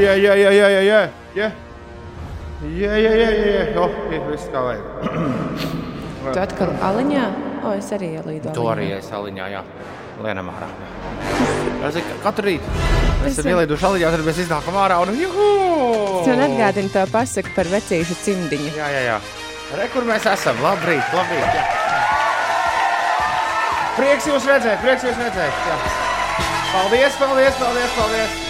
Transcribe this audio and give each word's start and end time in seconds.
jā, 0.00 0.14
jā, 0.20 0.34
jā, 0.36 0.50
jā, 0.54 0.68
jā, 0.70 0.82
jā, 0.86 1.00
jā. 1.36 1.50
Jā, 2.66 2.92
jā, 2.96 3.12
jā, 3.12 3.28
jā, 3.30 3.48
jā. 3.52 3.64
Oh, 3.82 3.96
ir 4.12 4.22
viss 4.30 4.48
kā 4.52 4.62
vajag. 4.64 4.84
Tu 6.26 6.40
atkal 6.42 6.72
aliņā? 6.88 7.26
O, 7.66 7.74
es 7.76 7.90
arī 7.94 8.14
ielīdu. 8.18 8.54
To 8.56 8.68
arī 8.72 8.92
es 8.96 9.10
aliņā, 9.14 9.50
jā. 9.56 9.64
Lienam 10.24 10.52
ārā. 10.54 10.70
Es 11.86 11.98
katru 12.24 12.48
rītu 12.48 12.70
mēs 13.26 13.34
Es 13.34 13.40
esam 13.40 13.52
ielīduši 13.52 13.86
aliņā, 13.88 14.12
tad 14.14 14.24
mēs 14.26 14.38
iznākam 14.44 14.78
ārā 14.80 14.98
un 15.02 15.12
juhu! 15.18 15.46
Es 16.22 16.30
man 16.30 16.44
atgādinu 16.46 16.92
to 16.94 17.04
pasaku 17.12 17.52
par 17.56 17.70
vecīšu 17.72 18.16
cimdiņu. 18.24 18.72
Jā, 18.78 18.88
jā, 18.94 19.02
jā. 19.10 19.18
Re, 19.76 19.88
kur 19.92 20.06
mēs 20.08 20.26
esam? 20.30 20.60
Labrīt, 20.64 21.14
labrīt. 21.16 21.58
Jā. 21.58 21.66
Prieks 23.96 24.28
jūs 24.30 24.48
redzēt, 24.48 24.82
prieks 24.84 25.06
jūs 25.08 25.22
redzēt. 25.22 25.62
Jā. 25.70 25.78
Paldies, 26.72 27.22
paldies, 27.22 27.62
paldies, 27.62 27.96
paldies. 27.96 28.45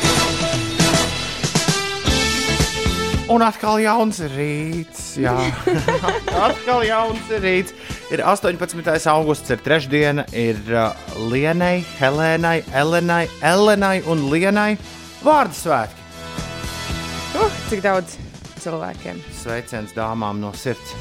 Un 3.27 3.43
atkal 3.43 3.81
jauns 3.83 4.21
rīts. 4.37 5.17
Jā, 5.19 5.35
atkal 6.47 6.85
jauns 6.87 7.31
rīts. 7.43 7.75
Ir 8.15 8.23
18. 8.23 8.87
augusts, 9.11 9.51
ir 9.51 9.63
trešdiena, 9.67 10.29
ir 10.31 10.61
uh, 10.71 10.95
Lienai, 11.33 11.81
Helēnai, 11.99 12.61
Elenai, 12.71 13.25
Elenai 13.43 13.97
un 14.07 14.29
Lienai 14.31 14.77
vārdu 15.27 15.59
svētki. 15.59 16.07
Uh, 17.35 17.59
cik 17.67 17.83
daudz 17.83 18.15
cilvēkiem. 18.63 19.19
Sveiciens 19.43 19.97
dāmām 19.97 20.39
no 20.39 20.55
sirds. 20.55 20.95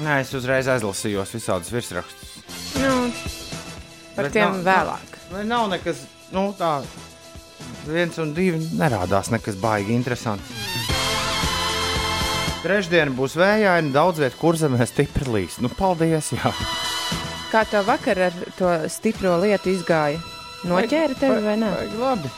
Nē, 0.00 0.22
es 0.22 0.30
uzreiz 0.38 0.70
aizlasījos 0.70 1.34
visādus 1.34 1.74
virsrakstus. 1.74 2.38
Nu, 2.78 2.94
par 4.20 4.28
Bet 4.28 4.36
tiem 4.36 4.50
nav- 4.52 4.64
vēlāk. 4.68 5.18
Vai 5.32 5.44
nav 5.48 5.68
nekas, 5.72 6.04
nu, 6.34 6.50
tā, 6.58 6.72
viens 7.88 8.18
un 8.22 8.34
divi 8.36 8.60
nerādās 8.76 9.30
nekas 9.32 9.56
baigi 9.62 9.94
interesants. 9.96 10.58
Trešdiena 12.60 13.14
būs 13.16 13.38
vējaina, 13.40 13.88
daudz 13.94 14.20
vietu, 14.20 14.36
kur 14.36 14.58
zemē 14.60 14.84
stipri 14.88 15.24
līs. 15.32 15.56
Nu, 15.64 15.70
paldies! 15.72 16.28
Jā. 16.36 16.50
Kā 17.50 17.62
tev 17.66 17.86
vakar 17.88 18.20
ar 18.28 18.36
to 18.58 18.68
stipro 18.92 19.38
lietu 19.40 19.72
izgāja? 19.72 20.20
Noķēra 20.68 21.16
tevi 21.18 21.40
vai 21.46 21.56
nē? 21.56 21.70
Labi. 21.98 22.28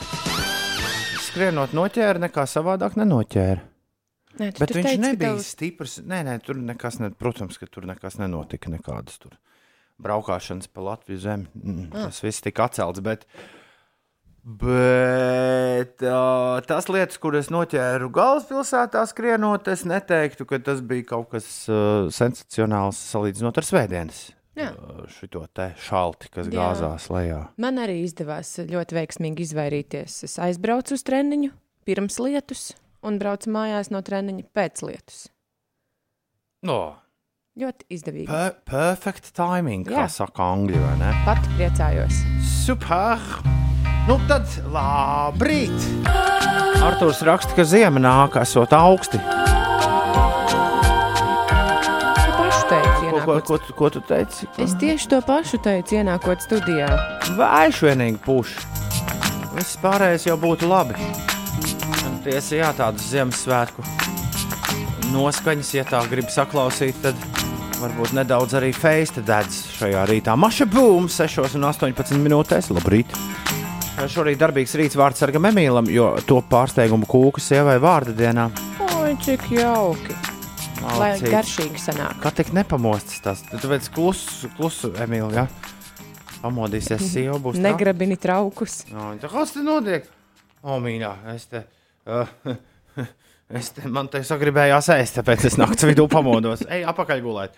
Skrienot 1.27 1.75
noķēra, 1.75 2.23
nekā 2.29 2.45
savādāk 2.47 2.95
nenoķēra. 3.01 3.65
nē 4.39 4.53
Bet 4.61 4.71
viņš 4.77 4.87
teici, 4.87 5.01
nebija 5.03 5.33
tev- 5.35 5.43
stiprs. 5.45 5.99
Nē, 6.07 6.23
nē, 6.29 6.39
tur 6.47 6.55
nekas, 6.63 7.01
ne, 7.03 7.11
protams, 7.11 7.59
ka 7.59 7.67
tur 7.67 7.83
nekas 7.91 8.15
nenotika. 8.23 8.71
Nekādas 8.71 9.19
tur 9.19 9.35
braukšanas 10.03 10.69
pa 10.73 10.85
Latviju 10.91 11.19
zemi. 11.23 11.47
Mm, 11.55 11.89
Ah. 11.93 12.07
tas 12.11 12.21
viss 12.25 12.43
tika 12.45 12.67
atcelts. 12.69 13.01
Bet, 13.05 13.27
bet 14.45 16.03
uh, 16.07 16.59
tas 16.67 16.89
lietas, 16.91 17.19
kuras 17.23 17.51
noķēru 17.53 18.11
galvaspilsētā 18.15 19.03
skrienot, 19.11 19.69
es 19.73 19.85
neteiktu, 19.89 20.47
ka 20.49 20.59
tas 20.63 20.83
bija 20.85 21.07
kaut 21.15 21.31
kas 21.35 21.49
uh, 21.71 22.09
sensacionāls 22.13 22.99
salīdzinot 23.13 23.59
ar 23.63 23.69
svētdienas. 23.69 24.23
Uh, 24.53 25.07
šito 25.09 25.47
te 25.57 25.71
šalti, 25.81 26.29
kas 26.35 26.51
Jā. 26.51 26.59
gāzās 26.59 27.07
lejā. 27.09 27.39
Man 27.63 27.79
arī 27.81 28.03
izdevās 28.05 28.51
ļoti 28.69 28.99
veiksmīgi 28.99 29.47
izvairīties. 29.47 30.19
Es 30.29 30.35
aizbraucu 30.45 30.99
uz 30.99 31.05
treniņu 31.09 31.49
pirms 31.89 32.19
lietus 32.21 32.67
un 33.03 33.17
braucu 33.19 33.49
mājās 33.55 33.89
no 33.91 34.03
treniņa 34.05 34.45
pēc 34.55 34.83
lietus. 34.85 35.23
No. 36.69 36.99
Ļoti 37.53 37.85
izdevīgi. 37.93 38.27
Per 38.33 38.55
perfect 38.65 39.27
timing, 39.37 39.85
kā 39.85 40.07
Jā. 40.07 40.09
saka 40.09 40.47
angļu, 40.55 40.79
vai 40.81 40.95
ne? 41.03 41.11
Pat 41.27 41.43
priecājos. 41.59 42.23
Super! 42.65 43.21
Nu 44.09 44.17
tad 44.27 44.49
labrīt! 44.73 45.77
Arthurs 46.83 47.21
raksta, 47.29 47.53
ka 47.59 47.67
ziema 47.69 48.01
nāk, 48.03 48.39
esot 48.41 48.73
augsti. 48.75 49.21
Teici, 52.73 53.11
Ko, 53.13 53.19
ko, 53.21 53.35
ko, 53.45 53.57
tu- 53.61 53.75
ko 53.77 53.91
tu 53.93 54.01
teici? 54.01 54.47
Es 54.57 54.73
tieši 54.81 55.09
to 55.13 55.19
pašu 55.21 55.59
teicu, 55.61 55.99
ienākot 56.01 56.41
studijā. 56.41 56.89
Vājš 57.37 57.83
vienīgi 57.85 58.19
puš. 58.25 58.55
Viss 59.53 59.77
pārējais 59.83 60.25
jau 60.31 60.39
būtu 60.41 60.65
labi. 60.71 60.97
Tiesa, 62.25 62.57
jā, 62.57 62.73
tādas 62.73 63.05
Ziemassvētku 63.13 63.85
noskaņas, 65.13 65.71
ja 65.77 65.85
tā 65.89 66.01
grib 66.11 66.31
saklausīt, 66.33 66.99
tad 67.05 67.19
varbūt 67.83 68.15
nedaudz 68.17 68.57
arī 68.59 68.71
feista 68.77 69.23
dedz 69.25 69.59
šajā 69.77 70.05
rītā. 70.09 70.37
Maša 70.39 70.67
būms 70.71 71.19
6 71.21 71.57
un 71.59 71.69
18 71.69 72.19
minūtēs. 72.23 72.71
Labrīt! 72.75 73.13
Šorīt 74.09 74.41
darbīgs 74.41 74.73
rīts 74.79 74.97
vārds 74.99 75.21
sargam 75.23 75.47
Emīlam, 75.51 75.87
jo 75.93 76.09
to 76.27 76.41
pārsteigumu 76.51 77.07
kūku 77.11 77.43
sievai 77.43 77.77
vārda 77.83 78.15
dienā. 78.17 78.49
Oi, 78.99 79.13
cik 79.23 79.45
jauki. 79.53 80.17
Lai 80.83 81.13
Malcīts. 81.13 81.31
garšīgi 81.31 81.79
sanāk. 81.79 82.17
Kā 82.25 82.33
tik 82.35 82.51
nepamostas 82.57 83.21
tas? 83.23 83.45
Veids 83.63 83.93
klusu, 83.93 84.51
klusu 84.57 84.91
Emīlu, 85.05 85.31
jā? 85.37 85.47
Pamodīsies 86.43 87.05
sieva 87.13 87.37
būs. 87.39 87.61
Negrabini 87.63 88.17
traukus. 88.19 88.81
Jā, 88.91 89.13
tā 89.23 89.31
kas 89.31 89.55
te 89.55 89.63
notiek? 89.63 90.09
O, 90.63 90.81
mīļā, 90.83 91.13
es 91.37 91.47
te. 91.53 91.63
Uh, 92.03 92.27
es 93.59 93.73
te 93.77 93.89
man 93.89 94.09
te 94.13 94.23
sagribējās 94.27 94.91
ēst, 94.97 95.19
tāpēc 95.21 95.47
es 95.51 95.59
naktas 95.61 95.87
vidū 95.89 96.09
pamodos. 96.11 96.65
Ej, 96.69 96.85
apakaļ 96.93 97.23
gulēt. 97.25 97.57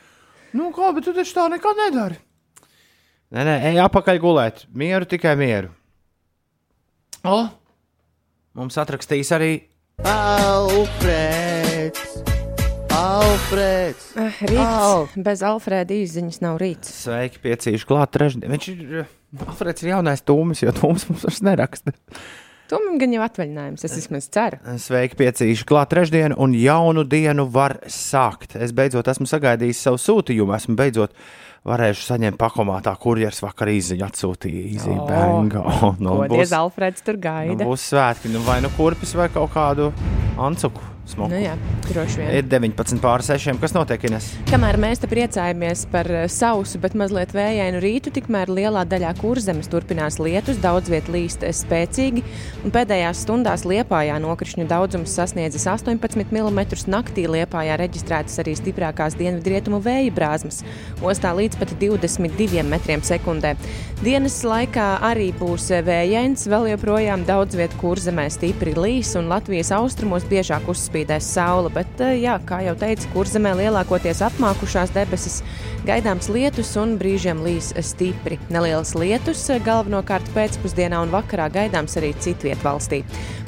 Nu, 0.55 0.71
kā, 0.75 0.93
bet 0.95 1.07
tu 1.07 1.15
taču 1.17 1.35
tā 1.37 1.49
nekad 1.53 1.79
nedari. 1.81 2.21
Nē, 3.35 3.43
nē, 3.43 3.57
ej, 3.73 3.81
apakaļ 3.83 4.21
gulēt. 4.23 4.67
Mieru, 4.71 5.09
tikai 5.11 5.35
mieru. 5.39 5.73
O, 7.25 7.41
mums 8.55 8.77
atrakstīs 8.79 9.33
arī 9.35 9.53
Alfrēds. 10.05 12.03
Alfrēds. 12.95 14.07
Eh, 14.19 14.39
Rīts 14.51 15.15
bez 15.27 15.43
Alfrēda 15.47 15.95
izziņas 15.97 16.41
nav 16.45 16.59
rīts. 16.63 16.91
Sveiki, 17.05 17.41
piecīši 17.43 17.87
klāt 17.89 18.13
trešdien. 18.15 18.51
Viņš 18.55 18.67
ir, 18.71 18.79
uh, 19.03 19.09
Alfrēds 19.49 19.83
ir 19.85 19.95
jaunais 19.95 20.23
tūmis, 20.27 20.63
jo 20.63 20.71
tūmis 20.77 21.07
mums 21.11 21.25
vairs 21.27 21.43
neraksta. 21.47 21.95
To 22.73 22.81
man 22.81 22.97
gan 23.01 23.13
jau 23.13 23.23
atvaļinājums, 23.27 23.85
es 23.85 23.97
vismaz 23.99 24.29
ceru. 24.33 24.59
Sveiki, 24.81 25.19
piecīši 25.21 25.67
klāt 25.69 25.91
trešdienu 25.93 26.39
un 26.41 26.55
jaunu 26.57 27.05
dienu 27.05 27.45
var 27.53 27.77
sākt. 27.93 28.57
Es 28.57 28.73
beidzot 28.77 29.11
esmu 29.13 29.29
sagaidījis 29.29 29.83
savu 29.85 30.01
sūtījumu, 30.01 30.55
esmu 30.57 30.79
beidzot 30.79 31.13
varējuši 31.69 32.09
saņemt 32.09 32.41
pakomātā 32.41 32.95
kurjeras 33.01 33.43
vakar 33.45 33.73
izziņu 33.73 34.07
atsūtīja 34.09 34.65
īzī 34.79 34.97
O, 34.97 35.05
banga. 35.09 35.65
Oh, 35.65 35.93
nu, 36.05 36.17
Godies, 36.23 36.49
būs, 36.49 36.57
Alfrēds 36.61 37.05
tur 37.05 37.21
nu, 37.21 37.25
gaida. 37.29 37.69
būs 37.69 37.87
svētki, 37.93 38.33
nu 38.33 38.45
vai 38.49 38.61
nu 38.65 38.73
kurpis 38.77 39.17
vai 39.17 39.29
kaut 39.33 39.53
kādu 39.57 39.93
ancuku 40.41 40.94
smuku. 41.09 41.31
Nu 41.33 41.41
jā, 41.41 41.55
droši 41.89 42.21
vien. 42.21 42.31
Ir 42.39 42.49
19 42.49 43.01
pār 43.03 43.25
6. 43.25 43.59
Kas 43.61 43.75
notiek, 43.77 44.05
Ines? 44.09 44.31
Kamēr 44.49 44.79
mēs 44.81 45.03
te 45.03 45.09
priecājamies 45.11 45.85
par 45.93 46.09
eh, 46.11 46.27
sausu, 46.33 46.81
bet 46.83 46.97
mazliet 46.99 47.35
vējainu 47.37 47.81
rītu, 47.85 48.13
tikmēr 48.15 48.53
lielā 48.53 48.85
daļā 48.89 49.15
kurzemes 49.21 49.69
turpinās 49.73 50.19
lietus, 50.23 50.61
daudz 50.63 50.91
vietā 50.93 51.13
līst 51.15 51.45
spēcīgi, 51.45 52.25
un 52.65 52.75
pēdējās 52.75 53.25
stundās 53.27 53.67
Liepājā 53.69 54.17
nokrišņu 54.25 54.67
daudzums 54.71 55.15
sasniedzis 55.17 55.67
18 55.71 56.33
mm. 56.33 56.63
Naktī 56.91 57.27
Liepājā 57.31 57.79
reģistrētas 57.81 58.41
arī 58.43 58.57
stiprākās 58.59 59.17
dienvidrietumu 59.21 59.81
vēja 59.85 60.13
brāzmas, 60.15 60.63
ostā 61.05 61.35
līdz 61.37 61.61
pat 61.61 61.75
22 61.81 62.65
metriem 62.69 63.05
sekundē. 63.05 63.55
Dienas 64.05 64.41
laikā 64.45 64.87
arī 65.07 65.31
būs 65.39 65.71
vējains, 65.87 66.49
vēl 66.51 66.67
joprojām 66.75 67.23
daudz 67.29 67.57
vietā 67.57 67.79
kurzemē 67.81 68.27
stipri 68.33 68.75
līs, 68.77 69.15
un 69.17 69.31
Latvijas 69.33 69.71
austrumos 69.73 70.27
biežāk 70.29 70.67
uzspīdēs 70.95 71.27
saule, 71.35 71.71
bet, 71.71 72.01
eh, 72.01 72.23
jā, 72.23 72.39
kā 72.47 72.63
jau 72.63 72.75
teicu, 72.79 73.09
kurzemē 73.13 73.55
lielākoties 73.59 74.23
apmākušās 74.23 74.93
debesis, 74.95 75.43
gaidāms 75.85 76.31
lietus 76.33 76.73
un 76.81 76.97
brīžiem 77.01 77.43
līs 77.45 77.73
stipri. 77.85 78.39
Nelielas 78.53 78.95
lietus 78.99 79.45
galvenokārt 79.65 80.27
pēcpusdienā 80.35 81.03
un 81.05 81.13
vakarā 81.13 81.51
gaidāms 81.53 81.99
arī 82.01 82.15
citviet 82.25 82.61
valstī. 82.65 83.03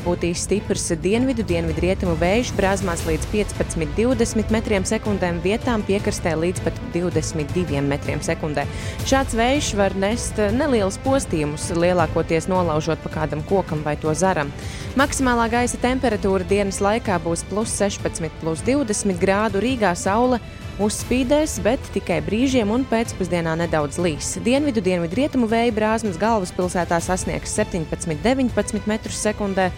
Būtīs 0.07 0.45
stiprs 0.47 0.85
dienvidu, 1.03 1.43
dienvidu 1.43 1.83
rietumu 1.83 2.13
vējš, 2.21 2.53
brāzmās 2.55 3.01
līdz 3.09 3.27
15-20 3.33 4.53
metriem 4.55 4.85
sekundēm, 4.87 5.41
vietām 5.43 5.83
piekrastē 5.89 6.37
līdz 6.39 6.63
pat 6.63 6.79
22 6.95 7.83
metriem 7.83 8.23
sekundē. 8.23 8.69
Šāds 9.09 9.35
vējš 9.35 9.73
var 9.81 9.97
nest 9.99 10.39
nelielus 10.55 11.01
postījumus, 11.03 11.73
lielākoties 11.75 12.47
nolaužot 12.53 13.03
pa 13.03 13.15
kādam 13.17 13.43
kokam 13.51 13.83
vai 13.83 13.97
to 13.99 14.15
zaram. 14.15 14.53
Maksimālā 14.95 15.49
gaisa 15.57 15.81
temperatūra 15.83 16.47
dienas 16.47 16.79
laikā 16.85 17.19
būs 17.27 17.43
plus 17.51 17.75
16, 17.81 18.31
plus 18.45 18.63
20 18.69 19.19
grādu 19.19 19.65
Rīgā 19.65 19.91
saule. 19.99 20.39
Uzspīdēs, 20.77 21.55
bet 21.65 21.81
tikai 21.95 22.19
brīžiem 22.21 22.69
un 22.69 22.83
pēcpusdienā 22.85 23.55
nedaudz 23.57 23.97
līs. 23.97 24.35
Dienvidu, 24.45 24.83
dienvidu 24.85 25.17
rietumu 25.17 25.49
vēja 25.49 25.73
brāzmas 25.73 26.19
galvaspilsētā 26.21 26.99
sasniegs 27.01 27.55
17,19 27.57 28.85
metrus 28.85 29.23
sekundē, 29.25 29.71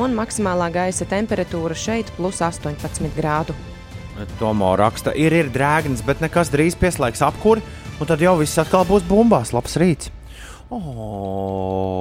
un 0.00 0.16
maksimālā 0.16 0.70
gaisa 0.72 1.04
temperatūra 1.10 1.76
šeit 1.76 2.08
plus 2.16 2.40
18 2.40 3.12
grādu. 3.18 3.52
Tomo 4.40 4.72
raksta, 4.80 5.12
ir, 5.12 5.36
ir 5.36 5.52
drēgns, 5.52 6.00
bet 6.08 6.24
nekas 6.24 6.48
drīz 6.54 6.78
pieslēgs 6.80 7.20
apkuri. 7.28 7.60
Un 8.00 8.08
tad 8.08 8.24
jau 8.24 8.38
viss 8.40 8.56
atkal 8.56 8.88
būs 8.88 9.04
bumbās, 9.04 9.52
labs 9.52 9.76
rīts. 9.76 10.08
Oh. 10.72 11.95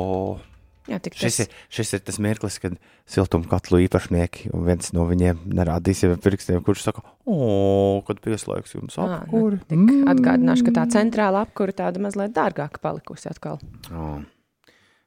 Jā, 0.86 1.00
Šis 1.02 1.18
tas 1.24 1.40
ir, 1.42 1.54
šis 1.74 1.94
ir 1.98 2.02
tas 2.06 2.20
mirklis, 2.22 2.60
kad 2.62 2.76
siltumkatlu 3.10 3.80
īpašnieki, 3.88 4.52
un 4.54 4.68
viens 4.68 4.92
no 4.94 5.08
viņiem 5.10 5.40
nerādīs 5.58 6.04
jau 6.06 6.12
pirkstiem, 6.22 6.62
kurš 6.66 6.84
saka, 6.86 7.02
o, 7.26 8.04
kad 8.06 8.22
pieslēgs 8.22 8.76
jums 8.78 9.00
Ā, 9.02 9.24
nu, 9.32 9.48
tik 9.66 10.06
atgādināšu, 10.14 10.68
ka 10.68 10.76
tā 10.78 10.86
centrāla 10.94 11.42
apkura 11.48 11.74
tāda 11.74 12.04
mazliet 12.06 12.36
dārgāka 12.38 12.84
palikusi 12.84 13.32
atkal. 13.32 13.58
Oh. 13.90 14.22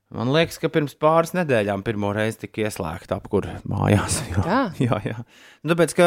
Man 0.09 0.31
liekas, 0.33 0.57
ka 0.57 0.71
pirms 0.73 0.95
pāris 0.97 1.35
nedēļām 1.37 1.83
pirmo 1.85 2.11
reizi 2.17 2.47
tika 2.47 2.63
ieslēgta 2.65 3.19
apkūra 3.21 3.59
mājās. 3.69 4.23
Jā, 4.33 4.43
Tā? 4.47 4.61
jā. 4.81 4.99
jā. 5.05 5.17
Nu, 5.63 5.75
Tāpēc, 5.75 5.95
ka 5.99 6.07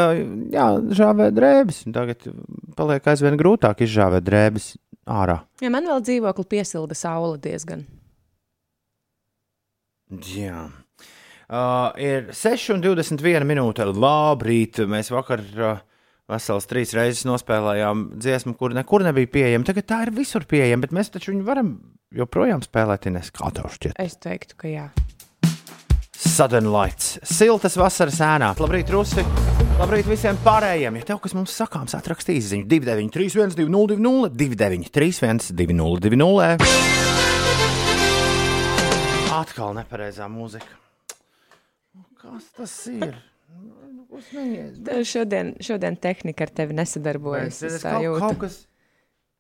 jā, 0.58 0.68
žāvē 0.98 1.30
drēbes, 1.38 1.84
un 1.86 1.96
tagad 1.96 2.26
paliek 2.76 3.08
aizvien 3.14 3.38
grūtāk 3.40 3.86
izžāvēt 3.86 4.26
drēbes 4.26 4.72
ārā. 5.06 5.44
Ja 5.62 5.70
man 5.72 5.86
vēl 5.88 6.02
dzīvokli 6.08 6.48
piesilda 6.58 6.98
saule 6.98 7.38
diezgan. 7.46 7.86
Jā. 10.12 10.66
Uh, 11.52 11.92
ir 12.00 12.30
6,21 12.36 13.48
minūte. 13.48 13.86
Labrīt! 13.92 14.81
Mēs 14.88 15.12
vakar 15.12 15.44
uh, 15.56 15.80
vesels 16.31 16.68
trīs 16.69 16.94
reizes 16.96 17.25
nospēlējām 17.28 18.10
dziesmu, 18.19 18.56
kur 18.60 18.75
nekur 18.75 19.06
nebija 19.08 19.31
pieejama. 19.31 19.68
Tagad 19.68 19.88
tā 19.88 20.02
ir 20.08 20.13
visur 20.16 20.48
pieejama, 20.48 20.86
bet 20.86 20.96
mēs 20.96 21.12
taču 21.16 21.34
viņu 21.34 21.48
varam 21.48 21.74
joprojām 22.16 22.63
spēlēt. 22.63 23.08
Tev 23.08 23.72
šķiet? 23.75 23.96
Es 24.00 24.19
teiktu, 24.22 24.60
ka 24.60 24.72
jā. 24.72 24.88
Sudden 26.22 26.69
Lights, 26.72 27.18
siltas 27.25 27.75
vasaras 27.80 28.19
ēnā. 28.22 28.54
Labrīt, 28.62 28.92
Rusi! 28.94 29.24
Labrīt 29.80 30.06
visiem 30.08 30.38
pārējiem! 30.46 31.00
Ja 31.02 31.08
tev 31.12 31.19
kas 31.24 31.34
mums 31.36 31.56
sakāms, 31.58 31.96
atrakstīs 31.98 32.52
ziņu 32.52 32.68
293, 32.69 33.58
202, 33.58 34.30
293, 34.38 35.52
202. 35.58 37.41
Atkal 39.31 39.74
nepareizā 39.78 40.28
mūzika. 40.31 40.78
Kas 42.22 42.50
tas 42.56 42.74
ir? 42.92 43.16
Kas 44.12 44.28
neies? 44.36 44.75
Tev 44.86 45.04
Šodien, 45.07 45.54
šodien 45.63 45.95
tehnika 46.04 46.45
ar 46.48 46.51
tevi 46.62 46.75
nesadarbojas. 46.78 47.62
Es 47.68 47.80
tā 47.83 47.95
kaut, 47.98 48.19
kaut, 48.22 48.38
kas, 48.44 48.57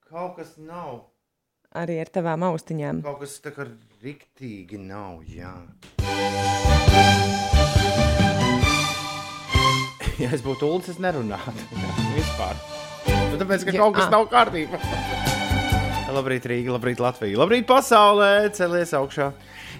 kaut 0.09 0.37
kas 0.39 0.55
nav. 0.61 1.01
Arī 1.77 1.99
ar 2.03 2.09
tavām 2.11 2.43
austiņām. 2.49 3.03
Kaut 3.05 3.19
kas 3.23 3.35
tā 3.43 3.53
kā 3.55 3.67
riktīgi 4.03 4.79
nav. 4.81 5.21
Jā. 5.31 5.53
Ja 10.21 10.29
es 10.35 10.43
būtu 10.45 10.67
Ulas, 10.69 10.89
es 10.91 10.99
nerunātu. 11.01 11.67
Vispār. 12.17 12.57
Nu, 13.31 13.39
tāpēc, 13.41 13.63
ka 13.67 13.73
Ja, 13.75 13.79
kaut 13.83 13.95
kas 13.97 14.07
ā. 14.07 14.11
nav 14.13 14.27
kārtībā. 14.31 14.79
Labrīt, 16.11 16.43
Rīga, 16.51 16.73
labrīt, 16.75 16.99
Latvija. 16.99 17.37
Labrīt, 17.39 17.63
pasaulē! 17.69 18.49
Celies 18.53 18.91
augšā. 18.97 19.29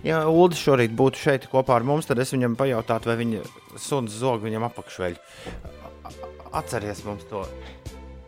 Ja 0.03 0.23
Ulas 0.29 0.57
šorīt 0.57 0.95
būtu 0.97 1.19
šeit 1.21 1.43
kopā 1.51 1.75
ar 1.77 1.85
mums, 1.85 2.07
tad 2.09 2.17
es 2.23 2.31
viņam 2.33 2.55
pajautātu, 2.57 3.11
vai 3.11 3.19
viņa 3.19 3.43
suns 3.77 4.15
zog 4.17 4.41
viņam 4.41 4.65
apakšveļu. 4.71 5.19
Atceries 6.57 7.03
mums 7.05 7.23
to 7.29 7.43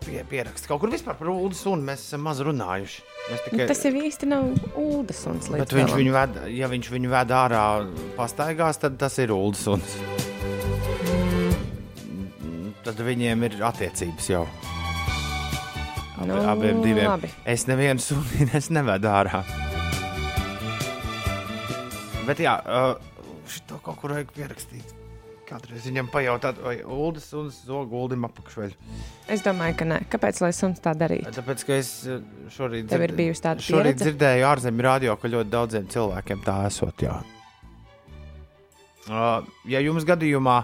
pie, 0.06 0.22
pierakst. 0.30 0.68
Kaut 0.70 0.84
kur 0.84 0.92
vispār 0.94 1.18
par 1.20 1.32
Ulu 1.34 1.56
sunu 1.58 1.84
mēs 1.88 2.06
esam 2.06 2.22
maz 2.28 2.40
runājuši. 2.46 3.02
Mēs 3.24 3.40
Nu, 3.40 3.46
tikai, 3.48 3.66
tas 3.72 3.82
jau 3.88 3.94
īsti 4.04 4.28
nav 4.28 4.50
ūdens 4.80 5.20
suns 5.26 5.50
Bet 5.50 5.74
viņš 5.74 5.94
viņu 5.96 6.14
ved, 6.14 6.40
ja 6.54 6.68
viņš 6.72 6.90
viņu 6.94 7.12
ved 7.14 7.34
ārā 7.40 7.64
pastaigās, 8.18 8.80
tad 8.84 9.00
tas 9.02 9.18
ir 9.24 9.32
ULDS. 9.34 9.66
Un... 9.74 9.84
Tad 12.84 13.00
viņiem 13.00 13.46
ir 13.48 13.58
attiecības 13.64 14.30
jau. 14.34 14.46
Abi, 16.20 16.30
Nu, 16.30 16.40
abiem 16.48 16.82
diviem. 16.84 17.08
labi. 17.10 17.30
Es 17.50 17.66
nevienu 17.68 18.00
suni 18.04 18.48
es 18.60 18.70
nevedu 18.72 19.10
ārā. 19.12 19.42
Bet 22.28 22.40
jā, 22.44 22.58
šito 23.52 23.80
kaut 23.84 24.00
kur 24.02 24.14
vajag 24.16 24.30
pierakstīt. 24.36 25.00
Kādreiz 25.44 25.84
viņam 25.86 26.08
pajautāt, 26.10 26.58
vai 26.64 26.78
ULDS 26.82 27.26
un 27.38 27.50
zogu 27.52 28.00
ULDIM 28.00 28.24
apakšveļu. 28.30 28.94
Es 29.30 29.44
domāju, 29.44 29.76
ka 29.82 29.88
nē. 29.90 29.98
Kāpēc 30.10 30.40
lai 30.42 30.54
suns 30.56 30.80
tā 30.82 30.94
darītu? 30.98 31.34
Tāpēc, 31.36 31.66
ka 31.68 31.76
es 31.82 31.90
šorīt, 32.56 32.88
Tev 32.90 33.04
ir 33.06 33.14
bijusi 33.18 33.44
tāda 33.44 33.62
šorīt 33.62 33.90
pieredze? 33.92 34.08
dzirdēju 34.08 34.48
ārzemju 34.50 34.86
radio, 34.88 35.18
ka 35.20 35.30
ļoti 35.34 35.52
daudziem 35.54 35.90
cilvēkiem 35.94 36.46
tā 36.48 36.56
esot. 36.70 37.04
Jā. 37.04 37.20
Uh, 39.04 39.44
ja 39.68 39.82
jums 39.84 40.08
gadījumā, 40.08 40.56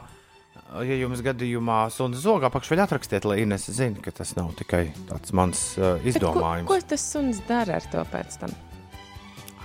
ja 0.88 0.98
jums 1.02 1.20
gadījumā 1.28 1.82
suns 1.92 2.24
zog 2.24 2.48
apakšveļ, 2.48 2.86
atrakstiet, 2.86 3.28
lai 3.28 3.42
Ines 3.44 3.68
zina, 3.76 4.00
ka 4.06 4.16
tas 4.16 4.32
nav 4.40 4.54
tikai 4.62 4.86
tāds 5.12 5.36
mans 5.36 5.66
uh, 5.76 5.98
Bet 6.00 6.16
izdomājums. 6.16 6.70
Ko, 6.72 6.80
ko 6.80 6.92
tas 6.96 7.04
suns 7.04 7.44
dara 7.52 7.82
ar 7.82 7.92
to 7.92 8.06
pēc 8.16 8.40
tam? 8.46 8.56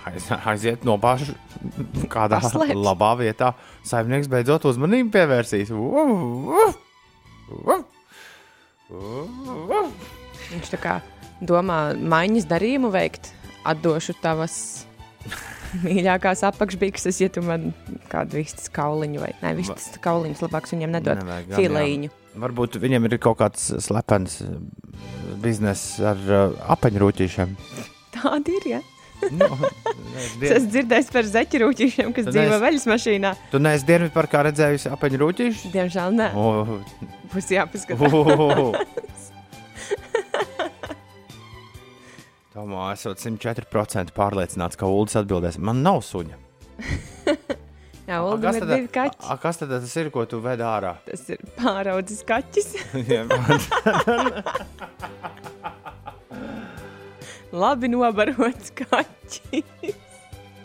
Aiz, 0.05 0.27
aiziet 0.29 0.83
no 0.85 0.99
paša 1.01 1.33
kādā 2.13 2.37
Paslēpt. 2.43 2.77
labā 2.77 3.15
vietā. 3.17 3.53
Saimnieks 3.87 4.29
beidzot 4.29 4.67
uzmanību 4.69 5.09
pievērsīs. 5.15 5.71
Uh, 5.73 6.75
uh, 7.65 7.81
uh. 8.93 9.89
Viņš 10.51 10.71
tā 10.75 10.81
kā 10.81 10.99
domā 11.41 11.79
maiņas 11.97 12.45
darījumu 12.51 12.93
veikt, 12.93 13.31
atdošu 13.65 14.13
tavas 14.21 14.85
mīļākās 15.87 16.45
apakšbikses, 16.51 17.23
ja 17.25 17.31
tu 17.33 17.41
man 17.45 17.71
kādu 18.11 18.37
vistas 18.43 18.69
kauliņu 18.75 19.25
vai 19.25 19.33
ne, 19.41 19.55
vistas 19.57 19.97
kauliņus 20.05 20.45
labāks 20.45 20.77
viņam 20.77 20.93
nedod. 20.99 21.25
Nevajag 21.25 21.49
gan, 21.49 22.05
jā. 22.05 22.13
Varbūt 22.45 22.77
viņam 22.83 23.09
ir 23.09 23.17
kaut 23.23 23.39
kāds 23.41 23.71
slepens 23.81 24.41
uh, 24.45 24.57
bizness 25.41 25.97
ar 26.03 26.19
uh, 26.29 26.59
apaņrūtīšiem. 26.77 27.57
Tādi 28.15 28.59
ir, 28.59 28.75
ja? 28.77 28.81
Nu, 29.31 29.47
Es 30.45 30.51
esmu 30.59 30.69
dzirdējis 30.75 31.09
par 31.15 31.27
zeķirūķīšiem, 31.31 32.13
kas 32.15 32.27
Tu 32.27 32.31
dzīvo 32.35 32.51
neesi- 32.53 32.63
veļas 32.65 32.85
mašīnā. 32.91 33.31
tu 33.51 33.59
neesi 33.63 33.85
dienvidu 33.89 34.13
par 34.15 34.27
kā 34.31 34.43
redzējusi 34.47 34.91
apaņrūtīšus? 34.95 35.71
Diemžēl 35.73 36.15
nē, 36.19 36.29
Oh, 36.35 36.77
būs 37.33 37.49
jāpaskatās. 37.55 38.13
oh. 38.15 38.75
Tomā, 42.55 42.85
esot 42.95 43.19
104% 43.19 44.13
pārliecināts, 44.15 44.77
ka 44.79 44.87
Ulas 44.87 45.17
atbildēs, 45.19 45.57
man 45.59 45.81
nav 45.83 45.99
suņa. 46.07 46.37
Jā, 48.05 48.19
kas 48.37 48.59
ir 48.59 48.61
tad- 48.61 48.69
divi 48.75 48.89
kaķi. 48.93 49.17
a, 49.25 49.35
Kas 49.41 49.57
tad 49.57 49.71
tas 49.73 49.95
ir, 49.97 50.11
ko 50.13 50.23
tu 50.29 50.37
ved 50.43 50.61
ārā? 50.61 50.91
Tas 51.07 51.23
ir 51.33 51.39
pāraudzis 51.57 52.21
kaķis. 52.27 52.67
Labi 57.55 57.87
nobarots 57.87 58.73
kaķis. 58.75 60.01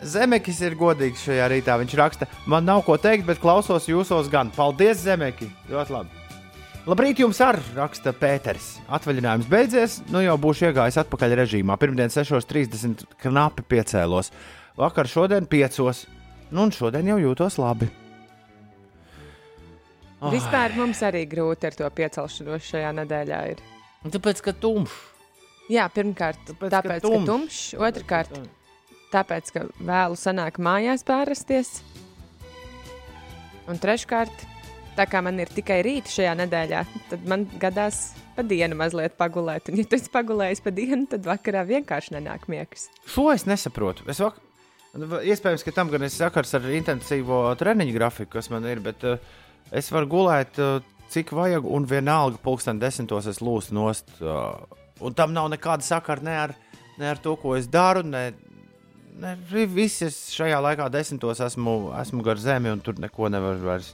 Zemekis 0.01 0.57
ir 0.65 0.73
godīgs 0.75 1.21
šajā 1.23 1.45
rītā. 1.53 1.75
Viņš 1.79 1.93
raksta, 1.99 2.27
man 2.49 2.65
nav 2.65 2.81
ko 2.87 2.97
teikt, 2.99 3.27
bet 3.27 3.39
klausos 3.41 3.85
jūsos 3.87 4.31
gan. 4.33 4.49
Paldies, 4.55 5.03
Zemeki! 5.05 5.47
Ļoti 5.69 5.93
labi. 5.93 6.21
Labrīt, 6.89 7.19
jums 7.21 7.37
arī 7.45 7.61
raksta 7.77 8.09
Pēters. 8.17 8.71
Atvaļinājums 8.89 9.45
beidzies, 9.49 9.99
nu 10.09 10.23
jau 10.25 10.33
būšu 10.41 10.71
iegājis 10.71 10.97
atpakaļ 11.03 11.35
režīmā. 11.43 11.77
Pirmdien 11.77 12.09
6.30 12.09 13.05
knapi 13.21 13.67
piecēlos. 13.69 14.31
Vakar 14.81 15.07
šodien 15.07 15.45
5. 15.45 15.79
Nu, 16.49 16.65
un 16.65 16.73
šodien 16.73 17.13
jau 17.13 17.19
jūtos 17.21 17.59
labi. 17.61 17.91
Ah. 20.17 20.33
Vispār 20.33 20.73
mums 20.77 20.99
arī 21.05 21.23
grūti 21.29 21.69
ar 21.69 21.77
to 21.77 21.93
piecelšanos 22.01 22.65
šajā 22.73 22.91
nedēļā. 22.97 23.45
Ir. 23.53 23.63
Tāpēc, 24.09 24.41
ka 24.49 24.57
tumšs. 24.57 25.10
Jā, 25.71 25.87
pirmkārt, 25.93 26.39
Tāpēc, 26.49 26.67
tāpēc, 26.67 26.71
ka 26.71 26.81
tāpēc 26.81 27.01
ka 27.01 27.07
tumšs. 27.07 27.27
tumšs, 27.29 27.59
otrkārt, 27.79 28.39
tāpēc, 29.13 29.51
ka 29.55 29.65
vēlu 29.79 30.17
sanāk 30.19 30.59
mājās 30.59 31.05
pārasties. 31.07 31.77
Un 33.71 33.79
treškārt, 33.79 34.43
tā 34.97 35.05
kā 35.07 35.21
man 35.23 35.39
ir 35.39 35.51
tikai 35.53 35.79
rīta 35.85 36.11
šajā 36.11 36.33
nedēļā, 36.41 36.81
tad 37.13 37.23
man 37.29 37.45
gadās 37.61 38.09
pa 38.35 38.43
dienu 38.47 38.75
mazliet 38.79 39.15
pagulēt. 39.19 39.69
Un, 39.71 39.79
ja 39.79 39.87
tu 39.87 39.95
esi 39.95 40.11
pagulējis 40.11 40.63
pa 40.65 40.73
dienu, 40.75 41.05
tad 41.11 41.27
vakarā 41.29 41.63
vienkārši 41.69 42.17
nenāk 42.17 42.49
miegs. 42.51 42.89
Šo 43.07 43.29
es 43.31 43.47
nesaprotu. 43.47 44.07
Es 44.11 44.19
vak... 44.23 44.41
Iespējams, 44.91 45.63
ka 45.63 45.71
tam 45.71 45.87
gan 45.87 46.03
ir 46.03 46.11
sakars 46.11 46.51
ar 46.57 46.65
intensīvo 46.75 47.45
treniņu 47.55 47.95
grafiku, 47.95 48.33
kas 48.33 48.51
man 48.51 48.67
ir, 48.67 48.81
bet 48.83 49.05
uh, 49.07 49.21
es 49.71 49.87
varu 49.93 50.09
gulēt, 50.11 50.59
uh, 50.59 50.83
cik 51.13 51.31
vajag, 51.31 51.63
un 51.63 51.87
vienalga 51.87 52.41
pulksten 52.43 52.81
desmitos 52.81 53.29
es 53.31 53.39
lūstu 53.39 53.77
nost. 53.77 54.11
Uh, 54.19 54.59
un 55.01 55.13
tam 55.17 55.33
nav 55.33 55.49
nekāda 55.51 55.83
sakara 55.85 56.21
ne 56.23 56.35
ar, 56.45 56.53
ne 56.99 57.09
ar 57.11 57.19
to, 57.21 57.35
ko 57.41 57.55
es 57.57 57.67
daru. 57.71 58.03
Ne, 58.07 58.31
ne, 59.21 59.35
visi 59.49 60.05
es 60.07 60.17
šajā 60.35 60.59
laikā 60.63 60.89
desmitos 60.93 61.41
esmu, 61.43 61.91
esmu 62.01 62.23
gar 62.25 62.37
zemi, 62.41 62.71
un 62.73 62.79
tur 62.83 62.99
neko 63.01 63.29
nevaru 63.33 63.63
vairs, 63.65 63.93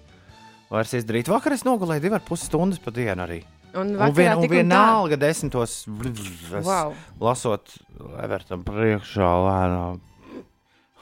vairs 0.71 0.93
izdarīt. 0.99 1.29
Vakar 1.31 1.55
es 1.57 1.63
nogulēju 1.67 2.03
divas 2.07 2.25
puses 2.27 2.47
stundas 2.51 2.79
pa 2.83 2.91
dienu 2.95 3.25
arī. 3.27 3.43
Un 3.77 3.91
Un, 3.99 4.13
vien, 4.15 4.31
un 4.31 4.41
un 4.41 4.47
tā. 4.47 4.53
vienalga 4.55 5.17
desmitos, 5.19 5.83
es, 6.07 6.65
Wow. 6.65 6.93
lasot 7.19 7.75
Evertam 8.23 8.63
priekšā 8.65 9.27
lēnām. 9.45 9.99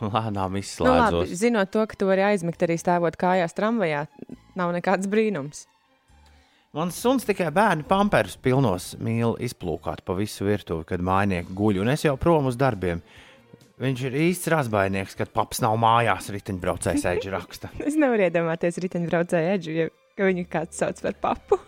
Lēnām 0.02 0.58
Nu, 0.84 0.92
labi, 0.92 1.36
zinot 1.40 1.70
to, 1.72 1.86
ka 1.88 1.96
tu 1.96 2.08
vari 2.10 2.26
aizmigt 2.34 2.60
arī 2.66 2.76
stāvot 2.76 3.16
kājās 3.16 3.54
tramvajā, 3.56 4.08
nav 4.60 4.74
nekāds 4.76 5.08
brīnums. 5.08 5.66
Mans 6.76 6.98
suns 7.00 7.24
tikai 7.24 7.54
bērnu 7.56 7.86
pamperus 7.88 8.34
pilnos 8.44 8.90
mīl 9.00 9.38
izplūkāt 9.46 10.02
pa 10.04 10.12
visu 10.18 10.44
virtuvi, 10.44 10.84
kad 10.90 11.00
mājnieki 11.00 11.54
guļ, 11.56 11.78
un 11.86 11.92
es 11.94 12.02
jau 12.04 12.18
prom 12.20 12.50
uz 12.50 12.58
darbiem. 12.60 13.00
Viņš 13.80 14.02
ir 14.10 14.18
īsts 14.26 14.50
razbainieks, 14.52 15.16
kad 15.16 15.32
paps 15.32 15.62
nav 15.64 15.78
mājās, 15.80 16.28
riteņbraucējs 16.36 17.06
eģi 17.14 17.32
raksta. 17.32 17.70
Es 17.88 17.96
nevaru 17.96 18.26
iedomāties 18.28 18.80
riteņbraucēju 18.84 19.54
eģu, 19.54 19.76
ja 19.78 19.86
ka 20.20 20.28
viņu 20.28 20.44
kāds 20.52 20.82
sauc 20.82 21.00
par 21.06 21.16
papu. 21.24 21.60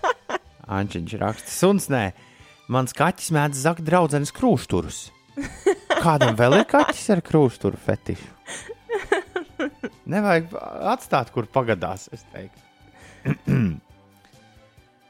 Ančiņš 0.78 1.16
raksta, 1.20 1.52
suns 1.52 1.90
nē, 1.92 2.06
mans 2.72 2.96
kaķis 2.96 3.28
mēdz 3.36 3.60
zakt 3.66 3.84
draudzenes 3.84 4.32
krūšturus. 4.36 5.02
Kādam 6.06 6.40
vēl 6.40 6.62
ir 6.62 6.64
kaķis 6.72 7.04
ar 7.18 7.22
krūšturu 7.26 7.82
fetišu? 7.84 8.32
Nevajag 10.08 10.56
atstāt, 10.94 11.34
kur 11.36 11.50
pagadās, 11.52 12.08
es 12.16 12.24
teiktu. 12.32 12.67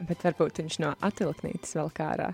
Bet 0.09 0.25
varbūt 0.25 0.62
viņš 0.62 0.79
no 0.83 0.95
atvilknītes 1.05 1.77
vēl 1.77 1.91
kā 1.95 2.12
ārā. 2.15 2.29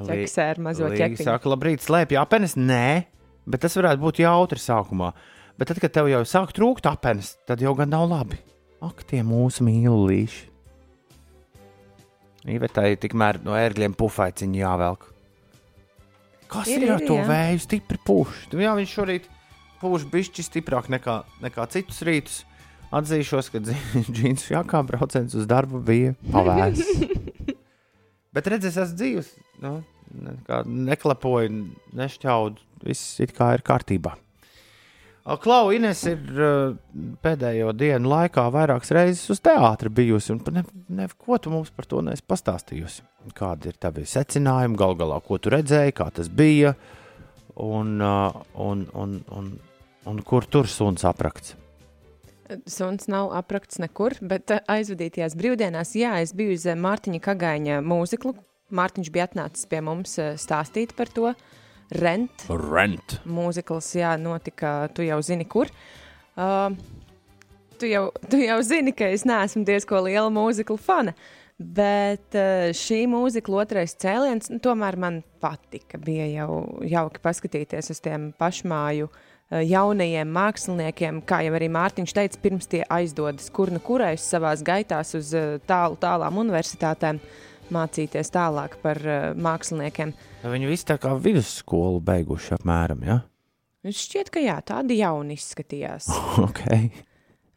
Ķeksē 0.00 0.46
ar 0.54 0.60
mazo 0.64 0.88
ķepiņu. 0.90 1.26
Saka, 1.26 1.50
labrīt, 1.52 1.84
slēpj 1.84 2.18
apenes? 2.20 2.56
Nē, 2.58 3.04
bet 3.50 3.64
tas 3.64 3.76
varētu 3.78 4.02
būt 4.02 4.22
jautri 4.24 4.62
sākumā. 4.62 5.12
Bet 5.60 5.70
tad, 5.70 5.80
kad 5.82 5.92
tev 5.92 6.08
jau 6.08 6.22
sāk 6.24 6.54
trūkt 6.56 6.88
apenes, 6.88 7.34
tad 7.48 7.60
jau 7.60 7.74
gan 7.78 7.92
nav 7.92 8.06
labi. 8.08 8.40
Ak, 8.80 9.04
tie 9.04 9.20
mūsu 9.26 9.66
mīlīši. 9.66 10.46
Ivetai 12.48 12.94
tikmēr 12.96 13.42
no 13.44 13.52
ērgļiem 13.52 13.92
pufaiciņi 14.00 14.62
jāvelk. 14.62 15.10
Kas 16.50 16.70
ir, 16.72 16.86
ir 16.86 16.94
ar 16.96 17.02
to 17.04 17.18
jā. 17.18 17.26
vēju 17.28 17.60
stipri 17.62 18.00
pūš? 18.08 18.46
Jā, 18.56 18.72
viņš 18.78 18.94
šorīt 18.96 19.28
pūš 19.82 20.06
bišķi 20.10 20.46
stiprāk 20.46 20.88
nekā, 20.90 21.20
nekā 21.44 21.66
citus 21.70 22.00
rītus. 22.06 22.40
Atzīšos, 22.90 23.52
ka 23.54 23.60
džins 24.14 24.48
jākā 24.50 24.82
brauciens 24.86 25.36
uz 25.38 25.46
darbu 25.50 25.82
bija 25.86 26.16
pavērs. 26.32 26.82
Bet 28.34 28.48
redziet, 28.50 28.72
es 28.72 28.78
esmu 28.78 28.98
dzīves, 28.98 29.30
nu, 29.62 29.76
neklepoju, 30.66 31.52
nešķaudu, 31.98 32.66
viss 32.86 33.22
it 33.22 33.34
kā 33.36 33.54
ir 33.56 33.64
kārtībā. 33.66 34.16
Klau, 35.42 35.68
Ines 35.74 36.00
ir 36.08 36.40
uh, 36.40 36.72
pēdējo 37.22 37.74
dienu 37.76 38.10
laikā 38.10 38.46
vairākas 38.50 38.90
reizes 38.96 39.28
uz 39.30 39.42
teātri 39.44 39.92
bijusi, 39.92 40.32
un 40.32 40.40
ne, 40.56 40.64
ne, 40.88 41.06
ko 41.20 41.38
tu 41.38 41.52
mums 41.52 41.70
par 41.74 41.86
to 41.86 42.00
neesi 42.02 42.24
pastāstījusi? 42.26 43.04
Kādi 43.36 43.70
ir 43.70 43.76
tavi 43.78 44.06
secinājumi, 44.08 44.78
gal 44.80 44.96
galā, 44.98 45.20
ko 45.22 45.38
tu 45.38 45.52
redzēji, 45.52 45.94
kā 46.00 46.08
tas 46.16 46.32
bija, 46.32 46.72
un, 47.60 47.98
uh, 48.00 48.40
un, 48.64 48.86
un, 48.96 49.18
un, 49.36 49.52
un 50.10 50.22
kur 50.26 50.48
tur 50.50 50.70
suns 50.72 51.04
aprakts? 51.06 51.59
Suns 52.66 53.06
nav 53.10 53.30
aprakts 53.36 53.78
nekur, 53.82 54.16
bet 54.26 54.50
aizvadītajās 54.50 55.36
brīvdienās, 55.38 55.94
jā, 55.98 56.16
es 56.24 56.32
biju 56.36 56.56
uz 56.56 56.66
Mārtiņa 56.66 57.20
Kagaiņa 57.22 57.80
mūziklu. 57.86 58.34
Mārtiņš 58.74 59.10
bija 59.14 59.26
atnācis 59.28 59.68
pie 59.70 59.80
mums 59.84 60.16
stāstīt 60.40 60.94
par 60.98 61.10
to. 61.14 61.32
Rent. 61.98 62.46
Rent. 62.48 63.18
Mūzikls, 63.26 63.90
jā, 63.98 64.14
notika, 64.18 64.88
tu 64.94 65.06
jau 65.06 65.18
zini, 65.26 65.46
kur. 65.50 65.70
Uh, 66.38 66.70
tu, 67.78 67.88
jau, 67.90 68.04
tu 68.30 68.38
jau 68.42 68.60
zini, 68.66 68.94
ka 68.94 69.10
es 69.10 69.26
neesmu 69.26 69.64
diezko 69.66 70.04
liela 70.06 70.30
mūzikla 70.34 70.78
fana. 70.82 71.16
Bet 71.60 72.38
uh, 72.38 72.70
šī 72.74 73.02
mūzika, 73.10 73.52
otrais 73.62 73.98
cēliens, 74.00 74.52
nu, 74.54 74.62
tomēr 74.62 74.98
man 75.02 75.22
patika. 75.42 75.98
Bija 76.02 76.30
jau 76.30 76.62
jauki 76.86 77.22
paskatīties 77.26 77.90
uz 77.94 78.02
tiem 78.06 78.30
pašmāju 78.38 79.10
uh, 79.10 79.26
jaunajiem 79.50 80.30
māksliniekiem, 80.30 81.20
kā 81.26 81.42
jau 81.46 81.54
arī 81.58 81.68
Mārtiņš 81.74 82.14
teica, 82.14 82.40
pirms 82.42 82.70
tie 82.70 82.84
aizdodas 82.86 83.50
kur 83.54 83.72
nu 83.74 83.82
kurais 83.82 84.22
savās 84.22 84.62
gaitās 84.66 85.14
uz 85.18 85.32
uh, 85.34 85.56
tālu, 85.66 85.98
tālām 86.00 86.38
universitātēm 86.42 87.18
mācīties 87.74 88.30
tālāk 88.34 88.78
par 88.82 89.02
uh, 89.02 89.18
māksliniekiem. 89.34 90.14
Viņi 90.46 90.70
visi 90.70 90.88
tā 90.92 91.00
kā 91.02 91.16
vidusskolu 91.18 92.02
beiguši 92.06 92.56
apmēram, 92.60 93.04
ja? 93.06 93.20
Viņš 93.86 94.02
šķiet, 94.06 94.30
ka 94.34 94.42
jā, 94.44 94.58
tādi 94.66 95.00
jauni 95.00 95.38
izskatījās. 95.40 96.10
okay. 96.46 96.90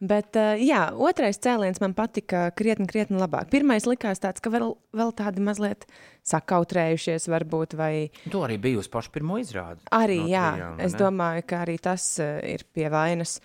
Bet, 0.03 0.35
uh, 0.35 0.57
jā, 0.59 0.81
otrais 0.99 1.37
cēliens 1.39 1.79
man 1.79 1.93
patika 1.95 2.49
krietni, 2.57 2.89
krietni 2.89 3.21
labāk. 3.21 3.47
Pirmais 3.53 3.85
likās 3.87 4.19
tāds, 4.19 4.43
ka 4.43 4.51
vēl, 4.51 4.73
vēl 4.91 5.13
tādi 5.15 5.43
mazliet 5.45 5.85
sakautrējušies, 6.27 7.29
varbūt. 7.31 7.77
Vai... 7.79 7.93
Tu 8.27 8.43
arī 8.43 8.57
biji 8.59 8.81
uz 8.81 8.89
pašu 8.91 9.13
pirmo 9.15 9.39
izrādi. 9.39 9.79
Arī, 9.95 10.19
no 10.25 10.31
jā, 10.33 10.45
trijām, 10.57 10.81
es 10.83 10.97
ne? 10.97 11.01
domāju, 11.05 11.45
ka 11.47 11.61
arī 11.63 11.77
tas 11.83 12.07
uh, 12.19 12.35
ir 12.43 12.65
pie 12.75 12.89
vainas. 12.91 13.37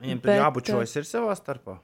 Viņiem 0.00 0.22
tur 0.22 0.36
jābučojas 0.38 0.94
uh, 0.94 1.02
ir 1.02 1.10
savā 1.10 1.34
starpā. 1.38 1.80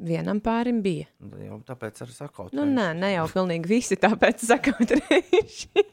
Vienam 0.00 0.40
pārim 0.44 0.80
bija. 0.84 1.08
Nu, 1.24 1.40
jau 1.44 1.58
tāpēc 1.68 2.04
arī 2.04 2.14
sakot. 2.16 2.52
Nu, 2.56 2.64
nē, 2.68 2.90
ne 2.96 3.14
jau 3.14 3.26
pilnīgi 3.32 3.68
visi 3.68 3.98
tāpēc 4.00 4.44
sakot 4.48 4.94
reizi. 4.96 5.84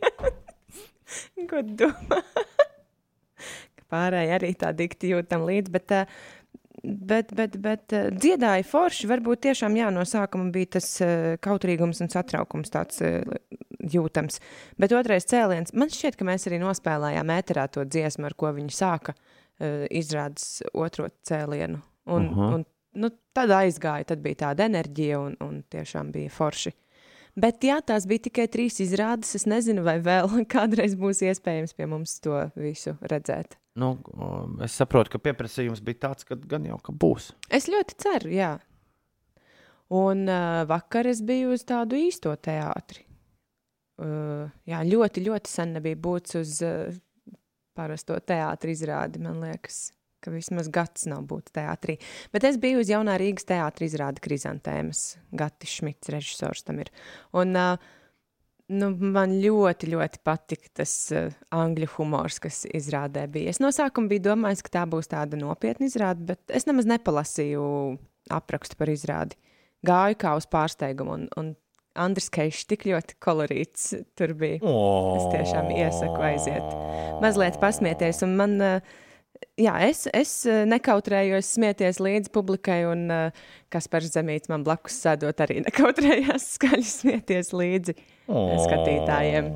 Ko 1.49 1.63
domā? 1.63 2.21
Pārējie 3.91 4.33
arī 4.35 4.51
tā 4.59 4.73
dikti 4.75 5.13
jūtam 5.13 5.45
līdzi, 5.47 5.71
bet, 5.71 5.93
bet, 6.87 7.33
bet, 7.35 7.57
bet 7.63 7.95
dziedāja 8.15 8.65
forši. 8.67 9.09
Varbūt 9.11 9.43
tiešām 9.47 9.75
jā, 9.79 9.89
no 9.93 10.05
sākuma 10.07 10.51
bija 10.53 10.77
tas 10.77 10.89
kautrīgums 11.43 12.01
un 12.03 12.11
satraukums 12.13 12.73
tāds 12.73 13.03
jūtams. 13.93 14.39
Bet 14.79 14.95
otrais 14.97 15.27
cēliens, 15.29 15.75
man 15.77 15.91
šķiet, 15.93 16.17
ka 16.19 16.27
mēs 16.27 16.47
arī 16.49 16.61
nospēlējām 16.63 17.35
ēterā 17.37 17.67
to 17.71 17.85
dziesmu, 17.85 18.29
ar 18.29 18.37
ko 18.39 18.53
viņi 18.57 18.73
sāka 18.75 19.17
izrādes 19.89 20.63
otro 20.73 21.09
cēlienu. 21.27 21.81
Un, 22.07 22.27
uh 22.29 22.37
-huh. 22.37 22.53
un 22.55 22.65
nu, 22.97 23.11
tad 23.33 23.51
aizgāja, 23.53 24.05
tad 24.11 24.23
bija 24.25 24.47
tāda 24.47 24.67
enerģija 24.69 25.19
un, 25.19 25.37
un 25.43 25.63
tiešām 25.69 26.11
bija 26.11 26.33
forši. 26.33 26.73
Bet 27.37 27.61
jā, 27.63 27.77
tās 27.85 28.07
bija 28.09 28.25
tikai 28.29 28.47
trīs 28.49 28.79
izrādes. 28.81 29.35
Es 29.37 29.45
nezinu, 29.45 29.83
vai 29.85 29.99
vēl 30.01 30.41
kādreiz 30.55 30.97
būs 30.97 31.21
iespējams 31.21 31.77
pie 31.77 31.85
mums 31.89 32.19
to 32.23 32.47
visu 32.55 32.97
redzēt. 33.01 33.59
Nu, 33.77 33.91
es 34.65 34.75
saprotu, 34.79 35.13
ka 35.13 35.21
pieprasījums 35.21 35.83
bija 35.85 36.07
tāds, 36.07 36.25
ka 36.27 36.37
gan 36.49 36.65
jau 36.65 36.79
ka 36.83 36.95
būs. 36.95 37.31
Es 37.53 37.69
ļoti 37.69 37.97
ceru, 38.01 38.31
jā. 38.33 38.53
Un 39.93 40.25
uh, 40.27 40.63
vakar 40.67 41.07
es 41.07 41.21
biju 41.23 41.53
uz 41.55 41.63
tādu 41.67 41.99
īsto 41.99 42.33
teātri. 42.43 43.05
Uh, 43.97 44.49
jā, 44.67 44.81
ļoti, 44.85 45.23
ļoti 45.25 45.51
sen 45.51 45.77
nebija 45.77 45.97
būts 46.01 46.39
uz 46.41 46.57
uh, 46.65 46.97
parasto 47.77 48.17
teātri 48.19 48.73
izrādi, 48.75 49.21
man 49.23 49.39
liekas 49.45 49.87
ka 50.23 50.33
vismaz 50.33 50.67
gads 50.73 51.05
nav 51.07 51.27
būt 51.29 51.53
teātrī. 51.55 51.97
Bet 52.33 52.43
es 52.47 52.57
biju 52.61 52.81
uz 52.81 52.91
jaunā 52.91 53.15
Rīgas 53.21 53.47
teātra 53.47 53.87
izrāda 53.87 54.21
Krizantēmas. 54.23 55.03
Gatis 55.37 55.77
Šmits, 55.77 56.11
režisors 56.13 56.65
tam 56.67 56.81
ir. 56.83 56.91
Un, 57.37 57.53
uh, 57.55 57.77
nu, 58.73 58.89
man 59.15 59.37
ļoti, 59.41 59.89
ļoti 59.93 60.21
patika 60.27 60.71
tas 60.81 60.93
uh, 61.15 61.29
angļu 61.55 61.89
humors, 61.95 62.39
kas 62.43 62.63
izrādē 62.67 63.27
bija. 63.31 63.53
Es 63.53 63.61
no 63.63 63.71
sākuma 63.73 64.11
biju 64.11 64.27
domājis, 64.31 64.63
ka 64.65 64.73
tā 64.79 64.85
būs 64.89 65.11
tāda 65.11 65.39
nopietna 65.39 65.87
izrāde, 65.89 66.25
bet 66.33 66.55
es 66.55 66.67
nemaz 66.69 66.89
nepalasīju 66.89 67.63
aprakstu 68.33 68.79
par 68.79 68.91
izrādi. 68.91 69.39
Gāju 69.87 70.19
kā 70.19 70.35
uz 70.39 70.47
pārsteigumu, 70.51 71.15
un, 71.15 71.27
un 71.39 71.53
Andris 71.97 72.29
Keišs 72.33 72.67
tik 72.69 72.85
ļoti 72.89 73.17
kolorīts 73.23 73.89
tur 74.17 74.33
bija. 74.37 74.59
Es 74.61 75.27
tiešām 75.33 75.71
iesaku 75.73 76.23
aiziet. 76.29 76.65
Mazliet 77.23 77.57
pasmieties, 77.61 78.21
un 78.25 78.35
man 78.39 78.57
uh, 78.61 78.97
jā, 79.59 79.73
es, 79.87 80.05
es 80.15 80.31
eh, 80.49 80.63
nekautrējos 80.69 81.53
smieties 81.57 82.01
līdzi 82.03 82.31
publikai, 82.33 82.81
un 82.89 83.07
uh, 83.13 83.45
Kaspars 83.73 84.11
Zemīts 84.13 84.51
man 84.51 84.65
blakus 84.67 84.99
sēdot 85.03 85.43
arī 85.45 85.61
nekautrējās 85.67 86.51
skaļi 86.57 86.87
smieties 86.91 87.53
līdzi 87.55 87.97
oh. 88.27 88.55
skatītājiem. 88.65 89.51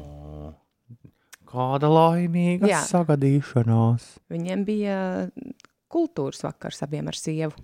Kāda 1.52 1.90
laimīga 1.92 2.70
jā. 2.70 2.80
sagadīšanās. 2.88 4.06
Viņiem 4.32 4.62
bija 4.64 4.98
kultūras 5.92 6.46
vakars 6.46 6.80
abiem 6.86 7.10
ar 7.12 7.18
sievu. 7.20 7.58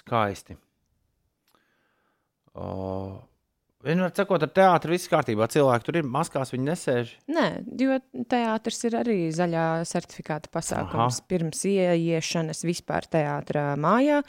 Skaisti. 0.00 0.56
Uh, 2.50 3.20
Vienmēr 3.80 4.12
sakot, 4.12 4.42
ar 4.44 4.50
teātri 4.52 4.92
viss 4.92 5.08
kārtībā. 5.08 5.46
Cilvēki 5.48 5.86
tur 5.86 5.98
ir 6.02 6.08
maskās, 6.08 6.52
viņi 6.52 6.66
nesēž. 6.66 7.12
Nē, 7.32 7.46
jo 7.80 7.96
teātris 8.28 8.82
ir 8.84 8.96
arī 9.00 9.18
zaļā 9.32 9.66
certifikāta 9.88 10.52
pasākums. 10.52 11.20
Aha. 11.22 11.28
Pirms 11.30 11.64
ieiešanas 11.70 12.60
vispār 12.68 13.08
teātrā 13.08 13.70
mājā 13.80 14.20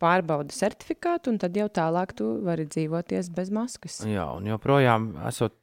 pārbauda 0.00 0.56
certifikātu, 0.56 1.34
un 1.34 1.42
tad 1.42 1.56
jau 1.56 1.68
tālāk 1.68 2.14
tu 2.16 2.30
vari 2.44 2.64
dzīvoties 2.68 3.28
bez 3.36 3.52
maskas. 3.54 4.00
Jā, 4.08 4.24
un 4.38 4.48
joprojām 4.48 5.12
esot 5.28 5.56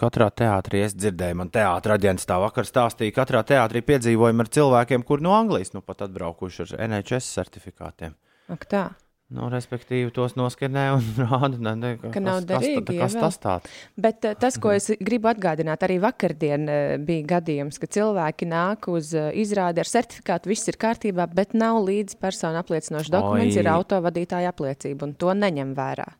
katrā 0.00 0.28
teātrī 0.36 0.82
es 0.86 0.96
dzirdēju, 0.96 1.38
man 1.40 1.52
teātris 1.52 1.96
aģents 1.96 2.28
tā 2.28 2.36
vakar 2.42 2.68
stāstīja, 2.68 3.14
katrā 3.16 3.40
teātrī 3.48 3.82
piedzīvojumi 3.88 4.44
ar 4.44 4.52
cilvēkiem, 4.58 5.06
kur 5.08 5.24
no 5.24 5.32
Anglijas 5.36 5.72
nu 5.76 5.80
pat 5.84 6.04
atbraukuši 6.08 6.66
ar 6.66 6.84
NHS 6.90 7.32
certifikātiem. 7.38 8.16
Ak 8.52 8.68
tā. 8.68 8.90
Nu, 9.32 9.46
respektīvi, 9.52 10.10
tos 10.12 10.34
noskanē 10.36 10.84
un 10.96 11.06
rāda, 11.22 11.56
ne, 11.56 11.74
ne, 11.78 11.92
ka 12.00 12.12
kas, 12.12 12.24
nav 12.24 12.40
derīgi. 12.48 12.84
Kas, 12.90 13.16
kas 13.16 13.16
tas 13.16 13.38
tāds? 13.42 13.76
Bet 13.96 14.26
uh, 14.28 14.36
tas, 14.38 14.58
ko 14.60 14.74
es 14.74 14.90
gribu 15.00 15.30
atgādināt, 15.32 15.84
arī 15.86 15.98
vakardien 16.02 16.66
uh, 16.68 16.80
bija 17.00 17.28
gadījums, 17.36 17.80
ka 17.80 17.88
cilvēki 17.96 18.48
nāk 18.52 18.90
uz 18.92 19.14
uh, 19.16 19.30
izrādi 19.32 19.80
ar 19.80 19.88
certifikātu, 19.88 20.52
viss 20.52 20.68
ir 20.68 20.80
kārtībā, 20.80 21.30
bet 21.32 21.56
nav 21.56 21.80
līdzi 21.86 22.20
personu 22.20 22.60
apliecinošs 22.60 23.12
dokuments, 23.12 23.56
Oi. 23.56 23.62
ir 23.64 23.70
autovadītāja 23.72 24.52
apliecība, 24.52 25.08
un 25.08 25.16
to 25.16 25.32
neņem 25.36 25.72
vērā. 25.78 26.10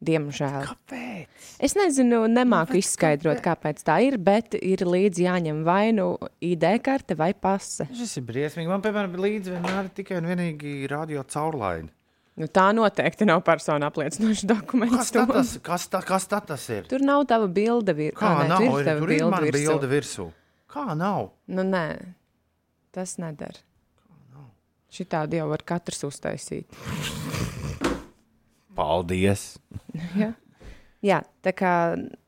Diemžēl. 0.00 0.64
Kāpēc? 0.64 1.48
Es 1.60 1.74
nezinu, 1.76 2.22
nemāku 2.32 2.72
bet 2.72 2.86
izskaidrot, 2.86 3.42
kāpēc 3.44 3.82
tā 3.84 3.98
ir, 4.06 4.16
bet 4.16 4.56
ir 4.56 4.86
līdzi 4.88 5.26
jāņem 5.26 5.60
vai 5.66 5.92
nu 5.92 6.14
ID 6.40 6.64
karte 6.80 7.16
vai 7.20 7.34
pase. 7.36 7.84
Šis 7.92 8.16
ir 8.16 8.24
briesmīgi. 8.30 8.70
Man, 8.72 8.80
piemēram, 8.84 9.18
līdzi 9.20 9.58
vienmēr 9.58 9.82
ir 9.90 9.90
tikai 10.00 10.22
un 10.22 10.30
vienīgi 10.32 10.88
radio 10.88 11.24
caurlaidi. 11.28 11.92
Nu, 12.40 12.46
tā 12.48 12.70
noteikti 12.72 13.26
nav 13.28 13.42
persona 13.44 13.90
apliecinošs 13.90 14.46
dokuments. 14.48 14.96
Kas, 14.96 15.10
tā, 15.12 15.24
tas, 15.28 15.50
kas, 15.64 15.82
tā, 15.92 16.00
kas 16.08 16.24
tā 16.30 16.38
tas 16.48 16.62
ir? 16.72 16.86
Tur 16.88 17.02
nav 17.04 17.26
tava 17.28 17.50
bilde 17.52 17.92
virsū. 17.98 18.16
Kā 18.16 18.30
nē, 18.38 18.46
nav? 18.48 18.64
tur 18.64 18.80
Ir, 18.80 18.86
tur 18.88 19.02
ir 19.04 19.12
bilde 19.12 19.32
mana 19.34 19.44
virsū. 19.44 19.64
bilde 19.66 19.90
virsū. 19.90 20.26
Kā 20.70 20.86
nav? 20.96 21.26
Nu, 21.52 21.66
nē, 21.66 21.84
tas 22.96 23.18
nedara. 23.20 23.60
Šitādi 24.90 25.38
jau 25.38 25.50
var 25.52 25.62
katrs 25.68 26.00
uztaisīt. 26.08 26.80
Paldies! 28.74 29.44
Ja? 30.18 30.32
Jā, 31.04 31.20
tā 31.44 31.52
kā 31.54 31.74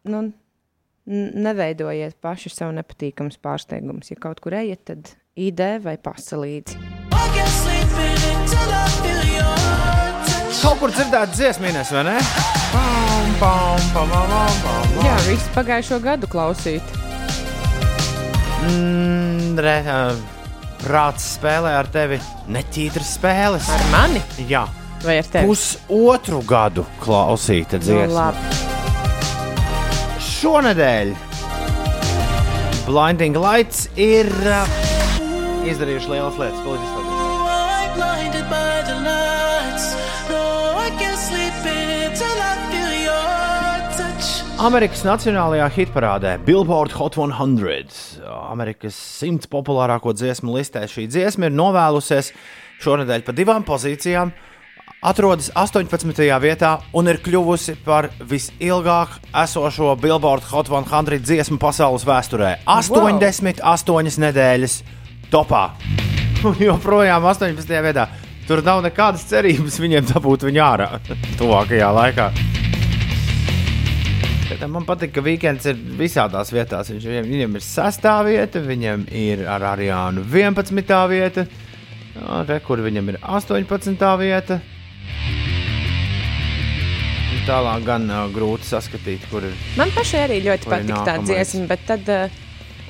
nu, 0.07 0.23
neveidojiet 1.09 2.21
paši 2.23 2.52
sev 2.52 2.71
nepatīkamus 2.76 3.40
pārsteigumus. 3.42 4.12
Ja 4.12 4.21
kaut 4.21 4.45
kur 4.45 4.54
ejat, 4.61 4.85
tad 4.92 5.14
ID 5.35 5.64
vai 5.83 5.97
pasa 5.99 6.38
līdzi. 6.38 6.78
Kaut 10.62 10.78
kur 10.78 10.92
dzirdēt 10.95 11.33
dziesmīnēs, 11.35 11.90
vai 11.97 12.02
ne? 12.07 12.16
Pam, 12.73 13.33
pam, 13.40 13.81
pam, 13.95 14.09
pam, 14.12 14.28
pam, 14.31 14.52
pam. 14.62 14.92
Jā, 15.04 15.16
visu 15.26 15.49
pagājušo 15.57 15.99
gadu 16.04 16.28
klausīt. 16.31 16.92
Mm, 18.69 19.59
re, 19.59 19.75
prāts 20.85 21.25
spēlē 21.37 21.73
ar 21.81 21.87
tevi 21.92 22.19
netīras 22.54 23.11
spēles. 23.16 23.66
Ar 23.75 23.83
mani 23.90 24.23
Jā, 24.50 24.62
vai 25.02 25.19
ar 25.23 25.26
tevi? 25.35 25.47
pusotru 25.50 26.38
gadu 26.47 26.87
klausīta 27.02 27.81
Nu, 27.83 27.87
dziesma. 27.88 28.14
labi. 28.14 28.38
Šonadēļ 30.33 31.09
Blinding 32.87 33.37
Lights 33.38 33.88
ir 33.99 34.26
uh, 34.47 34.66
izdarījuši 35.71 36.09
lielas 36.11 36.38
lietas. 36.38 36.62
Lūdzu, 36.66 36.83
izpaudies. 36.87 37.01
Amerikas 44.62 45.00
Nacionālajā 45.02 45.64
hitparādē 45.75 46.37
Billboard 46.46 46.92
Hot 46.94 47.16
100. 47.18 48.22
Amerikas 48.52 48.94
simts 48.94 49.49
populārāko 49.50 50.12
dziesmu 50.14 50.54
listē 50.54 50.84
šī 50.87 51.08
dziesma 51.11 51.49
ir 51.49 51.56
novēlusies 51.56 52.30
šonadēļ 52.84 53.25
pa 53.26 53.34
divām 53.34 53.66
pozīcijām. 53.66 54.30
Atrodas 55.02 55.50
18. 55.58 56.22
vietā 56.44 56.76
un 56.94 57.11
ir 57.11 57.18
kļuvusi 57.25 57.75
par 57.82 58.12
visilgāk 58.22 59.18
esošo 59.42 59.96
Billboard 59.99 60.46
Hot 60.52 60.70
100 60.70 61.18
dziesmu 61.26 61.58
pasaules 61.58 62.06
vēsturē. 62.06 62.61
88 62.70 64.22
nedēļas 64.28 64.82
topā. 65.34 65.72
Un 66.46 66.62
joprojām 66.62 67.26
18. 67.34 67.82
vietā. 67.82 68.06
Tur 68.49 68.62
nav 68.66 68.82
nekādas 68.82 69.22
cerības 69.30 69.78
viņiem 69.78 70.08
dabūt 70.11 70.49
viņu 70.49 70.62
ārā 70.64 70.88
tuvākajā 71.40 71.92
laikā. 71.99 72.32
Man 74.68 74.84
patīk, 74.87 75.11
ka 75.14 75.22
weekends 75.25 75.64
ir 75.66 75.78
visādās 75.99 76.52
vietās. 76.52 76.90
Viņš, 76.92 77.06
viņam, 77.08 77.28
viņam 77.30 77.56
ir 77.58 77.64
sastāvā 77.66 78.28
vieta, 78.28 78.61
viņam 78.62 79.06
ir 79.11 79.42
ar 79.50 79.64
Ariānu 79.72 80.22
11. 80.28 80.92
vieta, 81.11 81.46
Jā, 82.12 82.42
re, 82.46 82.58
kur 82.61 82.82
viņam 82.84 83.08
ir 83.08 83.18
18. 83.25 84.04
vieta. 84.20 84.61
Tālāk 87.42 87.87
gan 87.88 88.04
uh, 88.06 88.26
grūti 88.30 88.68
saskatīt, 88.68 89.25
kur 89.32 89.42
ir. 89.49 89.54
Man 89.75 89.90
pašai 89.96 90.26
arī 90.28 90.37
ļoti 90.44 90.68
patīk 90.70 91.08
tā 91.08 91.16
dziesma, 91.25 91.64
bet 91.72 91.83
tad 91.88 92.12
uh, 92.12 92.37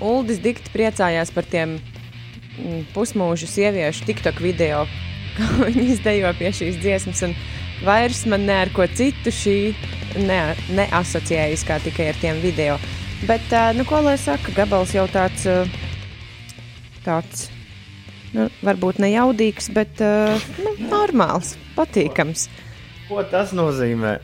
Uldis 0.05 0.43
Dikti 0.45 0.75
priecājās 0.75 1.33
par 1.33 1.47
tiem 1.49 1.79
mm, 1.79 2.83
pusmūžu 2.93 3.49
sieviešu 3.49 4.05
TikTok 4.11 4.43
video, 4.45 4.83
kā 5.37 5.49
viņi 5.67 5.89
izdejo 5.95 6.33
pie 6.39 6.53
šīs 6.55 6.81
dziesmas. 6.83 7.23
Un 7.29 7.37
vairs 7.87 8.25
man 8.31 8.47
ne 8.49 8.59
ar 8.65 8.73
ko 8.75 8.87
citu 8.87 9.33
šī 9.35 9.57
ne, 10.27 10.43
neasociējas 10.77 11.65
kā 11.69 11.79
tikai 11.85 12.11
ar 12.13 12.21
tiem 12.21 12.43
video. 12.45 12.77
Bet, 13.27 13.53
nu, 13.79 13.87
ko 13.87 14.01
lai 14.03 14.17
saka, 14.19 14.51
gabals 14.57 14.97
jau 14.97 15.05
tāds, 15.11 15.47
tāds 17.05 17.47
nu, 18.35 18.49
varbūt 18.67 18.99
ne 19.03 19.13
jaudīgs, 19.13 19.71
bet 19.75 20.03
nu, 20.03 20.75
normāls, 20.91 21.55
patīkams. 21.77 22.49
Ko 23.07 23.23
tas 23.31 23.55
nozīmē? 23.55 24.17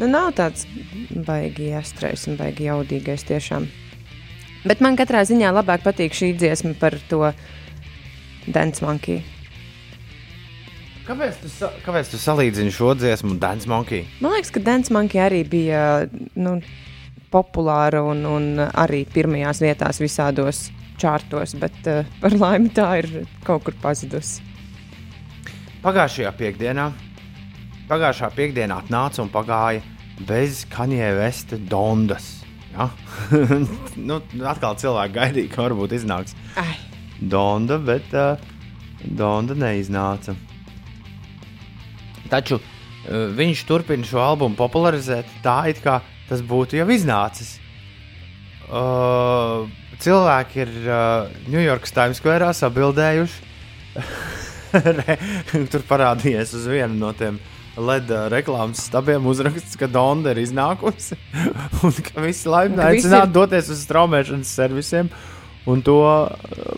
Nu, 0.00 0.08
nav 0.08 0.32
tāds 0.36 0.64
baigi 1.10 1.70
jāstrājas 1.72 2.26
un 2.30 2.40
baigi 2.40 2.70
jaudīgais 2.70 3.28
tiešām. 3.28 3.68
Bet 4.66 4.82
man 4.84 4.96
katrā 4.98 5.22
ziņā 5.28 5.52
labāk 5.54 5.84
patīk 5.84 6.16
šī 6.16 6.32
dziesma 6.40 6.74
par 6.80 6.96
to 7.10 7.30
Dance 8.48 8.84
Monkey. 8.84 9.22
Kāpēc 11.06 11.36
tu, 11.38 11.48
sa 11.52 11.68
kāpēc 11.84 12.08
tu 12.10 12.18
salīdzini 12.18 12.72
šo 12.74 12.90
dziesmu 12.98 13.36
un 13.36 13.38
Dance 13.38 13.68
Monkey? 13.70 14.08
Man 14.18 14.32
liekas, 14.34 14.50
ka 14.50 14.62
Dance 14.66 14.90
Monkey 14.90 15.20
arī 15.22 15.44
bija 15.46 15.82
nu, 16.34 16.56
populāra 17.30 18.00
un, 18.02 18.24
un 18.26 18.48
arī 18.66 19.04
pirmajās 19.14 19.62
vietās 19.62 20.00
visādos 20.02 20.64
čārtos, 20.98 21.54
bet 21.60 21.76
uh, 21.92 22.08
par 22.18 22.34
laimi 22.34 22.72
tā 22.74 22.88
ir 23.04 23.10
kaut 23.46 23.62
kur 23.68 23.76
pazudusi. 23.82 24.42
Pagājušajā 25.84 26.32
piekdienā, 26.40 26.88
pagājušā 27.86 28.32
piekdienā 28.34 28.80
atnāca 28.82 29.22
un 29.22 29.30
pagāja 29.30 29.84
bez 30.26 30.64
Kanye 30.72 31.12
Vesta 31.20 31.60
dondas. 31.70 32.40
Ja? 32.72 32.88
nu, 34.08 34.18
atkal 34.42 34.74
cilvēki 34.82 35.18
gaidīja, 35.20 35.52
ka 35.54 35.68
varbūt 35.68 35.94
iznāks 36.00 36.34
Ai, 36.58 36.74
Donda, 37.22 37.78
bet 37.78 38.10
uh, 38.16 38.42
Donda 39.06 39.54
neiznāca. 39.54 40.34
Taču 42.32 42.58
uh, 42.58 42.64
viņš 43.38 43.64
turpina 43.68 44.06
šo 44.06 44.20
albumu 44.24 44.56
popularizēt 44.58 45.26
tā, 45.44 45.58
it 45.72 45.82
kā 45.84 46.00
tas 46.28 46.42
būtu 46.42 46.80
jau 46.80 46.88
iznācis. 46.90 47.56
Uh, 48.66 49.68
cilvēki 50.02 50.62
ir 50.64 50.72
uh, 50.90 51.28
New 51.46 51.62
York 51.62 51.86
Times 51.94 52.18
Square 52.18 52.50
sabildējuši. 52.58 53.44
Tur 55.72 55.84
parādījies 55.88 56.50
uz 56.58 56.66
vienu 56.68 56.98
no 57.00 57.12
tiem 57.16 57.38
LED 57.76 58.10
reklāmas 58.32 58.82
stabiem 58.88 59.24
uzraksts, 59.28 59.76
ka 59.78 59.86
Donda 59.88 60.32
ir 60.34 60.40
iznākusi 60.42 61.16
un 61.84 61.94
ka 62.08 62.24
visi 62.24 62.48
laipni 62.48 62.80
aicināti 62.82 63.28
ir- 63.28 63.34
doties 63.36 63.70
uz 63.72 63.82
straumēšanas 63.86 64.52
servisiem 64.58 65.10
un 65.68 65.82
to 65.84 65.96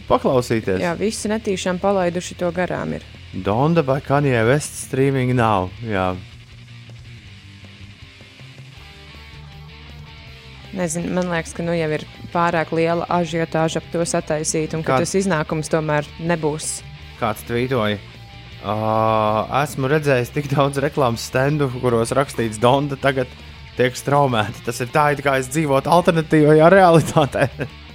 paklausīties. 0.09 0.81
jā, 0.83 0.93
visi 0.99 1.31
netīšām 1.31 1.79
palaiduši 1.83 2.39
to 2.41 2.51
garām. 2.57 2.95
Ir. 2.99 3.05
Donda 3.33 3.83
vai 3.85 4.01
Kanye 4.01 4.41
West 4.49 4.75
streaming 4.87 5.35
nav. 5.37 5.69
Jā. 5.85 6.15
Nezinu, 10.73 11.11
man 11.17 11.29
liekas, 11.33 11.55
ka 11.57 11.65
nu 11.65 11.73
jau 11.77 11.89
ir 11.97 12.05
pārāk 12.33 12.73
liela 12.77 13.07
ažiotāža 13.19 13.81
ap 13.81 13.89
to 13.93 14.05
sataisīt, 14.05 14.77
un 14.77 14.85
ka 14.85 14.97
Kā- 14.97 15.01
tas 15.05 15.15
iznākums 15.17 15.69
tomēr 15.73 16.09
nebūs. 16.21 16.83
Kāds 17.21 17.45
tvītoja. 17.49 17.99
Uh, 18.59 19.47
esmu 19.63 19.89
redzējis 19.89 20.33
tik 20.35 20.49
daudz 20.51 20.81
reklāmas 20.83 21.25
standu, 21.31 21.71
kuros 21.81 22.13
rakstīts, 22.17 22.59
Donda 22.61 22.99
tagad 23.01 23.29
tiek 23.77 23.95
straumēta. 23.97 24.65
Tas 24.67 24.81
ir 24.83 24.91
tā, 24.93 25.13
it 25.15 25.23
kā 25.25 25.39
es 25.39 25.49
dzīvotu 25.53 25.93
alternatīvajā 25.95 26.71
realitātē. 26.75 27.49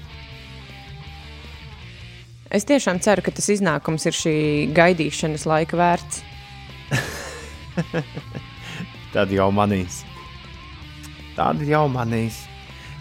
Es 2.54 2.68
tiešām 2.70 3.00
ceru, 3.02 3.24
ka 3.26 3.32
tas 3.34 3.48
iznākums 3.50 4.04
ir 4.06 4.13
šī 4.13 4.36
gaidīšanas 4.78 5.48
laika 5.50 5.78
vērts. 5.80 6.20
Tad 9.16 9.34
jau 9.34 9.48
manīs. 9.50 10.04
Tad 11.34 11.63
jau 11.66 11.88
manīs. 11.89 12.44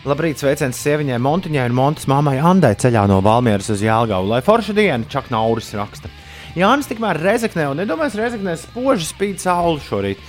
Labrīt, 0.09 0.41
sveiciens 0.41 0.81
sieviņai 0.83 1.21
Montiņai 1.23 1.69
un 1.69 1.77
Montes 1.77 2.09
mammai 2.11 2.39
Andai 2.41 2.73
ceļā 2.81 3.05
no 3.11 3.21
Valmieras 3.23 3.69
uz 3.77 3.85
Jālgavu. 3.85 4.33
Lai 4.33 4.41
forša 4.43 4.75
diena, 4.75 5.05
Čak 5.05 5.29
Nauris 5.31 5.69
raksta. 5.77 6.09
Jānis 6.57 6.89
tikmēr 6.89 7.21
Rezeknē 7.21 7.69
un 7.71 7.85
nedomājas 7.85 8.17
Rezeknē 8.19 8.57
spoži 8.61 9.07
spīd 9.13 9.45
sauli 9.45 9.85
šorīt. 9.85 10.29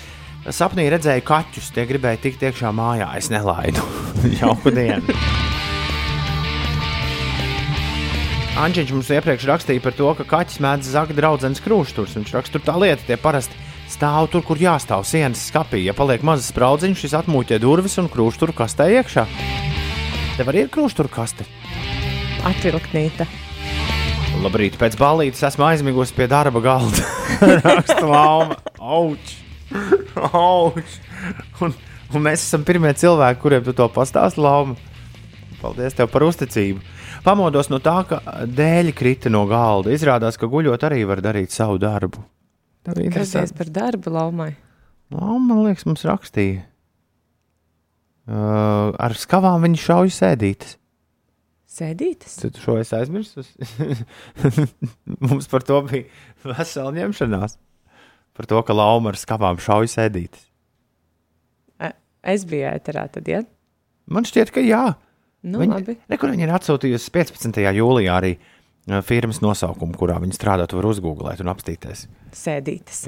Sapnī 0.52 0.90
redzēju 0.92 1.24
kaķus, 1.24 1.72
tie 1.72 1.88
gribēja 1.88 2.20
tikt 2.28 2.44
iekšā 2.44 2.76
mājā. 2.76 3.08
Es 3.18 3.32
nelaidu. 3.32 3.88
Jauku 4.42 4.76
dienu. 4.76 5.16
Anģiņš 8.54 8.92
mums 8.94 9.10
iepriekš 9.10 9.46
rakstīja 9.50 9.82
par 9.82 9.96
to, 9.98 10.10
ka 10.20 10.26
kaķis 10.30 10.60
mēdz 10.62 10.90
zakt 10.94 11.16
draudzenes 11.18 11.62
krūšturus. 11.66 12.14
Viņš 12.20 12.34
raksta, 12.36 12.54
tur 12.54 12.64
tā 12.68 12.76
lieta, 12.78 13.02
tie 13.08 13.18
parasti 13.18 13.58
stāv 13.90 14.28
tur, 14.30 14.44
kur 14.46 14.62
jāstāv 14.62 15.06
sienas 15.10 15.42
skapī. 15.50 15.82
Ja 15.88 15.96
paliek 15.98 16.22
mazs 16.26 16.52
spraudziņš, 16.54 17.00
šis 17.02 17.16
atmūķē 17.24 17.58
durvis 17.64 17.98
un 18.02 18.12
krūšturu 18.14 18.54
kastē 18.58 18.92
iekšā. 19.00 19.26
Tev 20.38 20.52
arī 20.54 20.66
ir 20.66 20.74
krūšturu 20.74 21.10
kaste. 21.14 21.48
Atvilktnīta. 22.46 23.26
Labrīt, 24.44 24.78
pēc 24.82 25.00
balītes 25.02 25.42
esmu 25.50 25.66
aizmigusi 25.72 26.14
pie 26.18 26.30
darba 26.30 26.62
galda. 26.62 27.08
Raksta 27.66 28.06
māma, 28.06 28.60
auč! 28.78 29.40
auč. 30.30 31.02
Un, 31.64 31.74
Un 32.14 32.22
mēs 32.22 32.44
esam 32.46 32.62
pirmie 32.66 32.92
cilvēki, 32.94 33.42
kuriem 33.42 33.64
tu 33.66 33.74
to 33.74 33.88
pastāsti, 33.90 34.42
Lauma. 34.44 34.78
Paldies 35.62 35.96
tev 35.98 36.12
par 36.14 36.26
uzticību. 36.28 36.84
Pamodos 37.24 37.70
no 37.72 37.80
tā, 37.84 37.96
ka 38.08 38.20
dēļi 38.52 38.94
krita 38.98 39.32
no 39.32 39.46
galda. 39.48 39.94
Izrādās, 39.96 40.36
ka 40.40 40.50
guļot 40.52 40.84
arī 40.90 41.04
var 41.08 41.22
darīt 41.24 41.54
savu 41.56 41.78
darbu. 41.80 42.20
Tā 42.84 42.96
bija 42.98 43.08
interesanti. 43.08 43.56
par 43.56 43.70
darbu 43.72 44.12
laumai? 44.12 44.50
Nu, 45.14 45.38
man 45.40 45.62
liekas, 45.64 45.86
mums 45.88 46.04
rakstīja. 46.08 46.66
Uh, 48.24 48.92
ar 49.04 49.16
skavām 49.20 49.64
viņa 49.66 49.80
šauja 49.84 50.14
sēdītas. 50.16 50.78
Sēdītas. 51.74 52.36
Tu 52.44 52.52
šo 52.62 52.76
es 52.80 52.92
aizmirsu. 52.96 53.44
mums 55.28 55.48
par 55.52 55.64
to 55.66 55.80
bija 55.88 56.06
vesela 56.46 56.92
ņemšanās. 56.96 57.56
Par 58.34 58.48
to, 58.50 58.60
ka 58.66 58.76
lauma 58.78 59.12
ar 59.14 59.18
skavām 59.20 59.60
šauja 59.64 59.92
sēdītas. 59.96 60.44
E- 61.84 61.96
Es 62.36 62.46
biju 62.48 62.70
ēterā 62.72 63.08
tad, 63.16 63.28
ja? 63.32 63.42
Man 64.08 64.28
šķiet, 64.28 64.54
ka 64.56 64.64
jā. 64.64 64.84
Nu, 65.44 65.60
labi. 65.68 65.98
Rekur 66.12 66.32
viņa 66.32 66.46
ir 66.48 66.54
atsūtījusi 66.56 67.12
15. 67.12 67.62
jūlijā 67.76 68.16
arī 68.16 68.34
uh, 68.38 69.02
firmas 69.04 69.42
nosaukumu, 69.44 69.96
kurā 70.00 70.16
viņa 70.24 70.38
strādā. 70.38 70.68
Tu 70.70 70.80
vari 70.80 70.92
uzgooglēt 70.94 71.44
un 71.44 71.52
apstīties, 71.52 72.06
Sēdītas. 72.34 73.06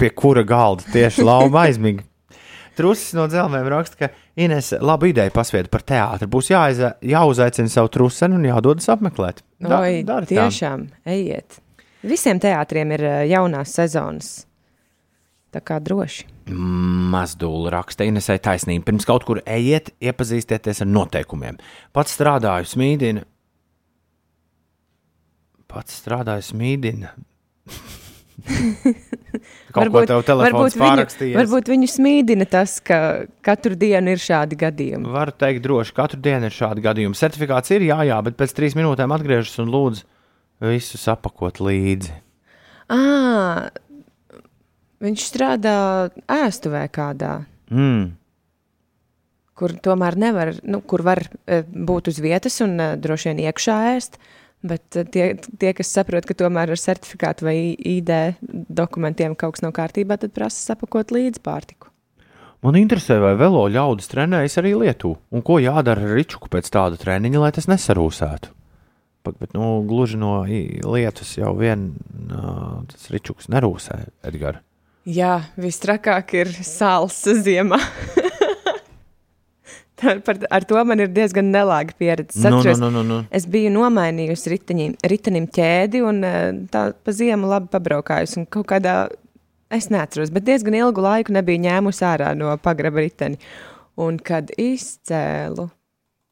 pie 0.00 0.10
kura 0.16 0.44
galda 0.48 0.86
tieši 0.92 1.26
lauma 1.26 1.66
aizmiga. 1.66 2.06
Trusis 2.76 3.14
no 3.16 3.24
dzelzceļiem 3.28 3.68
raksta, 3.72 3.96
ka 3.96 4.08
Ines 4.36 4.74
labu 4.84 5.08
ideju 5.08 5.32
pasvieda 5.32 5.70
par 5.72 5.80
teātri. 5.88 6.28
Būs 6.28 6.50
jāaiza, 6.52 6.90
jāuzaicina 7.00 7.72
savu 7.72 7.88
trusenu 7.94 8.36
un 8.36 8.44
jādodas 8.44 8.88
apmeklēt. 8.92 9.40
Da- 9.60 9.78
tā. 10.28 10.34
tiešām 10.34 10.82
ejiet? 11.08 11.56
Visiem 12.06 12.38
teātriem 12.42 12.92
ir 12.92 13.04
eh, 13.04 13.22
jaunās 13.32 13.72
sezonas. 13.72 14.28
Tā 15.56 15.62
kā 15.64 15.78
droši. 15.80 16.26
Mazdūla 16.52 17.70
raksta 17.72 18.04
Inesai 18.04 18.36
taisnība. 18.44 18.84
Pirms 18.90 19.06
kaut 19.08 19.24
kur 19.24 19.40
ejiet, 19.48 19.88
iepazīstieties 20.04 20.82
ar 20.84 20.90
noteikumiem. 20.90 21.56
Pats 21.96 22.12
strādāju 22.18 22.68
smīdina. 22.74 23.22
Pats 25.72 25.96
strādāju 26.02 26.44
smīdina. 26.50 27.14
kaut 29.74 29.90
ko 29.94 30.02
tev 30.06 30.20
telefons 30.28 30.76
viņu, 30.76 30.82
pārrakstījies. 30.82 31.38
varbūt 31.40 31.70
viņu 31.72 31.88
smīdina 31.88 32.46
tas, 32.52 32.76
ka 32.84 32.98
katru 33.44 33.78
dienu 33.80 34.12
ir 34.12 34.20
šādi 34.20 34.60
gadījumi. 34.60 35.08
Varu 35.16 35.32
teikt, 35.40 35.64
droši, 35.64 35.96
katru 35.96 36.20
dienu 36.22 36.50
ir 36.50 36.54
šādi 36.54 36.84
gadījumi. 36.84 37.16
Certifikāts 37.16 37.72
ir 37.72 37.88
jā, 37.88 38.02
jā, 38.10 38.20
bet 38.28 38.36
pēc 38.36 38.52
trīs 38.60 38.76
minūtēm 38.76 39.16
atgriežas 39.16 39.56
un 39.64 39.72
lūdzu 39.72 40.04
visu 40.68 41.00
sapakot 41.00 41.64
līdzi. 41.64 42.12
À, 42.92 43.00
viņš 45.02 45.26
strādā 45.30 45.76
ēstuvē 46.30 46.86
kādā. 46.92 47.40
Mm. 47.70 48.14
kur 49.56 49.72
tomēr 49.82 50.18
nevar, 50.20 50.52
nu, 50.68 50.82
kur 50.84 51.02
var 51.02 51.22
e, 51.48 51.62
būt 51.64 52.10
uz 52.12 52.20
vietas 52.20 52.60
un 52.60 52.76
e, 52.76 52.88
droši 53.00 53.30
vien 53.30 53.40
iekšā 53.48 53.76
ēst. 53.94 54.18
Bet 54.66 54.98
e, 55.00 55.04
tie, 55.08 55.30
tie, 55.40 55.72
kas 55.76 55.92
saprot, 55.96 56.28
ka 56.28 56.36
tomēr 56.36 56.74
ar 56.74 56.80
certifikātu 56.80 57.48
vai 57.48 57.56
ID 57.72 58.12
dokumentiem 58.42 59.36
kaut 59.38 59.56
kas 59.56 59.64
nav 59.64 59.72
kārtībā, 59.78 60.18
tad 60.20 60.34
prasa 60.36 60.60
sapakot 60.60 61.14
līdzi 61.16 61.40
pārtiku. 61.40 61.88
Man 62.64 62.76
interesē, 62.76 63.16
vai 63.22 63.32
velo 63.40 63.64
ļaudis 63.72 64.12
trenējas 64.12 64.58
arī 64.60 64.74
Lietuvā, 64.80 65.20
un 65.32 65.44
ko 65.44 65.58
jādara 65.62 66.04
ar 66.04 66.16
ričuku 66.18 66.52
pēc 66.52 66.68
tāda 66.72 67.00
treniņa, 67.00 67.40
lai 67.40 67.52
tas 67.56 67.68
nesarūsētu. 67.72 68.52
Bet, 69.26 69.40
bet 69.40 69.56
nu, 69.56 69.80
gluži 69.88 70.20
no 70.20 70.38
lietus 70.46 71.34
jau 71.38 71.52
vien 71.58 71.88
uh, 71.96 72.84
tas 72.92 73.08
ričuks 73.12 73.50
nerūsē, 73.52 74.04
Edgars. 74.26 74.65
Jā, 75.06 75.36
visstrakāk 75.54 76.32
ir 76.34 76.48
sāls 76.66 77.20
ziemā. 77.46 77.78
Par, 79.96 80.36
ar 80.52 80.64
to 80.68 80.80
man 80.84 81.00
ir 81.00 81.08
diezgan 81.14 81.46
nelāga 81.54 81.94
pieredze. 81.96 82.34
Es 82.36 82.42
Nu, 82.42 82.50
nu, 82.50 82.58
atceros, 82.58 82.80
nu, 82.82 82.90
nu, 82.92 83.02
nu. 83.06 83.20
Es 83.32 83.46
biju 83.48 83.70
nomainījusi 83.72 84.50
riteņi, 84.52 84.88
ritenim 85.08 85.46
ķēdi 85.48 86.02
un 86.04 86.18
eh, 86.26 86.50
tā 86.72 86.82
pa 86.92 87.14
ziemu 87.16 87.48
labi 87.48 87.70
pabraukājusi. 87.72 88.44
Kaut 88.52 88.68
kādā, 88.74 88.96
es 89.72 89.88
neatceros, 89.94 90.34
bet 90.34 90.44
diezgan 90.44 90.76
ilgu 90.76 91.06
laiku 91.06 91.32
nebija 91.38 91.62
ņēmusi 91.68 92.04
ārā 92.10 92.34
no 92.36 92.52
pagraba 92.60 93.00
riteni. 93.06 93.40
Un 93.96 94.18
kad 94.20 94.50
izcēlu, 94.60 95.70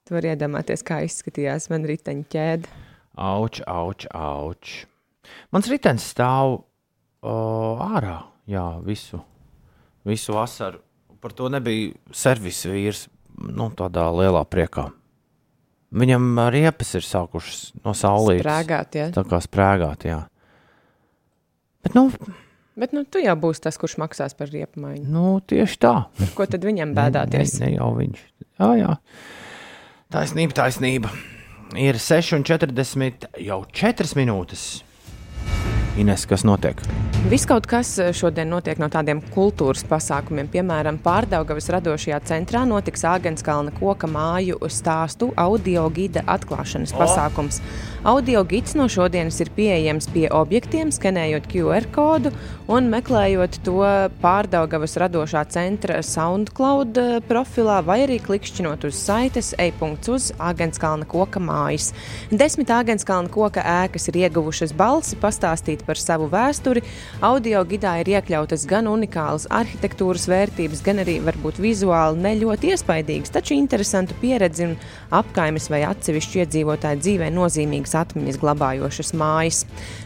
tu 0.05 0.19
vari 0.19 0.35
iedomāties, 0.35 0.85
kā 0.85 1.01
izskatījās 1.07 1.71
man 1.73 1.87
riteņa 1.89 2.29
ķēde. 2.35 2.77
Auč, 3.17 3.63
auč, 3.71 4.05
auč. 4.13 4.77
Mans 5.55 5.71
ritenis 5.73 6.11
stāv 6.13 6.59
o, 7.25 7.35
ārā, 7.81 8.19
jā, 8.51 8.65
visu, 8.85 9.21
visu 10.07 10.37
vasaru. 10.37 10.83
Par 11.25 11.33
to 11.33 11.49
nebija 11.49 11.95
servisa 12.13 12.69
vīrs, 12.73 13.07
nu, 13.41 13.71
tādā 13.77 14.05
lielā 14.13 14.45
priekā. 14.45 14.91
Viņam 15.95 16.41
riepas 16.51 16.91
ir 16.99 17.05
sākušas 17.07 17.61
no 17.85 17.95
saulītes. 17.97 18.43
Sprāgāt, 18.43 18.99
ja? 18.99 19.11
Tā 19.15 19.23
kā 19.29 19.39
sprāgāt, 19.45 20.09
jā. 20.11 20.25
Bet, 21.85 21.95
nu, 21.95 22.09
Bet 22.75 22.91
nu, 22.91 23.05
tu 23.07 23.21
jau 23.23 23.37
būsi 23.39 23.63
tas, 23.63 23.77
kurš 23.79 23.95
maksās 24.03 24.35
par 24.35 24.51
riepmaiņu. 24.51 25.07
nu 25.07 25.39
tieši 25.47 25.77
tā. 25.79 25.95
Ko 26.35 26.47
tad 26.51 26.65
viņam 26.67 26.91
bēdāties? 26.97 27.61
Ne, 27.61 27.69
ne 27.69 27.77
jau 27.77 27.93
viņš. 27.95 28.25
Jā, 28.59 28.71
jā. 28.81 28.97
Taisnība, 30.11 30.57
taisnība. 30.59 31.13
Ir 31.79 31.99
6,40 32.03 33.29
jau 33.47 33.61
4 33.71 34.19
minūtes. 34.19 34.65
Ines, 35.95 36.25
kas 36.27 36.43
notiek? 36.43 36.81
Viss 37.31 37.47
kaut 37.47 37.69
kas 37.71 37.93
eh, 38.03 38.09
šodien 38.17 38.49
notiek 38.51 38.81
no 38.83 38.89
tādiem 38.91 39.21
kultūras 39.35 39.85
pasākumiem. 39.87 40.49
Piemēram, 40.51 40.99
Pārdaugavas 41.05 41.71
radošajā 41.71 42.19
centrā 42.27 42.65
notiks 42.67 43.07
Āgenskalna 43.07 43.71
koka 43.79 44.11
māju 44.11 44.59
stāstu 44.67 45.31
audio 45.39 45.87
gida 45.95 46.25
atklāšanas 46.35 46.97
pasākums. 46.99 47.61
Audio 48.05 48.43
gids 48.45 48.75
no 48.77 48.85
šodienas 48.85 49.39
ir 49.41 49.49
pieejams 49.57 50.11
pie 50.13 50.27
objektiem, 50.29 50.91
skenējot 50.93 51.47
QR 51.49 51.87
kodu 51.89 52.35
un 52.69 52.91
meklējot 52.93 53.55
to 53.65 53.79
Pārdaugavas 54.21 54.99
radošā 55.01 55.47
centra 55.49 56.03
SoundCloud 56.05 57.01
eh, 57.01 57.15
profilā 57.25 57.79
vai 57.87 58.03
arī 58.05 58.19
klikšķinot 58.21 58.85
uz 58.85 58.99
saites 59.01 59.55
e-punkts 59.57 60.13
uz 60.13 60.27
Āgenskalna 60.37 61.09
koka 61.09 61.41
mājas. 61.41 61.95
Desmit 62.29 62.75
Āgenskalna 62.77 63.33
koka 63.33 63.65
ēkas 63.65 64.11
ir 64.13 64.21
ieguvušas 64.27 64.77
balsi 64.77 65.17
pastāstīt 65.25 65.87
par 65.89 65.97
savu 65.97 66.29
vēsturi. 66.29 66.85
Audio 67.25 67.65
gidā 67.73 67.95
ir 68.03 68.13
iekļautas 68.19 68.69
gan 68.69 68.85
unikālas 68.93 69.49
arhitektūras 69.49 70.29
vērtības, 70.29 70.85
gan 70.85 71.01
arī 71.07 71.17
varbūt 71.25 71.63
vizuāli 71.65 72.21
ne 72.29 72.37
ļoti 72.45 72.75
iespaidīgas, 72.77 73.33
taču 73.33 73.57
interesantu 73.57 74.21
pieredzi 74.21 74.69
un 74.69 74.79
apkaimes 75.25 75.73
vai 75.73 75.87
atsevišķu 75.89 76.45
iedzīvotāju 76.45 77.05
dzīvē 77.07 77.33
nozīmīgas 77.33 77.94
atmiņas 77.99 78.41
glabājošas 78.43 79.13
mājas. 79.19 79.63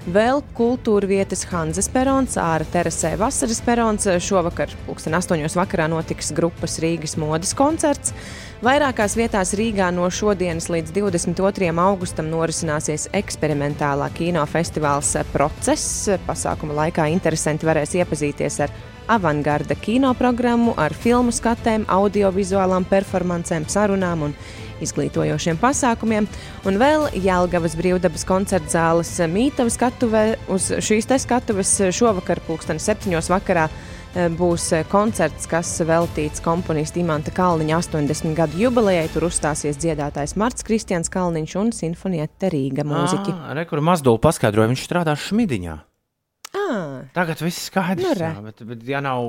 Vēl 0.09 0.42
kultūra 0.59 1.09
vietas 1.11 1.46
Hanzas 1.51 1.90
perons, 1.92 2.37
ārā 2.40 2.66
terasē 2.72 3.14
vasaras 3.20 3.62
perons. 3.64 4.09
Šovakar, 4.24 4.72
8.00 4.90 5.59
vakarā, 5.59 5.88
notiks 5.90 6.33
grupas 6.37 6.79
Rīgas 6.83 7.16
modes 7.20 7.55
koncerts. 7.59 8.14
Vairākās 8.59 9.14
vietās 9.14 9.53
Rīgā 9.55 9.92
no 9.94 10.09
šodienas 10.11 10.66
līdz 10.72 10.90
22. 10.96 11.70
augustam 11.79 12.27
norisināsies 12.33 13.07
eksperimentālā 13.14 14.09
kinofestivāls 14.18 15.14
process. 15.31 16.09
Pasākuma 16.27 16.74
laikā 16.81 17.07
interesanti 17.14 17.68
varēs 17.68 17.94
iepazīties 18.01 18.62
ar 18.66 18.74
avangarda 19.09 19.77
kinoprogrammu, 19.79 20.74
ar 20.77 20.92
filmu 20.92 21.33
skatēm, 21.33 21.87
audiovizuālām 21.88 22.85
performancēm, 22.90 23.68
sarunām 23.70 24.27
un 24.29 24.35
izglītojošiem 24.84 25.58
pasākumiem. 25.60 26.28
Un 26.68 26.78
vēl 26.80 27.08
Jēlgavas 27.18 27.76
brīvdabas 27.78 28.26
koncerta 28.28 28.74
zāles 28.76 29.12
mītava 29.30 29.72
skatuvē 29.72 30.24
uz 30.54 30.70
šīs 30.84 31.08
te 31.10 31.18
skatuves 31.22 31.74
šovakar, 31.94 32.40
pulksten 32.46 32.78
septiņos 32.82 33.30
vakarā. 33.32 33.68
eh, 34.14 34.28
Būs 34.32 34.72
eh, 34.72 34.84
koncerts, 34.88 35.46
kas 35.46 35.74
veltīts 35.84 36.40
komponista 36.42 36.98
Imanta 37.00 37.30
Kalniņa 37.30 37.76
80 37.78 38.34
gadu 38.34 38.58
jubilejai. 38.58 39.08
Tur 39.12 39.28
uzstāsies 39.28 39.76
dziedātājs 39.78 40.36
Marts 40.36 40.64
Kristians 40.64 41.08
Kalniņš 41.12 41.56
un 41.60 41.72
simfonieta 41.76 42.48
Rīga 42.50 42.86
mūziķi. 42.88 43.36
Rekur 43.60 43.80
Mazdula 43.84 44.18
paskaidroja, 44.18 44.72
viņš 44.72 44.86
strādā 44.88 45.14
Šmidiņā. 45.14 45.76
Ah, 46.56 47.04
Tagad 47.14 47.40
viss 47.44 47.68
skaidrs. 47.68 48.08
Nu, 48.08 48.24
jā, 48.24 48.32
bet, 48.48 48.62
bet 48.66 48.84
ja 48.88 49.02
nav, 49.04 49.28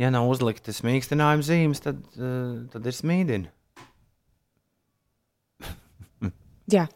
ja 0.00 0.10
nav 0.10 0.28
uzliktas 0.32 0.80
mīkstinājuma 0.84 1.44
zīmes, 1.44 1.82
tad, 1.84 2.00
uh, 2.16 2.64
tad 2.72 2.88
ir 2.88 2.96
smīdina. 2.96 3.52
Jā. 6.70 6.86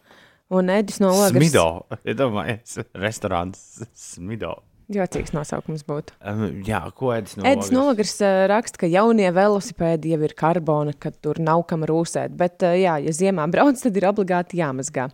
Un 0.49 0.71
Edis 0.73 0.97
no 1.03 1.11
Ogres. 1.13 1.37
Smido. 1.37 1.67
Iedomājies, 2.09 2.79
restorāns 2.97 3.85
Smido. 3.93 4.55
Jocīgs 4.89 5.35
nosaukums 5.37 5.83
būtu. 5.85 6.15
Um, 6.25 6.63
jā, 6.65 6.81
ko 6.97 7.11
Edis 7.13 7.37
no 7.37 7.45
Edis? 7.49 7.69
Nogars 7.75 8.15
uh, 8.25 8.47
raksta, 8.49 8.81
ka 8.81 8.89
jaunie 8.89 9.29
velosipēdi 9.37 10.15
jau 10.15 10.23
ir 10.25 10.33
karbona, 10.39 10.95
ka 10.97 11.13
tur 11.13 11.37
nav 11.45 11.67
kam 11.69 11.85
rūsēt. 11.89 12.33
Bet, 12.41 12.65
uh, 12.65 12.73
jā, 12.73 12.97
ja 13.05 13.13
ziemā 13.13 13.45
brauc, 13.53 13.77
tad 13.83 14.01
ir 14.01 14.09
obligāti 14.09 14.63
jāmazgā. 14.63 15.11